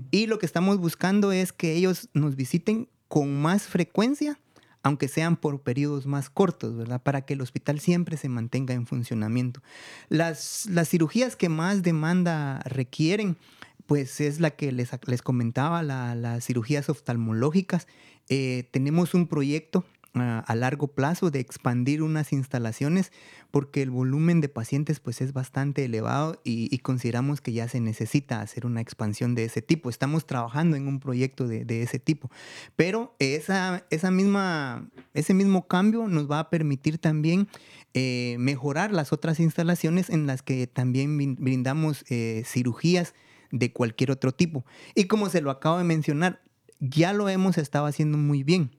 Y 0.10 0.26
lo 0.28 0.40
que 0.40 0.46
estamos 0.46 0.78
buscando 0.78 1.32
es 1.32 1.54
que 1.54 1.74
ellos 1.74 2.10
nos 2.14 2.36
visiten 2.36 2.88
con 3.08 3.42
más 3.42 3.64
frecuencia, 3.64 4.40
aunque 4.84 5.08
sean 5.08 5.36
por 5.36 5.62
periodos 5.62 6.08
más 6.08 6.30
cortos, 6.30 6.76
¿verdad? 6.76 7.02
Para 7.04 7.22
que 7.22 7.34
el 7.34 7.42
hospital 7.42 7.80
siempre 7.80 8.18
se 8.18 8.30
mantenga 8.30 8.74
en 8.74 8.88
funcionamiento. 8.88 9.62
Las, 10.10 10.66
las 10.68 10.90
cirugías 10.90 11.36
que 11.36 11.50
más 11.50 11.84
demanda 11.84 12.62
requieren, 12.66 13.38
pues 13.86 14.22
es 14.22 14.40
la 14.40 14.52
que 14.52 14.72
les, 14.72 14.90
les 15.06 15.22
comentaba, 15.22 15.84
las 15.84 16.46
cirugías 16.46 16.90
oftalmológicas. 16.90 17.88
Eh, 18.30 18.68
tenemos 18.72 19.14
un 19.14 19.28
proyecto 19.28 19.86
a 20.14 20.56
largo 20.56 20.90
plazo 20.90 21.32
de 21.32 21.40
expandir 21.40 22.04
unas 22.04 22.34
instalaciones 22.34 23.14
porque 23.50 23.82
el 23.82 23.92
volumen 23.92 24.42
de 24.42 24.50
pacientes 24.50 25.00
pues 25.00 25.22
es 25.22 25.32
bastante 25.32 25.86
elevado 25.86 26.42
y, 26.44 26.78
consideramos 26.80 27.40
que 27.40 27.54
ya 27.54 27.68
se 27.70 27.80
necesita 27.80 28.42
hacer 28.42 28.66
una 28.66 28.82
expansión 28.82 29.36
de 29.36 29.46
ese 29.46 29.62
tipo. 29.62 29.90
Estamos 29.90 30.26
trabajando 30.26 30.76
en 30.76 30.88
un 30.88 31.00
proyecto 31.00 31.48
de, 31.48 31.82
ese 31.82 32.00
tipo, 32.00 32.30
pero 32.76 33.16
esa, 33.20 33.86
esa 33.90 34.12
misma, 34.12 34.90
ese 35.14 35.34
mismo 35.34 35.68
cambio 35.68 36.08
nos 36.08 36.30
va 36.30 36.40
a 36.40 36.50
permitir 36.50 36.98
también 36.98 37.48
eh, 37.94 38.36
mejorar 38.40 38.92
las 38.92 39.14
otras 39.14 39.40
instalaciones 39.40 40.10
en 40.10 40.28
las 40.28 40.42
que 40.42 40.68
también 40.68 41.36
brindamos 41.36 42.04
eh, 42.10 42.44
cirugías 42.46 43.14
de 43.52 43.72
cualquier 43.72 44.12
otro 44.12 44.34
tipo. 44.34 44.66
Y 44.96 45.06
como 45.06 45.30
se 45.30 45.42
lo 45.42 45.52
acabo 45.52 45.78
de 45.78 45.84
mencionar, 45.84 46.42
ya 46.80 47.14
lo 47.14 47.30
hemos 47.30 47.58
estado 47.58 47.86
haciendo 47.86 48.18
muy 48.18 48.44
bien 48.44 48.72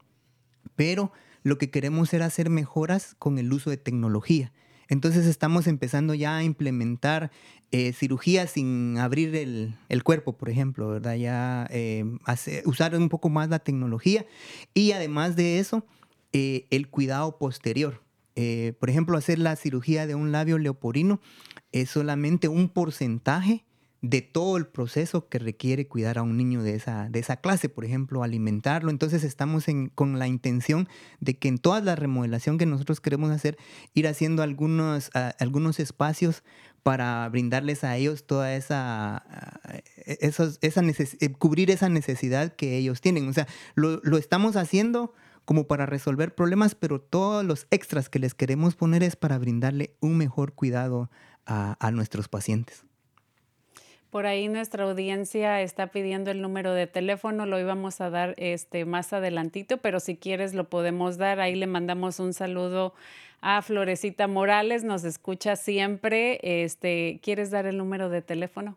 pero 0.76 1.12
lo 1.42 1.58
que 1.58 1.70
queremos 1.70 2.12
era 2.14 2.26
hacer 2.26 2.50
mejoras 2.50 3.14
con 3.18 3.38
el 3.38 3.52
uso 3.52 3.70
de 3.70 3.76
tecnología. 3.76 4.52
Entonces 4.88 5.26
estamos 5.26 5.66
empezando 5.66 6.12
ya 6.14 6.36
a 6.36 6.44
implementar 6.44 7.30
eh, 7.70 7.94
cirugías 7.94 8.50
sin 8.50 8.98
abrir 8.98 9.34
el, 9.34 10.04
cuerpo, 10.04 10.36
por 10.36 10.50
ejemplo, 10.50 10.88
¿verdad? 10.88 11.14
Ya 11.14 11.66
eh, 11.70 12.04
usar 12.66 12.94
un 12.94 13.08
poco 13.08 13.30
más 13.30 13.48
la 13.48 13.60
tecnología 13.60 14.26
y 14.74 14.92
además 14.92 15.34
de 15.34 15.58
eso, 15.58 15.86
eh, 16.32 16.66
el 16.70 16.88
cuidado 16.88 17.38
posterior. 17.38 18.02
por 18.78 18.90
ejemplo, 18.90 19.16
hacer 19.16 19.38
la 19.38 19.56
cirugía 19.56 20.06
de 20.06 20.14
un 20.14 20.32
labio 20.32 20.58
leoporino 20.58 21.20
es 21.72 21.88
solamente 21.88 22.48
un 22.48 22.68
porcentaje 22.68 23.64
de 24.02 24.20
todo 24.20 24.56
el 24.56 24.66
proceso 24.66 25.28
que 25.28 25.38
requiere 25.38 25.86
cuidar 25.86 26.18
a 26.18 26.22
un 26.22 26.36
niño 26.36 26.64
de 26.64 26.74
esa, 26.74 27.08
de 27.08 27.20
esa 27.20 27.36
clase, 27.36 27.68
por 27.68 27.84
ejemplo, 27.84 28.24
alimentarlo. 28.24 28.90
Entonces 28.90 29.22
estamos 29.22 29.64
con 29.94 30.18
la 30.18 30.26
intención 30.26 30.88
de 31.20 31.38
que 31.38 31.46
en 31.46 31.58
toda 31.58 31.80
la 31.80 31.94
remodelación 31.94 32.58
que 32.58 32.66
nosotros 32.66 33.00
queremos 33.00 33.30
hacer, 33.30 33.56
ir 33.94 34.08
haciendo 34.08 34.42
algunos, 34.42 35.10
algunos 35.38 35.78
espacios 35.78 36.42
para 36.82 37.28
brindarles 37.28 37.84
a 37.84 37.96
ellos 37.96 38.26
toda 38.26 38.56
esa, 38.56 39.24
esa 40.04 40.52
eh, 40.60 41.32
cubrir 41.38 41.70
esa 41.70 41.88
necesidad 41.88 42.56
que 42.56 42.76
ellos 42.76 43.00
tienen. 43.00 43.28
O 43.28 43.32
sea, 43.32 43.46
lo, 43.76 44.00
estamos 44.18 44.56
haciendo 44.56 45.14
como 45.44 45.68
para 45.68 45.86
resolver 45.86 46.34
problemas, 46.34 46.74
pero 46.74 47.00
todos 47.00 47.44
los 47.44 47.68
extras 47.70 48.08
que 48.08 48.18
les 48.18 48.34
queremos 48.34 48.74
poner 48.74 49.04
es 49.04 49.14
para 49.14 49.38
brindarle 49.38 49.94
un 50.00 50.16
mejor 50.16 50.54
cuidado 50.54 51.08
a 51.44 51.90
nuestros 51.90 52.28
pacientes. 52.28 52.84
Por 54.12 54.26
ahí 54.26 54.46
nuestra 54.48 54.84
audiencia 54.84 55.62
está 55.62 55.86
pidiendo 55.86 56.30
el 56.30 56.42
número 56.42 56.74
de 56.74 56.86
teléfono, 56.86 57.46
lo 57.46 57.58
íbamos 57.58 58.02
a 58.02 58.10
dar 58.10 58.34
este 58.36 58.84
más 58.84 59.14
adelantito, 59.14 59.78
pero 59.78 60.00
si 60.00 60.16
quieres 60.16 60.52
lo 60.52 60.68
podemos 60.68 61.16
dar. 61.16 61.40
Ahí 61.40 61.54
le 61.54 61.66
mandamos 61.66 62.20
un 62.20 62.34
saludo 62.34 62.92
a 63.40 63.62
Florecita 63.62 64.28
Morales, 64.28 64.84
nos 64.84 65.04
escucha 65.04 65.56
siempre. 65.56 66.40
Este, 66.42 67.20
¿quieres 67.22 67.50
dar 67.50 67.64
el 67.64 67.78
número 67.78 68.10
de 68.10 68.20
teléfono? 68.20 68.76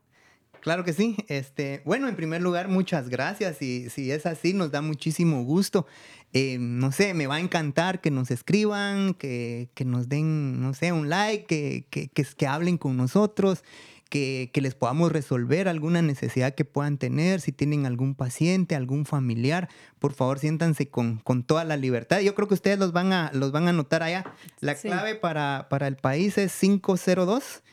Claro 0.61 0.85
que 0.85 0.93
sí. 0.93 1.17
Este, 1.27 1.81
bueno, 1.83 2.07
en 2.07 2.15
primer 2.15 2.41
lugar, 2.41 2.69
muchas 2.69 3.09
gracias. 3.09 3.61
Y 3.61 3.89
si 3.89 4.11
es 4.11 4.25
así, 4.25 4.53
nos 4.53 4.71
da 4.71 4.81
muchísimo 4.81 5.43
gusto. 5.43 5.85
Eh, 6.31 6.57
no 6.59 6.93
sé, 6.93 7.13
me 7.13 7.27
va 7.27 7.35
a 7.35 7.39
encantar 7.41 7.99
que 7.99 8.09
nos 8.09 8.31
escriban, 8.31 9.13
que, 9.13 9.67
nos 9.85 10.07
den, 10.07 10.61
no 10.61 10.73
sé, 10.73 10.93
un 10.93 11.09
like, 11.09 11.45
que, 11.45 12.07
que, 12.07 12.23
que 12.23 12.47
hablen 12.47 12.77
con 12.77 12.95
nosotros 12.95 13.63
que, 14.09 14.49
les 14.53 14.75
podamos 14.75 15.11
resolver 15.11 15.67
alguna 15.67 16.01
necesidad 16.01 16.55
que 16.55 16.65
puedan 16.65 16.97
tener, 16.97 17.41
si 17.41 17.51
tienen 17.51 17.85
algún 17.85 18.15
paciente, 18.15 18.75
algún 18.75 19.05
familiar, 19.05 19.69
por 19.99 20.13
favor 20.13 20.39
siéntanse 20.39 20.89
con, 20.89 21.21
toda 21.45 21.63
la 21.63 21.77
libertad. 21.77 22.19
Yo 22.21 22.35
creo 22.35 22.47
que 22.47 22.53
ustedes 22.53 22.79
los 22.79 22.91
van 22.91 23.13
a, 23.13 23.31
los 23.33 23.51
van 23.51 23.67
a 23.67 23.71
anotar 23.71 24.03
allá. 24.03 24.25
La 24.59 24.75
clave 24.75 25.15
para, 25.15 25.67
para 25.69 25.87
el 25.87 25.97
país 25.97 26.37
es 26.37 26.57
502 26.57 27.63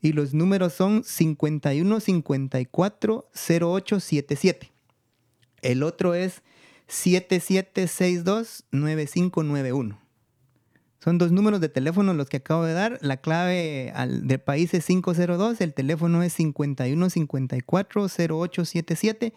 y 0.00 0.12
los 0.12 0.34
números 0.34 0.74
son 0.74 1.04
51 1.04 2.00
54 2.00 3.30
0877. 3.32 4.72
El 5.62 5.82
otro 5.82 6.14
es 6.14 6.42
7762 6.88 8.64
9591. 8.70 10.03
Son 11.04 11.18
dos 11.18 11.32
números 11.32 11.60
de 11.60 11.68
teléfono 11.68 12.14
los 12.14 12.30
que 12.30 12.38
acabo 12.38 12.64
de 12.64 12.72
dar. 12.72 12.98
La 13.02 13.18
clave 13.18 13.92
al, 13.94 14.26
del 14.26 14.40
país 14.40 14.72
es 14.72 14.86
502, 14.86 15.60
el 15.60 15.74
teléfono 15.74 16.22
es 16.22 16.38
5154-0877 16.38 19.34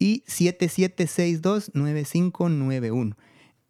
y 0.00 0.24
7762-9591. 0.24 3.14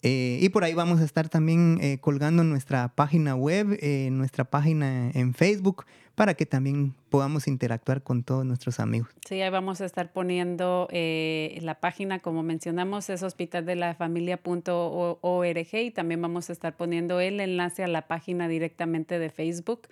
Eh, 0.01 0.39
y 0.41 0.49
por 0.49 0.65
ahí 0.65 0.73
vamos 0.73 1.03
a 1.03 1.05
estar 1.05 1.29
también 1.29 1.77
eh, 1.83 1.99
colgando 2.01 2.45
nuestra 2.45 2.95
página 2.95 3.35
web, 3.35 3.77
eh, 3.83 4.09
nuestra 4.11 4.47
página 4.47 5.11
en 5.11 5.35
Facebook, 5.35 5.85
para 6.15 6.35
que 6.35 6.47
también 6.47 6.95
podamos 7.11 7.49
interactuar 7.49 8.03
con 8.03 8.23
todos 8.23 8.45
nuestros 8.45 8.81
amigos. 8.81 9.09
Sí, 9.27 9.41
ahí 9.41 9.51
vamos 9.51 9.81
a 9.81 9.85
estar 9.85 10.13
poniendo 10.13 10.89
la 10.91 11.81
página, 11.81 12.21
como 12.21 12.43
mencionamos, 12.43 13.11
es 13.11 13.23
hospitaldelafamilia.org 13.23 15.75
y 15.75 15.91
también 15.91 16.23
vamos 16.23 16.51
a 16.51 16.53
estar 16.53 16.77
poniendo 16.77 17.21
el 17.21 17.41
enlace 17.41 17.85
a 17.85 17.89
la 17.89 18.07
página 18.07 18.49
directamente 18.49 19.19
de 19.19 19.31
Facebook. 19.31 19.89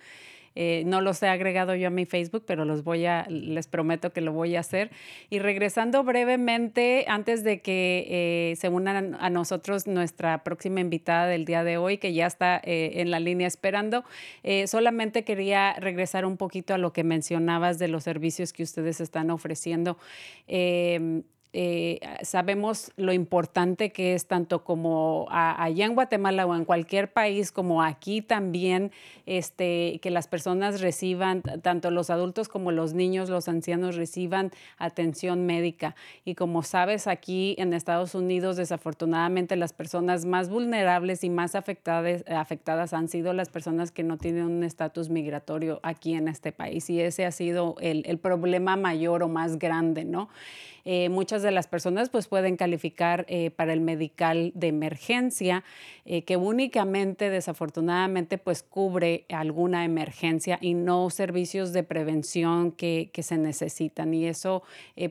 Eh, 0.55 0.83
no 0.85 1.01
los 1.01 1.21
he 1.23 1.27
agregado 1.27 1.75
yo 1.75 1.87
a 1.87 1.89
mi 1.89 2.05
Facebook, 2.05 2.43
pero 2.45 2.65
los 2.65 2.83
voy 2.83 3.05
a, 3.05 3.25
les 3.29 3.67
prometo 3.67 4.11
que 4.11 4.21
lo 4.21 4.33
voy 4.33 4.55
a 4.55 4.59
hacer. 4.59 4.91
Y 5.29 5.39
regresando 5.39 6.03
brevemente, 6.03 7.05
antes 7.07 7.43
de 7.43 7.61
que 7.61 8.05
eh, 8.09 8.55
se 8.57 8.69
unan 8.69 9.17
a 9.19 9.29
nosotros 9.29 9.87
nuestra 9.87 10.43
próxima 10.43 10.79
invitada 10.79 11.27
del 11.27 11.45
día 11.45 11.63
de 11.63 11.77
hoy, 11.77 11.97
que 11.97 12.13
ya 12.13 12.27
está 12.27 12.61
eh, 12.63 12.93
en 12.95 13.11
la 13.11 13.19
línea 13.19 13.47
esperando, 13.47 14.03
solamente 14.65 15.23
quería 15.23 15.73
regresar 15.73 16.25
un 16.25 16.37
poquito 16.37 16.73
a 16.73 16.77
lo 16.77 16.93
que 16.93 17.03
mencionabas 17.03 17.79
de 17.79 17.87
los 17.87 18.03
servicios 18.03 18.53
que 18.53 18.63
ustedes 18.63 19.01
están 19.01 19.29
ofreciendo. 19.29 19.97
Eh, 21.55 21.99
sabemos 22.23 22.91
lo 22.97 23.13
importante 23.13 23.91
que 23.91 24.15
es 24.15 24.25
tanto 24.25 24.63
como 24.63 25.27
allá 25.29 25.85
en 25.85 25.93
Guatemala 25.93 26.47
o 26.47 26.55
en 26.55 26.65
cualquier 26.65 27.13
país 27.13 27.51
como 27.51 27.83
aquí 27.83 28.23
también, 28.23 28.91
este, 29.27 29.99
que 30.01 30.09
las 30.09 30.27
personas 30.27 30.81
reciban, 30.81 31.43
tanto 31.61 31.91
los 31.91 32.09
adultos 32.09 32.49
como 32.49 32.71
los 32.71 32.95
niños, 32.95 33.29
los 33.29 33.47
ancianos 33.47 33.95
reciban 33.95 34.49
atención 34.79 35.45
médica. 35.45 35.95
Y 36.25 36.33
como 36.33 36.63
sabes, 36.63 37.05
aquí 37.05 37.53
en 37.59 37.73
Estados 37.73 38.15
Unidos, 38.15 38.57
desafortunadamente, 38.57 39.55
las 39.55 39.73
personas 39.73 40.25
más 40.25 40.49
vulnerables 40.49 41.23
y 41.23 41.29
más 41.29 41.53
afectadas, 41.53 42.23
afectadas 42.27 42.93
han 42.93 43.07
sido 43.07 43.31
las 43.31 43.49
personas 43.49 43.91
que 43.91 44.01
no 44.01 44.17
tienen 44.17 44.45
un 44.45 44.63
estatus 44.63 45.09
migratorio 45.09 45.79
aquí 45.83 46.15
en 46.15 46.27
este 46.27 46.51
país. 46.51 46.89
Y 46.89 46.99
ese 46.99 47.27
ha 47.27 47.31
sido 47.31 47.75
el, 47.79 48.03
el 48.07 48.17
problema 48.17 48.75
mayor 48.75 49.21
o 49.21 49.27
más 49.27 49.59
grande, 49.59 50.03
¿no? 50.03 50.29
Eh, 50.85 51.07
muchas 51.07 51.41
de 51.41 51.51
las 51.51 51.67
personas 51.67 52.09
pues 52.09 52.27
pueden 52.27 52.57
calificar 52.57 53.25
eh, 53.29 53.51
para 53.51 53.71
el 53.71 53.79
medical 53.79 54.51
de 54.53 54.67
emergencia, 54.67 55.63
eh, 56.05 56.23
que 56.23 56.35
únicamente 56.35 57.29
desafortunadamente 57.29 58.37
pues 58.37 58.63
cubre 58.63 59.25
alguna 59.29 59.85
emergencia 59.85 60.57
y 60.59 60.73
no 60.73 61.09
servicios 61.09 61.71
de 61.71 61.83
prevención 61.83 62.73
que, 62.73 63.09
que 63.13 63.23
se 63.23 63.37
necesitan. 63.37 64.13
Y 64.13 64.25
eso 64.25 64.63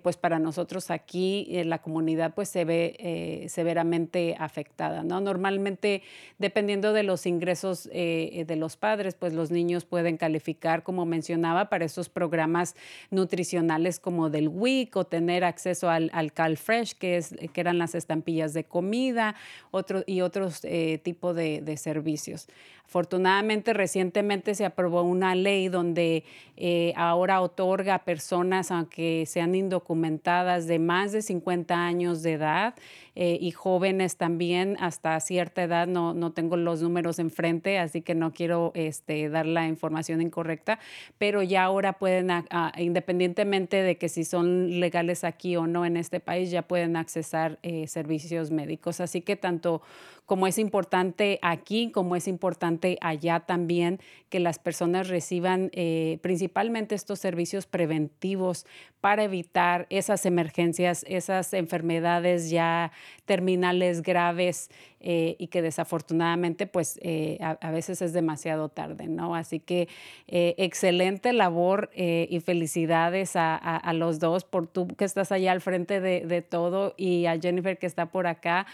pues 0.03 0.17
para 0.17 0.39
nosotros 0.39 0.91
aquí 0.91 1.49
la 1.65 1.81
comunidad 1.81 2.35
pues 2.35 2.49
se 2.49 2.65
ve 2.65 3.47
severamente 3.49 4.37
afectada. 4.39 5.03
¿no? 5.03 5.21
Normalmente 5.21 6.03
dependiendo 6.39 6.93
de 6.93 7.03
los 7.03 7.27
ingresos 7.27 7.85
de 7.85 8.57
los 8.57 8.77
padres 8.77 9.15
pues 9.15 9.33
los 9.33 9.51
niños 9.51 9.85
pueden 9.85 10.17
calificar 10.17 10.83
como 10.83 11.05
mencionaba 11.05 11.69
para 11.69 11.85
esos 11.85 12.09
programas 12.09 12.77
nutricionales 13.11 13.99
como 13.99 14.31
del 14.31 14.49
WIC 14.49 14.97
o 14.97 15.05
tener 15.05 15.45
acceso 15.45 15.62
acceso 15.63 15.89
al, 15.89 16.11
al 16.13 16.33
CalFresh, 16.33 16.95
que, 16.95 17.17
es, 17.17 17.35
que 17.53 17.61
eran 17.61 17.79
las 17.79 17.95
estampillas 17.95 18.53
de 18.53 18.65
comida 18.65 19.37
otro, 19.71 20.03
y 20.07 20.21
otros 20.21 20.61
eh, 20.65 20.99
tipos 21.03 21.37
de, 21.37 21.61
de 21.61 21.77
servicios. 21.77 22.49
Afortunadamente, 22.87 23.73
recientemente 23.73 24.55
se 24.55 24.67
aprobó 24.67 25.03
una 25.03 25.35
ley 25.35 25.69
donde 25.69 26.25
eh, 26.59 26.93
ahora 26.97 27.41
otorga 27.41 27.95
a 27.95 28.05
personas, 28.05 28.71
aunque 28.71 29.25
sean 29.27 29.55
indocumentadas, 29.55 30.67
de 30.67 30.79
más 30.79 31.13
de 31.13 31.23
50 31.23 31.75
años 31.75 32.23
de 32.23 32.35
edad 32.35 32.75
eh, 33.15 33.39
y 33.41 33.51
jóvenes 33.51 34.17
también 34.17 34.77
hasta 34.79 35.19
cierta 35.21 35.63
edad, 35.63 35.87
no, 35.87 36.15
no 36.15 36.33
tengo 36.33 36.57
los 36.57 36.83
números 36.83 37.19
enfrente, 37.19 37.79
así 37.79 38.03
que 38.03 38.15
no 38.15 38.33
quiero 38.33 38.73
este, 38.75 39.29
dar 39.29 39.47
la 39.47 39.67
información 39.67 40.21
incorrecta, 40.21 40.79
pero 41.19 41.43
ya 41.43 41.65
ahora 41.65 41.95
pueden, 41.95 42.29
independientemente 42.77 43.83
de 43.83 43.97
que 43.97 44.09
si 44.09 44.25
son 44.25 44.81
legales 44.81 45.25
aquí 45.25 45.57
o 45.57 45.67
no 45.67 45.85
en 45.85 45.97
este 45.97 46.21
país, 46.21 46.51
ya 46.51 46.63
pueden 46.63 46.97
accesar 46.97 47.59
eh, 47.63 47.87
servicios 47.87 48.51
médicos. 48.51 49.01
Así 49.01 49.21
que 49.21 49.37
tanto 49.37 49.83
como 50.27 50.47
es 50.47 50.59
importante 50.59 51.39
aquí, 51.43 51.91
como 51.91 52.17
es 52.17 52.29
importante 52.29 52.97
allá 53.01 53.41
también, 53.41 54.01
que 54.33 54.41
las 54.41 54.59
personas 54.59 55.09
reciban 55.09 55.71
eh, 55.75 56.19
principalmente 56.23 56.95
estos 56.95 57.19
servicios 57.19 57.67
preventivos 57.67 58.65
para 59.03 59.25
evitar 59.25 59.87
esas 59.91 60.25
emergencias, 60.25 61.05
esas 61.07 61.53
enfermedades 61.53 62.49
ya 62.49 62.93
terminales 63.27 64.01
graves 64.01 64.71
eh, 65.01 65.35
y 65.39 65.49
que 65.49 65.61
desafortunadamente 65.61 66.67
pues 66.67 66.99
eh, 67.03 67.39
a, 67.43 67.71
veces 67.73 68.01
es 68.01 68.15
demasiado 68.15 68.69
tarde, 68.69 69.09
¿no? 69.09 69.35
Así 69.35 69.59
que 69.59 69.89
excelente 70.29 71.33
labor 71.35 71.91
y 71.95 72.41
felicidades 72.41 73.33
a, 73.35 73.93
los 73.93 74.19
dos 74.19 74.45
por 74.45 74.67
tú 74.67 74.87
que 74.87 75.05
estás 75.05 75.31
allá 75.33 75.53
al 75.53 75.61
frente 75.61 76.01
de, 76.01 76.43
todo 76.43 76.95
y 76.97 77.27
a 77.27 77.39
Jennifer 77.39 77.77
que 77.77 77.87
está 77.87 78.07
por 78.07 78.27
acá. 78.27 78.67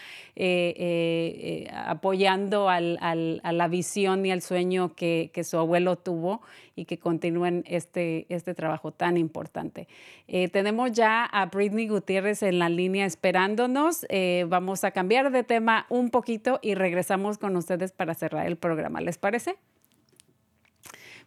Apoyando 1.73 2.69
al, 2.69 2.97
a 3.01 3.51
la 3.51 3.67
visión 3.67 4.25
y 4.25 4.31
al 4.31 4.41
sueño 4.41 4.95
que, 4.95 5.31
que, 5.33 5.43
su 5.43 5.57
abuelo 5.57 5.97
tuvo 5.97 6.41
y 6.75 6.85
que 6.85 6.97
continúen 6.97 7.63
este, 7.67 8.25
este 8.29 8.53
trabajo 8.53 8.91
tan 8.91 9.17
importante. 9.17 9.87
Eh, 10.27 10.49
tenemos 10.49 10.91
ya 10.91 11.25
a 11.25 11.45
Britney 11.47 11.87
Gutiérrez 11.87 12.43
en 12.43 12.59
la 12.59 12.69
línea 12.69 13.05
esperándonos. 13.05 14.05
Eh, 14.09 14.45
vamos 14.47 14.83
a 14.83 14.91
cambiar 14.91 15.31
de 15.31 15.43
tema 15.43 15.85
un 15.89 16.09
poquito 16.09 16.59
y 16.61 16.75
regresamos 16.75 17.37
con 17.37 17.55
ustedes 17.55 17.91
para 17.91 18.13
cerrar 18.13 18.47
el 18.47 18.57
programa. 18.57 19.01
¿Les 19.01 19.17
parece? 19.17 19.55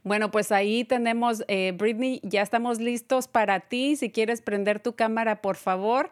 Bueno, 0.04 0.30
pues 0.32 0.50
ahí 0.50 0.84
tenemos, 0.84 1.44
Britney, 1.74 2.20
ya 2.24 2.42
estamos 2.42 2.80
listos 2.80 3.28
para 3.28 3.60
ti. 3.60 3.94
Si 3.94 4.10
quieres 4.10 4.42
prender 4.42 4.80
tu 4.80 4.94
cámara, 4.96 5.40
por 5.40 5.54
favor. 5.54 6.10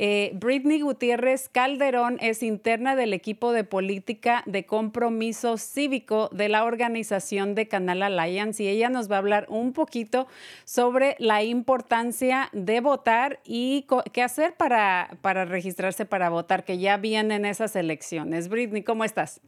Eh, 0.00 0.30
Britney 0.34 0.80
Gutiérrez 0.80 1.48
Calderón 1.48 2.18
es 2.20 2.44
interna 2.44 2.94
del 2.94 3.12
equipo 3.12 3.52
de 3.52 3.64
política 3.64 4.44
de 4.46 4.64
compromiso 4.64 5.58
cívico 5.58 6.30
de 6.32 6.48
la 6.48 6.62
organización 6.62 7.56
de 7.56 7.66
Canal 7.66 8.04
Alliance 8.04 8.62
y 8.62 8.68
ella 8.68 8.90
nos 8.90 9.10
va 9.10 9.16
a 9.16 9.18
hablar 9.18 9.46
un 9.48 9.72
poquito 9.72 10.28
sobre 10.64 11.16
la 11.18 11.42
importancia 11.42 12.48
de 12.52 12.78
votar 12.78 13.40
y 13.44 13.86
qué 14.12 14.22
hacer 14.22 14.54
para, 14.54 15.18
para 15.20 15.44
registrarse 15.44 16.06
para 16.06 16.30
votar, 16.30 16.64
que 16.64 16.78
ya 16.78 16.96
vienen 16.96 17.44
esas 17.44 17.74
elecciones. 17.74 18.48
Britney, 18.48 18.84
¿cómo 18.84 19.02
estás? 19.02 19.40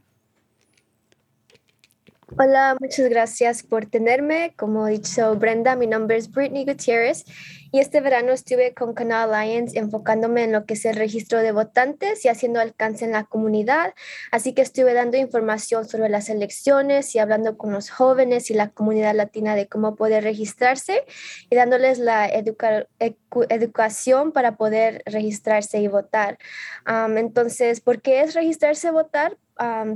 Hola, 2.38 2.76
muchas 2.78 3.08
gracias 3.08 3.64
por 3.64 3.86
tenerme. 3.86 4.54
Como 4.56 4.86
dicho 4.86 5.34
Brenda, 5.34 5.74
mi 5.74 5.88
nombre 5.88 6.16
es 6.16 6.30
Brittany 6.30 6.64
Gutierrez 6.64 7.24
y 7.72 7.80
este 7.80 8.00
verano 8.00 8.30
estuve 8.30 8.72
con 8.72 8.94
Canal 8.94 9.34
Alliance 9.34 9.76
enfocándome 9.76 10.44
en 10.44 10.52
lo 10.52 10.64
que 10.64 10.74
es 10.74 10.84
el 10.84 10.94
registro 10.94 11.40
de 11.40 11.50
votantes 11.50 12.24
y 12.24 12.28
haciendo 12.28 12.60
alcance 12.60 13.04
en 13.04 13.10
la 13.12 13.24
comunidad. 13.24 13.94
Así 14.30 14.54
que 14.54 14.62
estuve 14.62 14.94
dando 14.94 15.16
información 15.16 15.88
sobre 15.88 16.08
las 16.08 16.28
elecciones 16.28 17.14
y 17.16 17.18
hablando 17.18 17.58
con 17.58 17.72
los 17.72 17.90
jóvenes 17.90 18.50
y 18.50 18.54
la 18.54 18.68
comunidad 18.68 19.16
latina 19.16 19.56
de 19.56 19.66
cómo 19.66 19.96
poder 19.96 20.22
registrarse 20.22 21.04
y 21.50 21.56
dándoles 21.56 21.98
la 21.98 22.30
educación 23.48 24.30
para 24.30 24.56
poder 24.56 25.02
registrarse 25.04 25.80
y 25.80 25.88
votar. 25.88 26.38
entonces, 26.86 27.80
¿por 27.80 28.00
qué 28.00 28.20
es 28.20 28.34
registrarse 28.34 28.88
y 28.88 28.92
votar? 28.92 29.36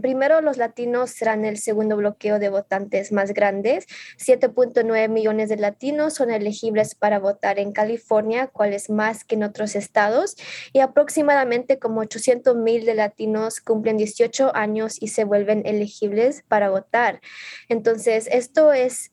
Primero, 0.00 0.40
los 0.40 0.56
latinos 0.56 1.10
serán 1.10 1.44
el 1.44 1.58
segundo 1.58 1.96
bloqueo 1.96 2.38
de 2.38 2.48
votantes 2.48 3.12
más 3.12 3.32
grandes. 3.32 3.86
7.9 4.18 5.08
millones 5.08 5.48
de 5.48 5.56
latinos 5.56 6.14
son 6.14 6.30
elegibles 6.30 6.94
para 6.94 7.18
votar 7.18 7.58
en 7.58 7.72
California, 7.72 8.46
cual 8.48 8.72
es 8.74 8.90
más 8.90 9.24
que 9.24 9.36
en 9.36 9.44
otros 9.44 9.74
estados, 9.74 10.36
y 10.72 10.80
aproximadamente 10.80 11.78
como 11.78 12.00
800 12.00 12.56
mil 12.56 12.84
de 12.84 12.94
latinos 12.94 13.60
cumplen 13.60 13.96
18 13.96 14.54
años 14.54 14.96
y 15.00 15.08
se 15.08 15.24
vuelven 15.24 15.62
elegibles 15.64 16.42
para 16.48 16.70
votar. 16.70 17.20
Entonces, 17.68 18.28
esto 18.30 18.72
es... 18.72 19.10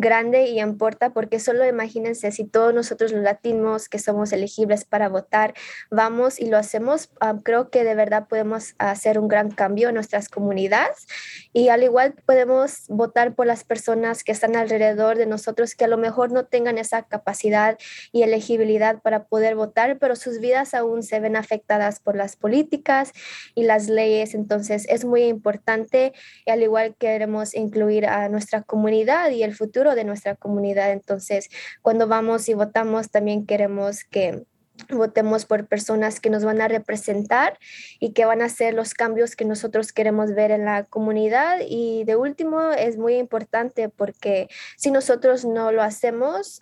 grande 0.00 0.46
y 0.46 0.60
importa 0.60 1.10
porque 1.10 1.38
solo 1.40 1.66
imagínense 1.66 2.32
si 2.32 2.44
todos 2.44 2.74
nosotros 2.74 3.12
los 3.12 3.22
latinos 3.22 3.88
que 3.88 3.98
somos 3.98 4.32
elegibles 4.32 4.84
para 4.84 5.08
votar 5.08 5.54
vamos 5.90 6.40
y 6.40 6.46
lo 6.46 6.58
hacemos, 6.58 7.10
ah, 7.20 7.36
creo 7.42 7.70
que 7.70 7.84
de 7.84 7.94
verdad 7.94 8.26
podemos 8.28 8.74
hacer 8.78 9.18
un 9.18 9.28
gran 9.28 9.50
cambio 9.50 9.88
en 9.88 9.94
nuestras 9.94 10.28
comunidades. 10.28 11.06
Y 11.52 11.68
al 11.68 11.82
igual 11.82 12.14
podemos 12.26 12.84
votar 12.88 13.34
por 13.34 13.46
las 13.46 13.64
personas 13.64 14.24
que 14.24 14.32
están 14.32 14.56
alrededor 14.56 15.16
de 15.16 15.26
nosotros 15.26 15.74
que 15.74 15.84
a 15.84 15.88
lo 15.88 15.98
mejor 15.98 16.32
no 16.32 16.46
tengan 16.46 16.78
esa 16.78 17.02
capacidad 17.02 17.78
y 18.12 18.22
elegibilidad 18.22 19.00
para 19.02 19.24
poder 19.24 19.54
votar, 19.54 19.98
pero 19.98 20.16
sus 20.16 20.40
vidas 20.40 20.74
aún 20.74 21.02
se 21.02 21.20
ven 21.20 21.36
afectadas 21.36 22.00
por 22.00 22.16
las 22.16 22.36
políticas 22.36 23.12
y 23.54 23.64
las 23.64 23.88
leyes, 23.88 24.34
entonces 24.34 24.86
es 24.88 25.04
muy 25.04 25.24
importante 25.24 26.12
y 26.46 26.50
al 26.50 26.62
igual 26.62 26.94
queremos 26.98 27.54
incluir 27.54 28.06
a 28.06 28.28
nuestra 28.28 28.62
comunidad 28.62 29.30
y 29.30 29.42
el 29.42 29.54
futuro 29.54 29.83
de 29.92 30.04
nuestra 30.04 30.36
comunidad. 30.36 30.92
Entonces, 30.92 31.48
cuando 31.82 32.06
vamos 32.06 32.48
y 32.48 32.54
votamos, 32.54 33.10
también 33.10 33.46
queremos 33.46 34.04
que 34.04 34.44
votemos 34.90 35.46
por 35.46 35.66
personas 35.66 36.20
que 36.20 36.30
nos 36.30 36.44
van 36.44 36.60
a 36.60 36.68
representar 36.68 37.58
y 38.00 38.12
que 38.12 38.24
van 38.24 38.42
a 38.42 38.46
hacer 38.46 38.74
los 38.74 38.94
cambios 38.94 39.36
que 39.36 39.44
nosotros 39.44 39.92
queremos 39.92 40.34
ver 40.34 40.50
en 40.50 40.64
la 40.64 40.84
comunidad. 40.84 41.58
Y 41.66 42.04
de 42.04 42.16
último, 42.16 42.70
es 42.72 42.96
muy 42.96 43.14
importante 43.14 43.88
porque 43.88 44.48
si 44.76 44.90
nosotros 44.90 45.44
no 45.44 45.72
lo 45.72 45.82
hacemos, 45.82 46.58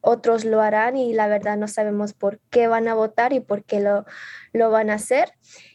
otros 0.00 0.44
lo 0.44 0.60
harán 0.60 0.96
y 0.96 1.12
la 1.12 1.28
verdad 1.28 1.56
no 1.56 1.68
sabemos 1.68 2.12
por 2.12 2.38
qué 2.50 2.66
van 2.66 2.88
a 2.88 2.94
votar 2.94 3.32
y 3.32 3.40
por 3.40 3.64
qué 3.64 3.80
lo, 3.80 4.04
lo 4.52 4.70
van 4.70 4.90
a 4.90 4.94
hacer. 4.94 5.32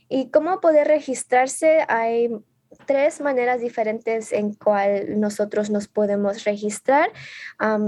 Y 0.08 0.30
cómo 0.32 0.60
poder 0.60 0.88
registrarse, 0.88 1.86
hay 1.88 2.30
tres 2.86 3.22
maneras 3.22 3.62
diferentes 3.62 4.32
en 4.32 4.54
cual 4.54 5.20
nosotros 5.20 5.70
nos 5.70 5.88
podemos 5.88 6.44
registrar. 6.44 7.12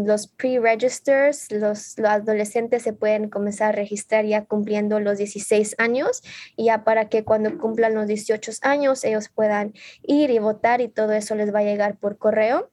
los 0.06 0.28
pre-registers, 0.28 1.52
los, 1.52 1.98
adolescentes 2.00 2.84
se 2.84 2.94
pueden 2.94 3.30
comenzar 3.30 3.70
a 3.70 3.72
registrar 3.72 4.26
ya 4.26 4.46
cumpliendo 4.46 5.00
los 5.00 5.18
16 5.18 5.76
años, 5.78 6.24
y 6.56 6.66
ya 6.66 6.84
para 6.84 7.10
que 7.10 7.24
cuando 7.24 7.58
cumplan 7.58 7.96
los 7.96 8.08
18 8.08 8.52
años 8.62 9.04
ellos 9.04 9.30
puedan 9.30 9.74
ir 10.04 10.30
y 10.30 10.40
votar 10.40 10.82
y 10.82 10.88
todo 10.88 11.14
eso 11.14 11.36
les 11.36 11.54
va 11.54 11.60
a 11.60 11.64
llegar 11.64 11.98
por 11.98 12.18
correo 12.18 12.70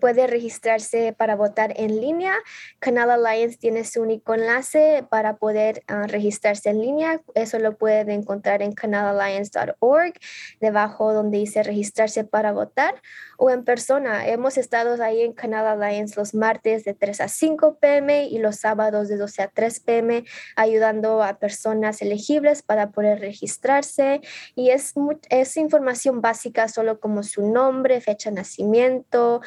puede 0.00 0.26
registrarse 0.26 1.12
para 1.12 1.36
votar 1.36 1.74
en 1.76 2.00
línea. 2.00 2.34
Canal 2.78 3.10
Alliance 3.10 3.58
tiene 3.58 3.84
su 3.84 4.02
único 4.02 4.34
enlace 4.34 5.04
para 5.08 5.36
poder 5.36 5.82
ah, 5.86 6.06
registrarse 6.06 6.70
en 6.70 6.80
línea. 6.80 7.20
Eso 7.34 7.58
lo 7.58 7.76
puede 7.76 8.12
encontrar 8.12 8.62
en 8.62 8.72
canalalliance.org, 8.72 10.14
debajo 10.60 11.12
donde 11.12 11.38
dice 11.38 11.62
registrarse 11.62 12.24
para 12.24 12.52
votar 12.52 12.94
o 13.36 13.50
en 13.50 13.64
persona. 13.64 14.26
Hemos 14.26 14.56
estado 14.56 15.02
ahí 15.02 15.22
en 15.22 15.32
Canal 15.32 15.66
Alliance 15.66 16.14
los 16.16 16.34
martes 16.34 16.84
de 16.84 16.94
3 16.94 17.20
a 17.22 17.28
5 17.28 17.78
pm 17.78 18.26
y 18.26 18.38
los 18.38 18.56
sábados 18.56 19.08
de 19.08 19.16
12 19.16 19.42
a 19.42 19.48
3 19.48 19.80
pm, 19.80 20.24
ayudando 20.56 21.22
a 21.22 21.38
personas 21.38 22.00
elegibles 22.02 22.62
para 22.62 22.90
poder 22.90 23.20
registrarse. 23.20 24.20
Y 24.54 24.70
es, 24.70 24.94
es 25.30 25.56
información 25.56 26.20
básica, 26.20 26.68
solo 26.68 27.00
como 27.00 27.22
su 27.22 27.48
nombre, 27.50 28.00
fecha 28.00 28.30
de 28.30 28.36
nacimiento, 28.36 29.40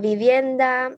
vivienda 0.00 0.96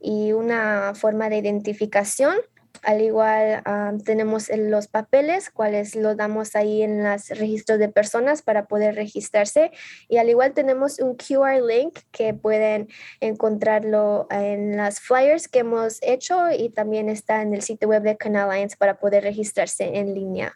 y 0.00 0.32
una 0.32 0.94
forma 0.94 1.28
de 1.28 1.38
identificación. 1.38 2.36
Al 2.82 3.02
igual 3.02 3.62
tenemos 4.06 4.48
los 4.56 4.86
papeles, 4.86 5.50
cuales 5.50 5.94
los 5.96 6.16
damos 6.16 6.56
ahí 6.56 6.82
en 6.82 7.04
los 7.04 7.28
registros 7.28 7.78
de 7.78 7.90
personas 7.90 8.40
para 8.40 8.66
poder 8.66 8.94
registrarse. 8.94 9.70
Y 10.08 10.16
al 10.16 10.30
igual 10.30 10.54
tenemos 10.54 10.98
un 10.98 11.14
QR 11.16 11.60
link 11.60 11.98
que 12.10 12.32
pueden 12.32 12.88
encontrarlo 13.20 14.26
en 14.30 14.78
las 14.78 15.00
flyers 15.00 15.46
que 15.48 15.58
hemos 15.58 15.98
hecho 16.00 16.50
y 16.50 16.70
también 16.70 17.10
está 17.10 17.42
en 17.42 17.52
el 17.52 17.60
sitio 17.60 17.88
web 17.88 18.02
de 18.02 18.16
Canal 18.16 18.50
Alliance 18.50 18.76
para 18.78 18.98
poder 18.98 19.24
registrarse 19.24 19.98
en 19.98 20.14
línea. 20.14 20.54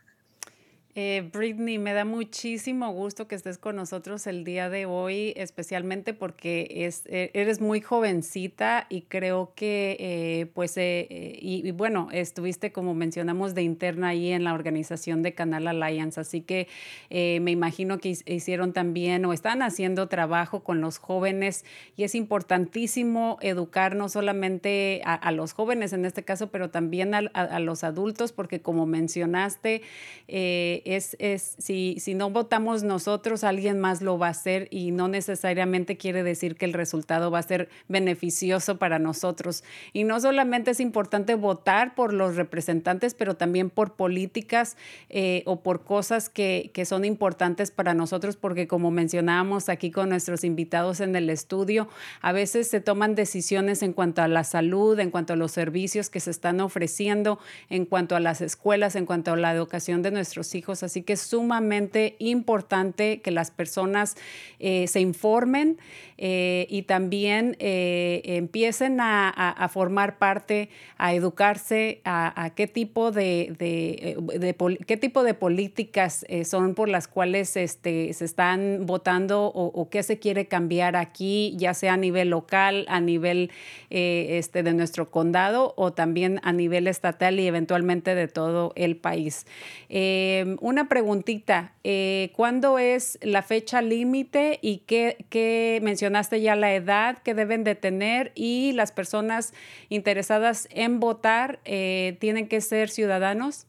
Eh, 0.96 1.28
Britney, 1.32 1.76
me 1.78 1.92
da 1.92 2.04
muchísimo 2.04 2.92
gusto 2.92 3.26
que 3.26 3.34
estés 3.34 3.58
con 3.58 3.74
nosotros 3.74 4.28
el 4.28 4.44
día 4.44 4.70
de 4.70 4.86
hoy, 4.86 5.32
especialmente 5.36 6.14
porque 6.14 6.68
es, 6.70 7.02
e, 7.06 7.32
eres 7.34 7.60
muy 7.60 7.80
jovencita 7.80 8.86
y 8.88 9.00
creo 9.02 9.54
que, 9.56 9.96
eh, 9.98 10.46
pues, 10.54 10.76
eh, 10.76 11.08
y, 11.10 11.68
bueno, 11.72 12.10
estuviste, 12.12 12.70
como 12.70 12.94
mencionamos, 12.94 13.56
de 13.56 13.62
interna 13.62 14.10
ahí 14.10 14.30
en 14.30 14.44
la 14.44 14.54
organización 14.54 15.22
de 15.24 15.34
Canal 15.34 15.66
Alliance, 15.66 16.20
así 16.20 16.42
que 16.42 16.68
me 17.10 17.50
imagino 17.50 17.98
que 17.98 18.10
hicieron 18.26 18.72
también 18.72 19.24
o 19.24 19.32
están 19.32 19.62
haciendo 19.62 20.08
trabajo 20.08 20.62
con 20.62 20.80
los 20.80 20.98
jóvenes 20.98 21.64
y 21.96 22.04
es 22.04 22.14
importantísimo 22.14 23.38
educar 23.40 23.96
no 23.96 24.08
solamente 24.08 25.02
a, 25.04 25.30
los 25.32 25.52
jóvenes 25.52 25.92
en 25.92 26.04
este 26.04 26.22
caso, 26.22 26.50
pero 26.50 26.70
también 26.70 27.14
a, 27.14 27.18
a 27.18 27.60
los 27.60 27.82
adultos, 27.82 28.32
porque 28.32 28.60
como 28.60 28.86
mencionaste, 28.86 29.82
es, 30.84 31.16
es 31.18 31.56
si, 31.58 31.96
si 31.98 32.14
no 32.14 32.30
votamos 32.30 32.82
nosotros, 32.82 33.44
alguien 33.44 33.80
más 33.80 34.02
lo 34.02 34.18
va 34.18 34.28
a 34.28 34.30
hacer 34.30 34.68
y 34.70 34.90
no 34.90 35.08
necesariamente 35.08 35.96
quiere 35.96 36.22
decir 36.22 36.56
que 36.56 36.64
el 36.64 36.72
resultado 36.72 37.30
va 37.30 37.38
a 37.38 37.42
ser 37.42 37.68
beneficioso 37.88 38.78
para 38.78 38.98
nosotros. 38.98 39.64
Y 39.92 40.04
no 40.04 40.20
solamente 40.20 40.70
es 40.72 40.80
importante 40.80 41.34
votar 41.34 41.94
por 41.94 42.12
los 42.12 42.36
representantes, 42.36 43.14
pero 43.14 43.36
también 43.36 43.70
por 43.70 43.94
políticas 43.94 44.76
eh, 45.10 45.42
o 45.46 45.60
por 45.60 45.84
cosas 45.84 46.28
que, 46.28 46.70
que 46.74 46.84
son 46.84 47.04
importantes 47.04 47.70
para 47.70 47.94
nosotros, 47.94 48.36
porque 48.36 48.66
como 48.68 48.90
mencionábamos 48.90 49.68
aquí 49.68 49.90
con 49.90 50.10
nuestros 50.10 50.44
invitados 50.44 51.00
en 51.00 51.16
el 51.16 51.30
estudio, 51.30 51.88
a 52.20 52.32
veces 52.32 52.68
se 52.68 52.80
toman 52.80 53.14
decisiones 53.14 53.82
en 53.82 53.92
cuanto 53.92 54.22
a 54.22 54.28
la 54.28 54.44
salud, 54.44 54.98
en 54.98 55.10
cuanto 55.10 55.32
a 55.32 55.36
los 55.36 55.52
servicios 55.52 56.10
que 56.10 56.20
se 56.20 56.30
están 56.30 56.60
ofreciendo, 56.60 57.38
en 57.70 57.86
cuanto 57.86 58.16
a 58.16 58.20
las 58.20 58.40
escuelas, 58.40 58.96
en 58.96 59.06
cuanto 59.06 59.32
a 59.32 59.36
la 59.36 59.52
educación 59.52 60.02
de 60.02 60.10
nuestros 60.10 60.54
hijos 60.54 60.73
Así 60.82 61.02
que 61.02 61.14
es 61.14 61.20
sumamente 61.20 62.16
importante 62.18 63.20
que 63.20 63.30
las 63.30 63.50
personas 63.50 64.16
eh, 64.60 64.86
se 64.86 65.00
informen 65.00 65.78
eh, 66.16 66.66
y 66.70 66.82
también 66.82 67.56
eh, 67.58 68.22
empiecen 68.24 68.98
a, 69.00 69.68
formar 69.72 70.18
parte, 70.18 70.68
a 70.96 71.12
educarse 71.12 72.00
a, 72.04 72.52
qué 72.54 72.66
tipo 72.66 73.10
de, 73.10 73.54
qué 74.86 74.96
tipo 74.96 75.22
de 75.22 75.34
políticas 75.34 76.24
son 76.44 76.74
por 76.74 76.88
las 76.88 77.08
cuales 77.08 77.56
este, 77.56 78.12
se 78.12 78.24
están 78.24 78.86
votando 78.86 79.46
o, 79.46 79.88
qué 79.90 80.02
se 80.02 80.18
quiere 80.18 80.46
cambiar 80.46 80.96
aquí, 80.96 81.54
ya 81.58 81.74
sea 81.74 81.94
a 81.94 81.96
nivel 81.96 82.30
local, 82.30 82.86
a 82.88 83.00
nivel 83.00 83.50
este, 83.90 84.62
de 84.62 84.72
nuestro 84.72 85.10
condado 85.10 85.74
o 85.76 85.92
también 85.92 86.40
a 86.42 86.52
nivel 86.52 86.86
estatal 86.86 87.40
y 87.40 87.46
eventualmente 87.46 88.14
de 88.14 88.28
todo 88.28 88.72
el 88.76 88.96
país 88.96 89.46
una 90.64 90.88
preguntita. 90.88 91.74
Eh, 91.84 92.32
¿Cuándo 92.34 92.78
es 92.78 93.18
la 93.20 93.42
fecha 93.42 93.82
límite 93.82 94.60
y 94.62 94.78
qué, 94.78 95.78
mencionaste 95.82 96.40
ya 96.40 96.56
la 96.56 96.72
edad 96.72 97.18
que 97.18 97.34
deben 97.34 97.64
de 97.64 97.74
tener 97.74 98.32
y 98.34 98.72
las 98.72 98.90
personas 98.90 99.52
interesadas 99.90 100.66
en 100.70 101.00
votar 101.00 101.60
eh, 101.66 102.16
tienen 102.18 102.48
que 102.48 102.62
ser 102.62 102.88
ciudadanos? 102.88 103.66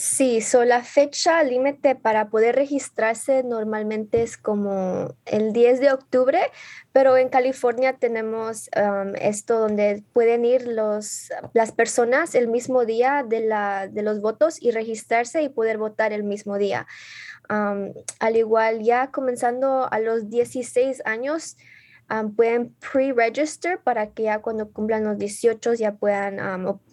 Sí, 0.00 0.42
so 0.42 0.64
la 0.64 0.84
fecha 0.84 1.42
límite 1.42 1.96
para 1.96 2.28
poder 2.28 2.54
registrarse 2.54 3.42
normalmente 3.42 4.22
es 4.22 4.36
como 4.36 5.16
el 5.26 5.52
10 5.52 5.80
de 5.80 5.90
octubre, 5.90 6.38
pero 6.92 7.16
en 7.16 7.28
California 7.28 7.94
tenemos 7.94 8.70
um, 8.76 9.16
esto 9.16 9.58
donde 9.58 10.04
pueden 10.12 10.44
ir 10.44 10.68
los, 10.68 11.30
las 11.52 11.72
personas 11.72 12.36
el 12.36 12.46
mismo 12.46 12.84
día 12.84 13.24
de, 13.28 13.40
la, 13.40 13.88
de 13.88 14.02
los 14.02 14.20
votos 14.20 14.62
y 14.62 14.70
registrarse 14.70 15.42
y 15.42 15.48
poder 15.48 15.78
votar 15.78 16.12
el 16.12 16.22
mismo 16.22 16.58
día. 16.58 16.86
al 17.48 18.36
igual, 18.36 18.84
ya 18.84 19.10
comenzando 19.10 19.88
a 19.90 19.98
los 19.98 20.30
16 20.30 21.02
años, 21.06 21.56
pueden 22.36 22.74
pre-register 22.74 23.80
para 23.80 24.10
que 24.10 24.24
ya 24.24 24.40
cuando 24.40 24.70
cumplan 24.70 25.04
los 25.04 25.18
18 25.18 25.74
ya 25.74 25.92
puedan, 25.96 26.38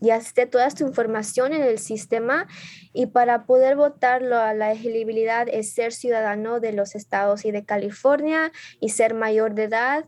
ya 0.01 0.17
esté 0.17 0.45
toda 0.45 0.69
su 0.69 0.85
información 0.85 1.53
en 1.53 1.63
el 1.63 1.79
sistema 1.79 2.47
y 2.93 3.07
para 3.07 3.45
poder 3.45 3.77
votar 3.77 4.21
la, 4.21 4.53
la 4.53 4.71
elegibilidad 4.71 5.47
es 5.49 5.73
ser 5.73 5.93
ciudadano 5.93 6.59
de 6.59 6.73
los 6.73 6.95
estados 6.95 7.45
y 7.45 7.51
de 7.51 7.63
California 7.63 8.51
y 8.79 8.89
ser 8.89 9.13
mayor 9.13 9.55
de 9.55 9.63
edad. 9.63 10.05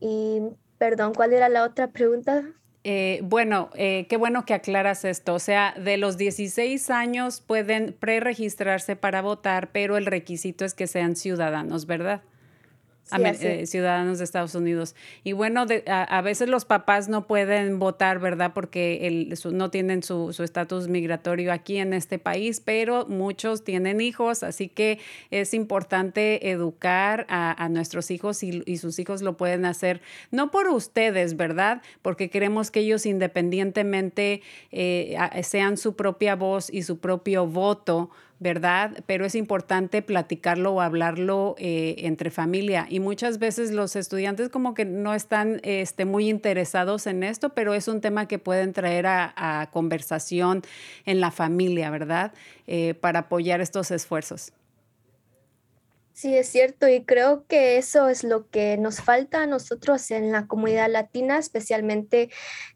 Y, 0.00 0.40
perdón, 0.78 1.12
¿cuál 1.14 1.32
era 1.32 1.48
la 1.48 1.64
otra 1.64 1.88
pregunta? 1.88 2.44
Eh, 2.84 3.20
bueno, 3.22 3.68
eh, 3.74 4.06
qué 4.08 4.16
bueno 4.16 4.46
que 4.46 4.54
aclaras 4.54 5.04
esto. 5.04 5.34
O 5.34 5.38
sea, 5.38 5.74
de 5.76 5.98
los 5.98 6.16
16 6.16 6.88
años 6.90 7.42
pueden 7.46 7.94
preregistrarse 7.98 8.96
para 8.96 9.20
votar, 9.20 9.70
pero 9.72 9.96
el 9.98 10.06
requisito 10.06 10.64
es 10.64 10.72
que 10.72 10.86
sean 10.86 11.16
ciudadanos, 11.16 11.86
¿verdad? 11.86 12.22
Eh, 13.10 13.66
ciudadanos 13.66 14.18
de 14.18 14.24
Estados 14.24 14.54
Unidos. 14.54 14.94
Y 15.24 15.32
bueno, 15.32 15.64
a, 15.86 16.20
veces 16.20 16.48
los 16.48 16.64
papás 16.64 17.08
no 17.08 17.26
pueden 17.26 17.78
votar, 17.78 18.18
¿verdad? 18.18 18.52
Porque 18.54 19.06
el, 19.06 19.34
no 19.52 19.70
tienen 19.70 20.02
su 20.02 20.34
estatus 20.42 20.88
migratorio 20.88 21.52
aquí 21.52 21.78
en 21.78 21.94
este 21.94 22.18
país, 22.18 22.60
pero 22.60 23.06
muchos 23.06 23.64
tienen 23.64 24.00
hijos, 24.00 24.42
así 24.42 24.68
que 24.68 24.98
es 25.30 25.54
importante 25.54 26.50
educar 26.50 27.26
a, 27.28 27.68
nuestros 27.70 28.10
hijos 28.10 28.42
y, 28.42 28.78
sus 28.78 28.98
hijos 28.98 29.22
lo 29.22 29.36
pueden 29.36 29.64
hacer, 29.64 30.00
no 30.30 30.50
por 30.50 30.68
ustedes, 30.68 31.36
¿verdad? 31.36 31.82
Porque 32.02 32.30
queremos 32.30 32.70
que 32.70 32.80
ellos 32.80 33.06
independientemente 33.06 34.42
eh, 34.70 35.16
sean 35.42 35.76
su 35.76 35.96
propia 35.96 36.36
voz 36.36 36.70
y 36.72 36.82
su 36.82 36.98
propio 36.98 37.46
voto 37.46 38.10
¿verdad? 38.40 39.02
Pero 39.06 39.24
es 39.24 39.34
importante 39.34 40.02
platicarlo 40.02 40.72
o 40.72 40.80
hablarlo 40.80 41.56
eh, 41.58 41.96
entre 41.98 42.30
familia. 42.30 42.86
Y 42.88 43.00
muchas 43.00 43.38
veces 43.38 43.72
los 43.72 43.96
estudiantes 43.96 44.48
como 44.48 44.74
que 44.74 44.84
no 44.84 45.14
están 45.14 45.60
este, 45.64 46.04
muy 46.04 46.28
interesados 46.28 47.06
en 47.06 47.22
esto, 47.22 47.50
pero 47.50 47.74
es 47.74 47.88
un 47.88 48.00
tema 48.00 48.28
que 48.28 48.38
pueden 48.38 48.72
traer 48.72 49.06
a, 49.06 49.68
conversación 49.72 50.62
en 51.04 51.20
la 51.20 51.30
familia, 51.30 51.90
¿verdad? 51.90 52.32
Eh, 52.66 52.94
para 52.94 53.20
apoyar 53.20 53.60
estos 53.60 53.90
esfuerzos. 53.90 54.52
Sí, 56.18 56.36
es 56.36 56.48
cierto, 56.48 56.88
y 56.88 57.04
creo 57.04 57.46
que 57.46 57.76
eso 57.78 58.08
es 58.08 58.24
lo 58.24 58.50
que 58.50 58.76
nos 58.76 59.00
falta 59.00 59.42
a 59.42 59.46
nosotros 59.46 60.10
en 60.10 60.32
la 60.32 60.48
comunidad 60.48 60.90
latina, 60.90 61.38
especialmente 61.38 62.28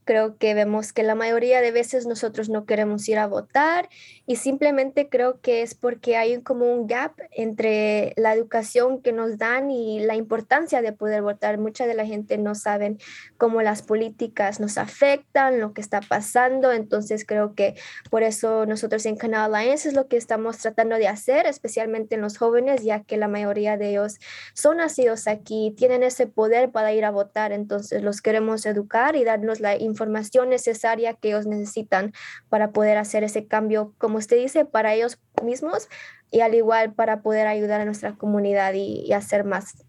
creo 0.05 0.36
que 0.38 0.55
vemos 0.55 0.93
que 0.93 1.03
la 1.03 1.16
mayoría 1.16 1.61
de 1.61 1.72
veces 1.72 2.07
nosotros 2.07 2.49
no 2.49 2.66
queremos 2.66 3.09
ir 3.09 3.18
a 3.18 3.26
votar 3.26 3.88
y 4.26 4.36
simplemente 4.36 5.09
creo 5.09 5.40
que 5.40 5.62
es 5.62 5.74
porque 5.74 6.16
hay 6.16 6.40
como 6.43 6.72
un 6.72 6.86
gap 6.86 7.14
entre 7.32 8.12
la 8.16 8.32
educación 8.32 9.03
que 9.03 9.12
nos 9.12 9.38
dan 9.38 9.72
y 9.72 9.99
la 10.01 10.14
importancia 10.14 10.80
de 10.80 10.93
poder 10.93 11.22
votar. 11.22 11.59
Mucha 11.59 11.86
de 11.86 11.95
la 11.95 12.07
gente 12.07 12.38
no 12.38 12.55
saben 12.55 12.99
cómo 13.38 13.61
las 13.62 13.82
políticas 13.82 14.61
nos 14.61 14.78
afectan, 14.78 15.59
lo 15.59 15.72
que 15.72 15.80
está 15.80 16.01
pasando, 16.01 16.70
entonces 16.70 17.24
creo 17.26 17.55
que 17.57 17.74
por 18.09 18.22
eso 18.22 18.66
nosotros 18.66 19.05
en 19.07 19.16
Canal 19.16 19.53
Alliance 19.53 19.88
es 19.88 19.95
lo 19.95 20.07
que 20.07 20.16
estamos 20.16 20.59
tratando 20.59 20.97
de 20.97 21.09
hacer, 21.09 21.47
especialmente 21.47 22.14
en 22.14 22.20
los 22.20 22.38
jóvenes, 22.38 22.84
ya 22.84 23.03
que 23.03 23.16
la 23.16 23.32
mayoría 23.33 23.76
de 23.76 23.91
ellos 23.91 24.18
son 24.55 24.76
nacidos 24.76 25.26
aquí, 25.26 25.74
tienen 25.76 26.05
ese 26.05 26.26
poder 26.26 26.70
para 26.70 26.93
ir 26.93 27.05
a 27.05 27.11
votar, 27.11 27.53
entonces 27.53 28.03
los 28.03 28.22
queremos 28.22 28.64
educar 28.66 29.16
y 29.16 29.24
darnos 29.24 29.59
la 29.59 29.76
información 29.76 30.49
necesaria 30.51 31.14
que 31.14 31.28
ellos 31.28 31.47
necesitan 31.47 32.12
para 32.49 32.70
poder 32.70 32.99
hacer 32.99 33.24
ese 33.24 33.47
cambio, 33.47 33.95
como 33.99 34.18
usted 34.18 34.37
dice, 34.37 34.64
para 34.64 34.95
ellos 34.95 35.18
mismos 35.43 35.89
y 36.30 36.41
al 36.41 36.55
igual 36.55 36.95
para 36.95 37.22
poder 37.22 37.47
ayudar 37.47 37.80
a 37.80 37.85
nuestra 37.85 38.14
comunidad 38.16 38.74
y, 38.74 39.05
y 39.07 39.12
hacer 39.12 39.45
más 39.45 39.85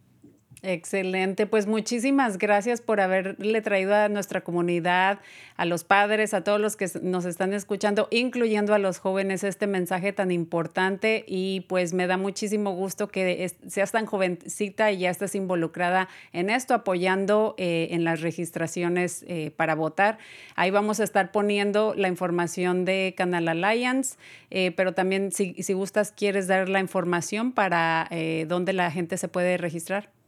Excelente, 0.65 1.45
pues 1.45 1.67
muchísimas 1.67 2.37
gracias 2.37 2.79
por 2.79 3.01
haberle 3.01 3.61
traído 3.61 3.93
a 3.95 4.07
nuestra 4.07 4.45
comunidad, 4.45 5.19
a 5.57 5.65
los 5.65 5.83
padres, 5.83 6.33
a 6.33 6.45
todos 6.45 6.57
los 6.57 6.77
que 6.77 6.89
nos 7.01 7.25
están 7.25 7.51
escuchando, 7.51 8.07
incluyendo 8.11 8.73
a 8.73 8.79
los 8.79 8.97
jóvenes, 8.97 9.43
este 9.43 9.67
mensaje 9.67 10.13
tan 10.13 10.31
importante. 10.31 11.25
Y 11.27 11.65
pues 11.67 11.93
me 11.93 12.07
da 12.07 12.15
muchísimo 12.15 12.71
gusto 12.71 13.09
que 13.09 13.51
seas 13.67 13.91
tan 13.91 14.05
jovencita 14.05 14.89
y 14.93 14.99
ya 14.99 15.09
estés 15.09 15.35
involucrada 15.35 16.07
en 16.31 16.49
esto, 16.49 16.73
apoyando 16.73 17.55
eh, 17.57 17.89
en 17.91 18.05
las 18.05 18.21
registraciones 18.21 19.25
eh, 19.27 19.51
para 19.57 19.75
votar. 19.75 20.17
Ahí 20.55 20.71
vamos 20.71 21.01
a 21.01 21.03
estar 21.03 21.33
poniendo 21.33 21.93
la 21.93 22.07
información 22.07 22.85
de 22.85 23.13
Canal 23.17 23.49
Alliance, 23.49 24.15
eh, 24.49 24.71
pero 24.71 24.93
también 24.93 25.33
si, 25.33 25.55
si, 25.61 25.73
gustas, 25.73 26.13
quieres 26.13 26.47
dar 26.47 26.69
la 26.69 26.79
información 26.79 27.51
para 27.51 28.09
dónde 28.47 28.71
la 28.71 28.91
gente 28.91 29.17
se 29.17 29.27
puede 29.27 29.57
registrar 29.57 30.22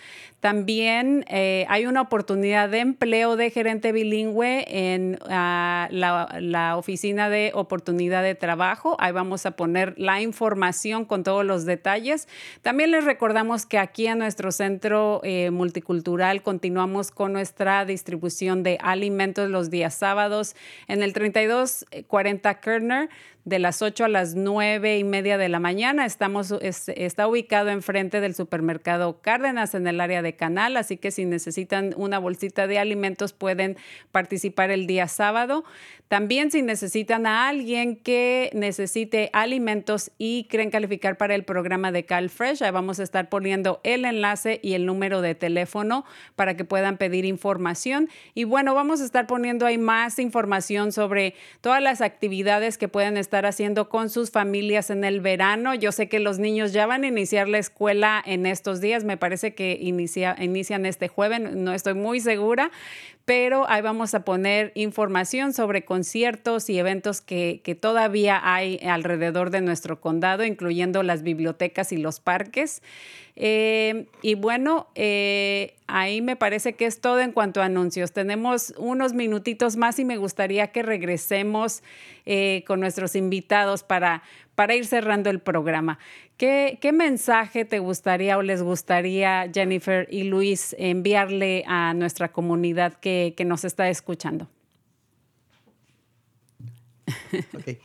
También 0.45 1.25
eh, 1.29 1.65
hay 1.71 1.87
una 1.87 2.03
oportunidad 2.03 2.69
de 2.69 2.81
empleo 2.81 3.37
de 3.37 3.49
gerente 3.49 3.93
bilingüe 3.93 4.67
en 4.69 5.19
ah, 5.31 5.89
la, 5.91 6.77
oficina 6.77 7.31
de 7.31 7.51
oportunidad 7.55 8.23
de 8.23 8.35
trabajo. 8.35 8.95
Ahí 9.01 9.11
vamos 9.11 9.47
a 9.47 9.53
poner 9.53 9.95
la 9.97 10.21
información 10.21 11.07
con 11.07 11.23
todos 11.23 11.47
los 11.47 11.65
detalles. 11.65 12.29
También 12.61 12.91
les 12.91 13.05
recordamos 13.05 13.65
que 13.65 13.79
aquí 13.79 14.07
en 14.07 14.19
nuestro 14.19 14.53
centro 14.53 15.23
eh, 15.25 15.51
multicultural 15.51 16.43
continuamos 16.43 17.11
con 17.11 17.33
nuestra 17.33 17.87
distribución 17.87 18.63
de 18.63 18.77
alimentos 18.83 19.49
los 19.49 19.71
días 19.71 19.95
sábados 19.95 20.57
en 20.89 21.03
el 21.03 21.15
3240 21.15 22.61
Kerner 22.61 23.09
de 23.45 23.59
las 23.59 23.83
8 23.83 24.07
a 24.07 24.09
las 24.09 24.35
9 24.35 24.99
y 24.99 25.05
media 25.05 25.37
de 25.37 25.49
la 25.49 25.61
mañana. 25.61 26.07
Estamos, 26.07 26.53
está 26.63 27.29
ubicado 27.29 27.71
enfrente 27.71 28.21
del 28.21 28.35
supermercado 28.35 29.21
Cárdenas 29.21 29.75
en 29.75 29.87
el 29.87 30.01
área 30.01 30.23
de 30.23 30.35
Canal, 30.35 30.77
así 30.77 30.97
que 30.97 31.11
si 31.11 31.27
necesitan 31.27 31.95
una 31.97 32.19
bolsita 32.19 32.67
de 32.67 32.79
alimentos 32.79 33.33
pueden 33.33 33.77
participar 34.13 34.71
el 34.71 34.87
día 34.87 35.09
sábado. 35.09 35.65
También 36.09 36.51
si 36.51 36.63
necesitan 36.63 37.27
a 37.27 37.49
alguien 37.49 37.97
que 37.97 38.51
necesite 38.55 39.31
alimentos 39.33 40.11
y 40.17 40.45
creen 40.51 40.71
calificar 40.71 41.17
para 41.17 41.35
el 41.35 41.45
programa 41.45 41.93
de 41.93 42.05
CalFresh, 42.05 42.63
ahí 42.63 42.71
vamos 42.71 43.01
a 43.01 43.03
estar 43.03 43.29
poniendo 43.29 43.81
el 43.85 44.05
enlace 44.05 44.61
y 44.63 44.75
el 44.75 44.87
número 44.87 45.23
de 45.23 45.35
teléfono 45.35 46.05
para 46.37 46.57
que 46.57 46.65
puedan 46.65 46.99
pedir 46.99 47.25
información. 47.25 48.09
Y 48.35 48.45
bueno, 48.45 48.75
vamos 48.75 49.01
a 49.01 49.05
estar 49.05 49.27
poniendo 49.27 49.67
ahí 49.67 49.79
más 49.79 50.19
información 50.19 50.93
sobre 50.93 51.35
todas 51.61 51.83
las 51.83 52.01
actividades 52.01 52.79
que 52.79 52.89
pueden 52.89 53.17
estar 53.17 53.34
haciendo 53.43 53.89
con 53.89 54.09
sus 54.09 54.30
familias 54.30 54.91
en 54.91 55.05
el 55.05 55.20
verano. 55.20 55.74
Yo 55.74 55.93
sé 55.93 56.09
que 56.09 56.20
los 56.20 56.39
niños 56.39 56.72
ya 56.72 56.87
van 56.87 57.05
a 57.05 57.09
iniciar 57.09 57.49
la 57.49 57.59
escuela 57.59 58.22
en 58.24 58.47
estos 58.47 58.80
días, 58.80 59.05
me 59.05 59.16
parece 59.16 59.55
que 59.55 59.76
inicia, 59.80 60.37
inician 60.39 60.87
este 60.87 61.09
jueves, 61.09 61.41
no 61.41 61.72
estoy 61.72 61.95
muy 61.95 62.20
segura, 62.20 62.70
pero 63.25 63.68
ahí 63.70 63.81
vamos 63.81 64.14
a 64.14 64.25
poner 64.25 64.70
información 64.75 65.55
sobre 65.55 65.85
conciertos 65.85 66.68
y 66.68 66.79
eventos 66.79 67.22
que, 67.22 67.79
todavía 67.81 68.41
hay 68.43 68.79
alrededor 68.87 69.51
de 69.51 69.62
nuestro 69.62 70.01
condado, 70.01 70.45
incluyendo 70.45 71.03
las 71.03 71.22
bibliotecas 71.22 71.93
y 71.93 71.97
los 71.97 72.20
parques. 72.20 72.83
Eh, 73.37 74.07
y 74.20 74.35
bueno, 74.35 74.89
eh, 74.95 75.75
ahí 75.87 76.20
me 76.20 76.37
parece 76.37 76.75
que 76.75 76.87
es 76.87 77.01
todo 77.01 77.20
en 77.20 77.33
cuanto 77.33 77.62
a 77.62 77.64
anuncios. 77.64 78.12
Tenemos 78.12 78.75
unos 78.77 79.14
minutitos 79.14 79.77
más 79.77 79.99
y 79.99 80.05
me 80.05 80.18
gustaría 80.18 80.68
que 80.68 80.83
regresemos 80.83 81.83
eh, 82.27 82.62
con 82.66 82.79
nuestros 82.81 83.16
invitados 83.16 83.83
para, 83.83 84.22
para 84.55 84.75
ir 84.75 84.87
cerrando 84.87 85.31
el 85.31 85.41
programa. 85.41 85.99
¿Qué, 86.37 86.79
mensaje 86.93 87.65
te 87.65 87.79
gustaría 87.79 88.37
o 88.39 88.43
les 88.43 88.63
gustaría, 88.63 89.51
Jennifer 89.53 90.07
y 90.11 90.25
Luis, 90.25 90.75
enviarle 90.79 91.65
a 91.67 91.95
nuestra 91.95 92.33
comunidad 92.33 92.95
que, 92.95 93.35
nos 93.47 93.65
está 93.65 93.89
escuchando? 93.89 94.49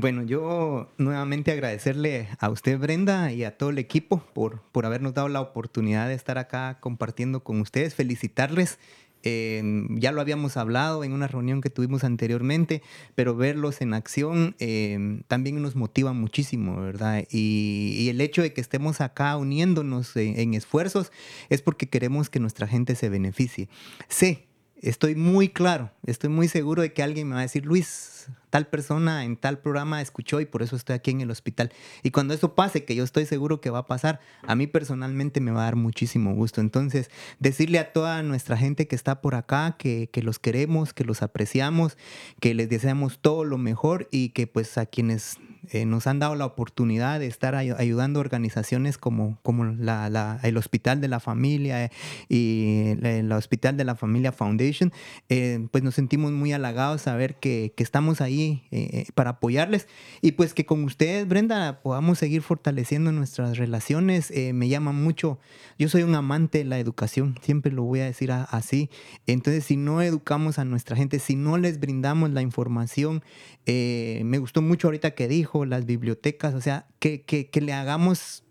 Bueno, 0.00 0.22
yo 0.22 0.92
nuevamente 0.96 1.50
agradecerle 1.50 2.28
a 2.38 2.50
usted, 2.50 2.78
Brenda, 2.78 3.32
y 3.32 3.42
a 3.42 3.58
todo 3.58 3.70
el 3.70 3.78
equipo 3.78 4.22
por, 4.32 4.62
por 4.70 4.86
habernos 4.86 5.12
dado 5.12 5.28
la 5.28 5.40
oportunidad 5.40 6.06
de 6.06 6.14
estar 6.14 6.38
acá 6.38 6.78
compartiendo 6.78 7.42
con 7.42 7.60
ustedes. 7.60 7.96
Felicitarles 7.96 8.78
ya 9.22 10.12
lo 10.12 10.20
habíamos 10.20 10.56
hablado 10.56 11.04
en 11.04 11.12
una 11.12 11.26
reunión 11.26 11.60
que 11.60 11.70
tuvimos 11.70 12.04
anteriormente, 12.04 12.82
pero 13.14 13.36
verlos 13.36 13.80
en 13.80 13.94
acción 13.94 14.54
em, 14.58 15.22
también 15.28 15.60
nos 15.60 15.76
motiva 15.76 16.12
muchísimo, 16.12 16.80
¿verdad? 16.80 17.24
Y, 17.30 18.08
el 18.08 18.20
hecho 18.20 18.42
de 18.42 18.52
que 18.52 18.60
estemos 18.60 19.00
acá 19.00 19.36
uniéndonos 19.36 20.16
en, 20.16 20.54
esfuerzos 20.54 21.12
es 21.50 21.62
porque 21.62 21.88
queremos 21.88 22.30
que 22.30 22.40
nuestra 22.40 22.66
gente 22.66 22.94
se 22.94 23.08
beneficie. 23.08 23.68
Sé, 24.08 24.46
estoy 24.80 25.14
muy 25.14 25.48
claro, 25.48 25.90
estoy 26.06 26.30
muy 26.30 26.48
seguro 26.48 26.82
de 26.82 26.92
que 26.92 27.02
alguien 27.02 27.28
me 27.28 27.34
va 27.34 27.40
a 27.40 27.42
decir, 27.42 27.66
Luis, 27.66 28.28
tal 28.50 28.66
persona 28.66 29.24
en 29.24 29.36
tal 29.36 29.58
programa 29.58 30.00
escuchó 30.00 30.40
y 30.40 30.46
por 30.46 30.62
eso 30.62 30.76
estoy 30.76 30.94
aquí 30.94 31.10
en 31.10 31.20
el 31.20 31.30
hospital. 31.30 31.72
Y 32.02 32.10
cuando 32.10 32.34
eso 32.34 32.54
pase, 32.54 32.84
que 32.84 32.94
yo 32.94 33.04
estoy 33.04 33.26
seguro 33.26 33.60
que 33.60 33.70
va 33.70 33.80
a 33.80 33.86
pasar, 33.86 34.20
a 34.42 34.54
mí 34.54 34.66
personalmente 34.66 35.40
me 35.40 35.50
va 35.50 35.62
a 35.62 35.64
dar 35.64 35.76
muchísimo 35.76 36.34
gusto. 36.34 36.60
Entonces, 36.60 37.10
decirle 37.38 37.78
a 37.78 37.92
toda 37.92 38.22
nuestra 38.22 38.56
gente 38.56 38.86
que 38.86 38.96
está 38.96 39.20
por 39.20 39.34
acá, 39.34 39.76
que, 39.78 40.08
que 40.12 40.22
los 40.22 40.38
queremos, 40.38 40.92
que 40.92 41.04
los 41.04 41.22
apreciamos, 41.22 41.96
que 42.40 42.54
les 42.54 42.68
deseamos 42.68 43.18
todo 43.20 43.44
lo 43.44 43.58
mejor 43.58 44.08
y 44.10 44.30
que 44.30 44.46
pues 44.46 44.78
a 44.78 44.86
quienes 44.86 45.38
eh, 45.70 45.84
nos 45.84 46.06
han 46.06 46.18
dado 46.18 46.34
la 46.34 46.46
oportunidad 46.46 47.20
de 47.20 47.26
estar 47.26 47.54
ayudando 47.54 48.20
organizaciones 48.20 48.96
como, 48.96 49.38
como 49.42 49.64
la, 49.64 50.40
el 50.42 50.56
Hospital 50.56 51.00
de 51.00 51.08
la 51.08 51.20
Familia 51.20 51.84
eh, 51.84 51.90
y 52.28 52.94
el 53.02 53.30
Hospital 53.32 53.76
de 53.76 53.84
la 53.84 53.94
Familia 53.94 54.32
Foundation, 54.32 54.92
eh, 55.28 55.66
pues 55.70 55.84
nos 55.84 55.94
sentimos 55.94 56.32
muy 56.32 56.52
halagados 56.52 57.02
saber 57.02 57.36
que, 57.36 57.74
que 57.76 57.82
estamos 57.82 58.20
ahí 58.20 58.37
para 59.14 59.30
apoyarles 59.30 59.88
y 60.20 60.32
pues 60.32 60.54
que 60.54 60.66
con 60.66 60.84
ustedes, 60.84 61.26
Brenda, 61.26 61.80
podamos 61.82 62.18
seguir 62.18 62.42
fortaleciendo 62.42 63.12
nuestras 63.12 63.58
relaciones. 63.58 64.32
me 64.52 64.68
llama 64.68 64.92
mucho, 64.92 65.38
yo 65.78 65.88
soy 65.88 66.02
un 66.02 66.14
amante 66.14 66.58
de 66.58 66.64
la 66.64 66.78
educación, 66.78 67.38
siempre 67.42 67.72
lo 67.72 67.82
voy 67.84 68.00
a 68.00 68.04
decir 68.04 68.32
así. 68.32 68.90
Entonces, 69.26 69.64
si 69.64 69.76
no 69.76 70.02
educamos 70.02 70.58
a 70.58 70.64
nuestra 70.64 70.96
gente, 70.96 71.18
si 71.18 71.36
no 71.36 71.58
les 71.58 71.80
brindamos 71.80 72.30
la 72.30 72.42
información, 72.42 73.22
me 73.66 74.38
gustó 74.38 74.62
mucho 74.62 74.88
ahorita 74.88 75.12
que 75.12 75.28
dijo, 75.28 75.64
las 75.64 75.86
bibliotecas, 75.86 76.54
o 76.54 76.60
sea, 76.60 76.86
que, 76.98 77.22
que, 77.22 77.60
le 77.60 77.72
hagamos 77.72 78.44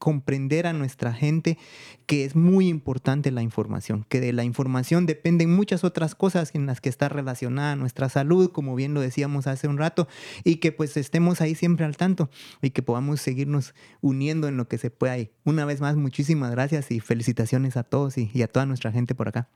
comprender 0.00 0.66
a 0.66 0.72
nuestra 0.72 1.12
gente 1.12 1.58
que 2.06 2.24
es 2.24 2.34
muy 2.34 2.66
importante 2.66 3.30
la 3.30 3.42
información, 3.42 4.04
que 4.08 4.20
de 4.20 4.32
la 4.32 4.42
información 4.42 5.06
dependen 5.06 5.54
muchas 5.54 5.84
otras 5.84 6.16
cosas 6.16 6.52
en 6.54 6.66
las 6.66 6.80
que 6.80 6.88
está 6.88 7.08
relacionada 7.08 7.76
nuestra 7.76 8.08
salud, 8.08 8.50
como 8.50 8.74
bien 8.74 8.94
lo 8.94 9.00
decíamos 9.00 9.46
hace 9.46 9.68
un 9.68 9.78
rato, 9.78 10.08
y 10.42 10.56
que 10.56 10.72
pues 10.72 10.96
estemos 10.96 11.40
ahí 11.40 11.54
siempre 11.54 11.84
al 11.84 11.96
tanto 11.96 12.30
y 12.62 12.70
que 12.70 12.82
podamos 12.82 13.20
seguirnos 13.20 13.74
uniendo 14.00 14.48
en 14.48 14.56
lo 14.56 14.66
que 14.66 14.78
se 14.78 14.90
pueda. 14.90 15.16
Una 15.44 15.66
vez 15.66 15.80
más, 15.80 15.96
muchísimas 15.96 16.50
gracias 16.50 16.90
y 16.90 17.00
felicitaciones 17.00 17.76
a 17.76 17.84
todos 17.84 18.16
y 18.16 18.42
a 18.42 18.48
toda 18.48 18.66
nuestra 18.66 18.90
gente 18.90 19.14
por 19.14 19.28
acá. 19.28 19.48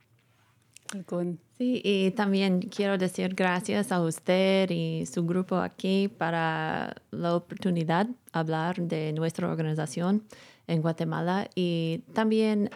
Sí, 1.59 1.81
y 1.85 2.11
también 2.13 2.61
quiero 2.61 2.99
decir 2.99 3.35
gracias 3.35 3.93
a 3.93 4.01
usted 4.01 4.71
y 4.71 5.07
su 5.07 5.25
grupo 5.25 5.57
aquí 5.57 6.09
para 6.09 6.95
la 7.11 7.35
oportunidad 7.35 8.07
de 8.07 8.15
hablar 8.33 8.81
de 8.81 9.13
nuestra 9.13 9.49
organización 9.49 10.23
en 10.67 10.83
Guatemala. 10.83 11.49
Y 11.55 12.03
también, 12.13 12.71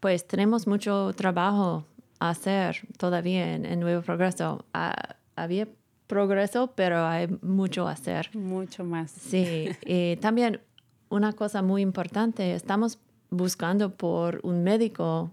pues 0.00 0.26
tenemos 0.26 0.66
mucho 0.66 1.12
trabajo 1.14 1.84
a 2.18 2.30
hacer 2.30 2.86
todavía 2.98 3.54
en, 3.54 3.80
Nuevo 3.80 4.02
Progreso. 4.02 4.64
había 5.34 5.68
progreso, 6.06 6.72
pero 6.74 7.04
hay 7.04 7.26
mucho 7.42 7.88
a 7.88 7.92
hacer. 7.92 8.30
Mucho 8.34 8.84
más. 8.84 9.10
Sí, 9.10 9.70
y 9.84 10.16
también 10.16 10.60
una 11.08 11.32
cosa 11.32 11.62
muy 11.62 11.82
importante, 11.82 12.54
estamos 12.54 12.98
buscando 13.30 13.90
por 13.90 14.40
un 14.42 14.62
médico 14.62 15.30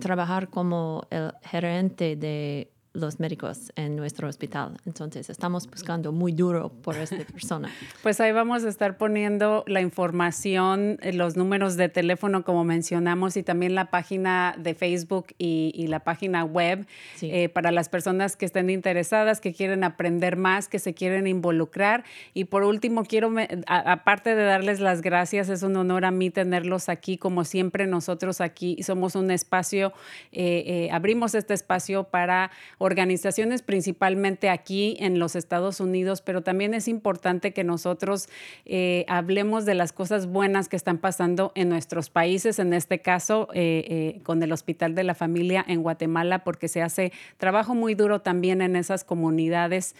trabajar 0.00 0.48
como 0.50 1.06
el 1.10 1.32
gerente 1.42 2.16
de 2.16 2.73
los 2.94 3.18
médicos 3.18 3.72
en 3.74 3.96
nuestro 3.96 4.28
hospital. 4.28 4.78
Entonces, 4.86 5.28
estamos 5.28 5.68
buscando 5.68 6.12
muy 6.12 6.32
duro 6.32 6.70
por 6.70 6.96
esta 6.96 7.16
persona. 7.32 7.68
Pues 8.02 8.20
ahí 8.20 8.30
vamos 8.30 8.64
a 8.64 8.68
estar 8.68 8.96
poniendo 8.96 9.64
la 9.66 9.80
información, 9.80 10.98
eh, 11.02 11.12
los 11.12 11.36
números 11.36 11.76
de 11.76 11.88
teléfono, 11.88 12.44
como 12.44 12.62
mencionamos, 12.62 13.36
y 13.36 13.42
también 13.42 13.74
la 13.74 13.90
página 13.90 14.54
de 14.56 14.74
Facebook 14.74 15.26
y, 15.38 15.72
la 15.88 16.00
página 16.00 16.44
web 16.44 16.86
eh, 17.20 17.48
para 17.50 17.70
las 17.70 17.88
personas 17.88 18.36
que 18.36 18.46
estén 18.46 18.70
interesadas, 18.70 19.40
que 19.40 19.52
quieren 19.52 19.84
aprender 19.84 20.36
más, 20.36 20.68
que 20.68 20.78
se 20.78 20.94
quieren 20.94 21.26
involucrar. 21.26 22.04
Y 22.32 22.44
por 22.44 22.62
último, 22.62 23.04
quiero, 23.04 23.34
aparte 23.66 24.34
de 24.34 24.44
darles 24.44 24.80
las 24.80 25.02
gracias, 25.02 25.48
es 25.48 25.62
un 25.62 25.76
honor 25.76 26.04
a 26.04 26.10
mí 26.10 26.30
tenerlos 26.30 26.88
aquí, 26.88 27.18
como 27.18 27.44
siempre 27.44 27.86
nosotros 27.86 28.40
aquí 28.40 28.82
somos 28.82 29.14
un 29.14 29.30
espacio, 29.30 29.92
eh, 30.32 30.88
abrimos 30.92 31.34
este 31.34 31.52
espacio 31.54 32.04
para 32.04 32.50
organizaciones 32.84 33.62
principalmente 33.62 34.50
aquí 34.50 34.98
en 35.00 35.18
los 35.18 35.36
Estados 35.36 35.80
Unidos, 35.80 36.20
pero 36.20 36.42
también 36.42 36.74
es 36.74 36.86
importante 36.86 37.54
que 37.54 37.64
nosotros 37.64 38.28
eh, 38.66 39.06
hablemos 39.08 39.64
de 39.64 39.74
las 39.74 39.94
cosas 39.94 40.26
buenas 40.26 40.68
que 40.68 40.76
están 40.76 40.98
pasando 40.98 41.50
en 41.54 41.70
nuestros 41.70 42.10
países, 42.10 42.58
en 42.58 42.74
este 42.74 42.98
caso 42.98 43.48
eh, 43.54 43.86
eh, 43.88 44.20
con 44.22 44.42
el 44.42 44.52
Hospital 44.52 44.94
de 44.94 45.02
la 45.02 45.14
Familia 45.14 45.64
en 45.66 45.82
Guatemala, 45.82 46.44
porque 46.44 46.68
se 46.68 46.82
hace 46.82 47.10
trabajo 47.38 47.74
muy 47.74 47.94
duro 47.94 48.20
también 48.20 48.60
en 48.60 48.76
esas 48.76 49.02
comunidades 49.02 49.96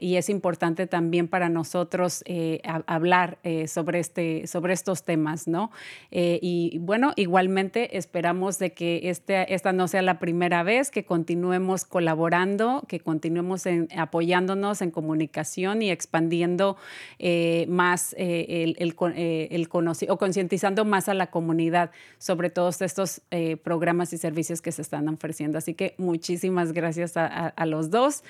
y 0.00 0.16
es 0.16 0.30
importante 0.30 0.86
también 0.86 1.28
para 1.28 1.50
nosotros 1.50 2.24
hablar 2.86 3.36
sobre, 3.66 3.98
este, 3.98 4.46
sobre 4.46 4.72
estos 4.72 5.02
temas, 5.02 5.46
¿no? 5.46 5.70
y 6.10 6.78
bueno, 6.80 7.12
igualmente 7.16 7.98
esperamos 7.98 8.58
de 8.58 8.72
que 8.72 9.10
este, 9.10 9.52
esta 9.52 9.74
no 9.74 9.86
sea 9.86 10.00
la 10.00 10.18
primera 10.18 10.62
vez 10.62 10.90
que 10.90 11.04
continuemos 11.04 11.84
con 11.84 12.07
colaborando, 12.08 12.84
que 12.88 13.00
continuemos 13.00 13.64
apoyándonos 13.96 14.80
en 14.80 14.90
comunicación 14.90 15.82
y 15.82 15.90
expandiendo 15.90 16.78
eh, 17.18 17.66
más 17.68 18.14
eh, 18.16 18.64
el, 18.64 18.76
el, 18.78 18.96
eh, 19.14 19.48
el 19.50 19.68
o 20.08 20.16
concientizando 20.16 20.86
más 20.86 21.10
a 21.10 21.14
la 21.14 21.26
comunidad 21.26 21.90
sobre 22.16 22.48
todos 22.48 22.80
estos 22.80 23.20
programas 23.62 24.12
y 24.12 24.18
servicios 24.18 24.62
que 24.62 24.72
se 24.72 24.80
están 24.82 25.08
ofreciendo. 25.08 25.58
Así 25.58 25.74
que 25.74 25.94
muchísimas 25.98 26.72
gracias 26.72 27.16
a, 27.16 27.66
los 27.66 27.90
dos. 27.90 28.24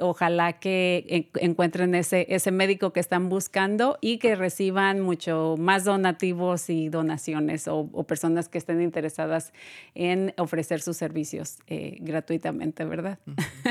ojalá 0.00 0.52
que 0.52 1.28
encuentren 1.40 1.94
ese, 1.94 2.26
ese 2.28 2.50
médico 2.52 2.92
que 2.92 3.00
están 3.00 3.28
buscando 3.28 3.98
y 4.00 4.18
que 4.18 4.36
reciban 4.36 5.00
mucho 5.00 5.56
más 5.58 5.84
donativos 5.84 6.70
y 6.70 6.88
donaciones 6.88 7.66
o, 7.66 7.88
o 7.92 8.04
personas 8.04 8.48
que 8.48 8.58
estén 8.58 8.80
interesadas 8.80 9.52
en 9.94 10.34
ofrecer 10.36 10.80
sus 10.80 10.96
servicios 10.96 11.58
gratuitamente, 12.00 12.84
¿verdad? 12.84 13.07
¿Verdad? 13.08 13.18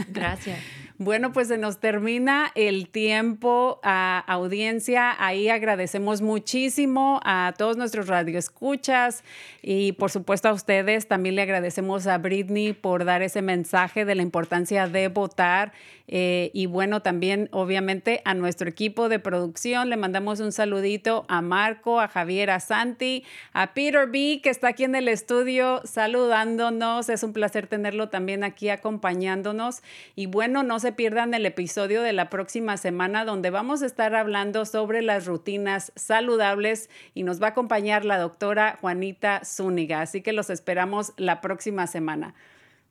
Gracias. 0.10 0.60
Bueno, 1.00 1.32
pues 1.32 1.50
se 1.50 1.60
nos 1.60 1.78
termina 1.78 2.52
el 2.56 2.90
tiempo 2.90 3.80
a 3.84 4.18
audiencia. 4.18 5.16
Ahí 5.24 5.48
agradecemos 5.48 6.24
muchísimo 6.24 7.20
a 7.24 7.54
todos 7.56 7.78
nuestros 7.78 8.08
radioescuchas 8.08 9.24
y 9.62 9.92
por 9.92 10.10
supuesto 10.10 10.50
a 10.50 10.54
ustedes. 10.54 11.08
También 11.08 11.36
le 11.36 11.44
agradecemos 11.44 12.08
a 12.08 12.18
Britney 12.18 12.74
por 12.74 13.06
dar 13.06 13.22
ese 13.22 13.44
mensaje 13.44 14.06
de 14.06 14.16
la 14.16 14.24
importancia 14.24 14.88
de 14.88 15.08
votar. 15.10 15.72
Eh, 16.10 16.52
y 16.54 16.68
bueno, 16.68 17.02
también 17.02 17.50
obviamente 17.52 18.22
a 18.24 18.34
nuestro 18.34 18.70
equipo 18.70 19.10
de 19.10 19.20
producción 19.20 19.90
le 19.90 19.98
mandamos 19.98 20.40
un 20.40 20.54
saludito 20.54 21.26
a 21.28 21.42
Marco, 21.42 22.00
a 22.00 22.08
Javier, 22.08 22.50
a 22.50 22.62
Santi, 22.62 23.26
a 23.52 23.74
Peter 23.74 24.08
B, 24.08 24.40
que 24.42 24.50
está 24.50 24.70
aquí 24.70 24.86
en 24.86 24.96
el 24.96 25.10
estudio 25.10 25.82
saludándonos. 25.84 27.10
Es 27.10 27.24
un 27.24 27.34
placer 27.34 27.68
tenerlo 27.68 28.10
también 28.10 28.44
aquí 28.44 28.70
acompañándonos. 28.70 29.84
Y 30.16 30.28
bueno, 30.28 30.64
no 30.64 30.80
se 30.88 30.94
pierdan 30.94 31.34
el 31.34 31.46
episodio 31.46 32.02
de 32.02 32.14
la 32.14 32.30
próxima 32.30 32.78
semana 32.78 33.26
donde 33.26 33.50
vamos 33.50 33.82
a 33.82 33.86
estar 33.86 34.16
hablando 34.16 34.64
sobre 34.64 35.02
las 35.02 35.26
rutinas 35.26 35.92
saludables 35.98 36.90
y 37.14 37.24
nos 37.24 37.42
va 37.42 37.48
a 37.48 37.50
acompañar 37.50 38.06
la 38.06 38.18
doctora 38.18 38.78
Juanita 38.80 39.42
Zúñiga. 39.44 40.00
Así 40.00 40.22
que 40.22 40.32
los 40.32 40.50
esperamos 40.50 41.12
la 41.18 41.42
próxima 41.42 41.88
semana. 41.88 42.36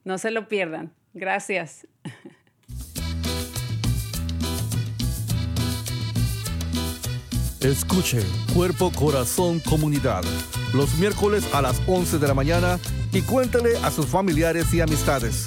No 0.04 0.18
se 0.18 0.30
lo 0.30 0.46
pierdan. 0.46 0.92
Gracias. 1.14 1.86
Escuche 7.62 8.20
Cuerpo 8.52 8.92
Corazón 8.92 9.60
Comunidad 9.60 10.22
los 10.74 10.98
miércoles 10.98 11.48
a 11.54 11.62
las 11.62 11.80
11 11.86 12.18
de 12.18 12.28
la 12.28 12.34
mañana 12.34 12.78
y 13.14 13.22
cuéntale 13.22 13.78
a 13.78 13.90
sus 13.90 14.04
familiares 14.04 14.74
y 14.74 14.82
amistades. 14.82 15.46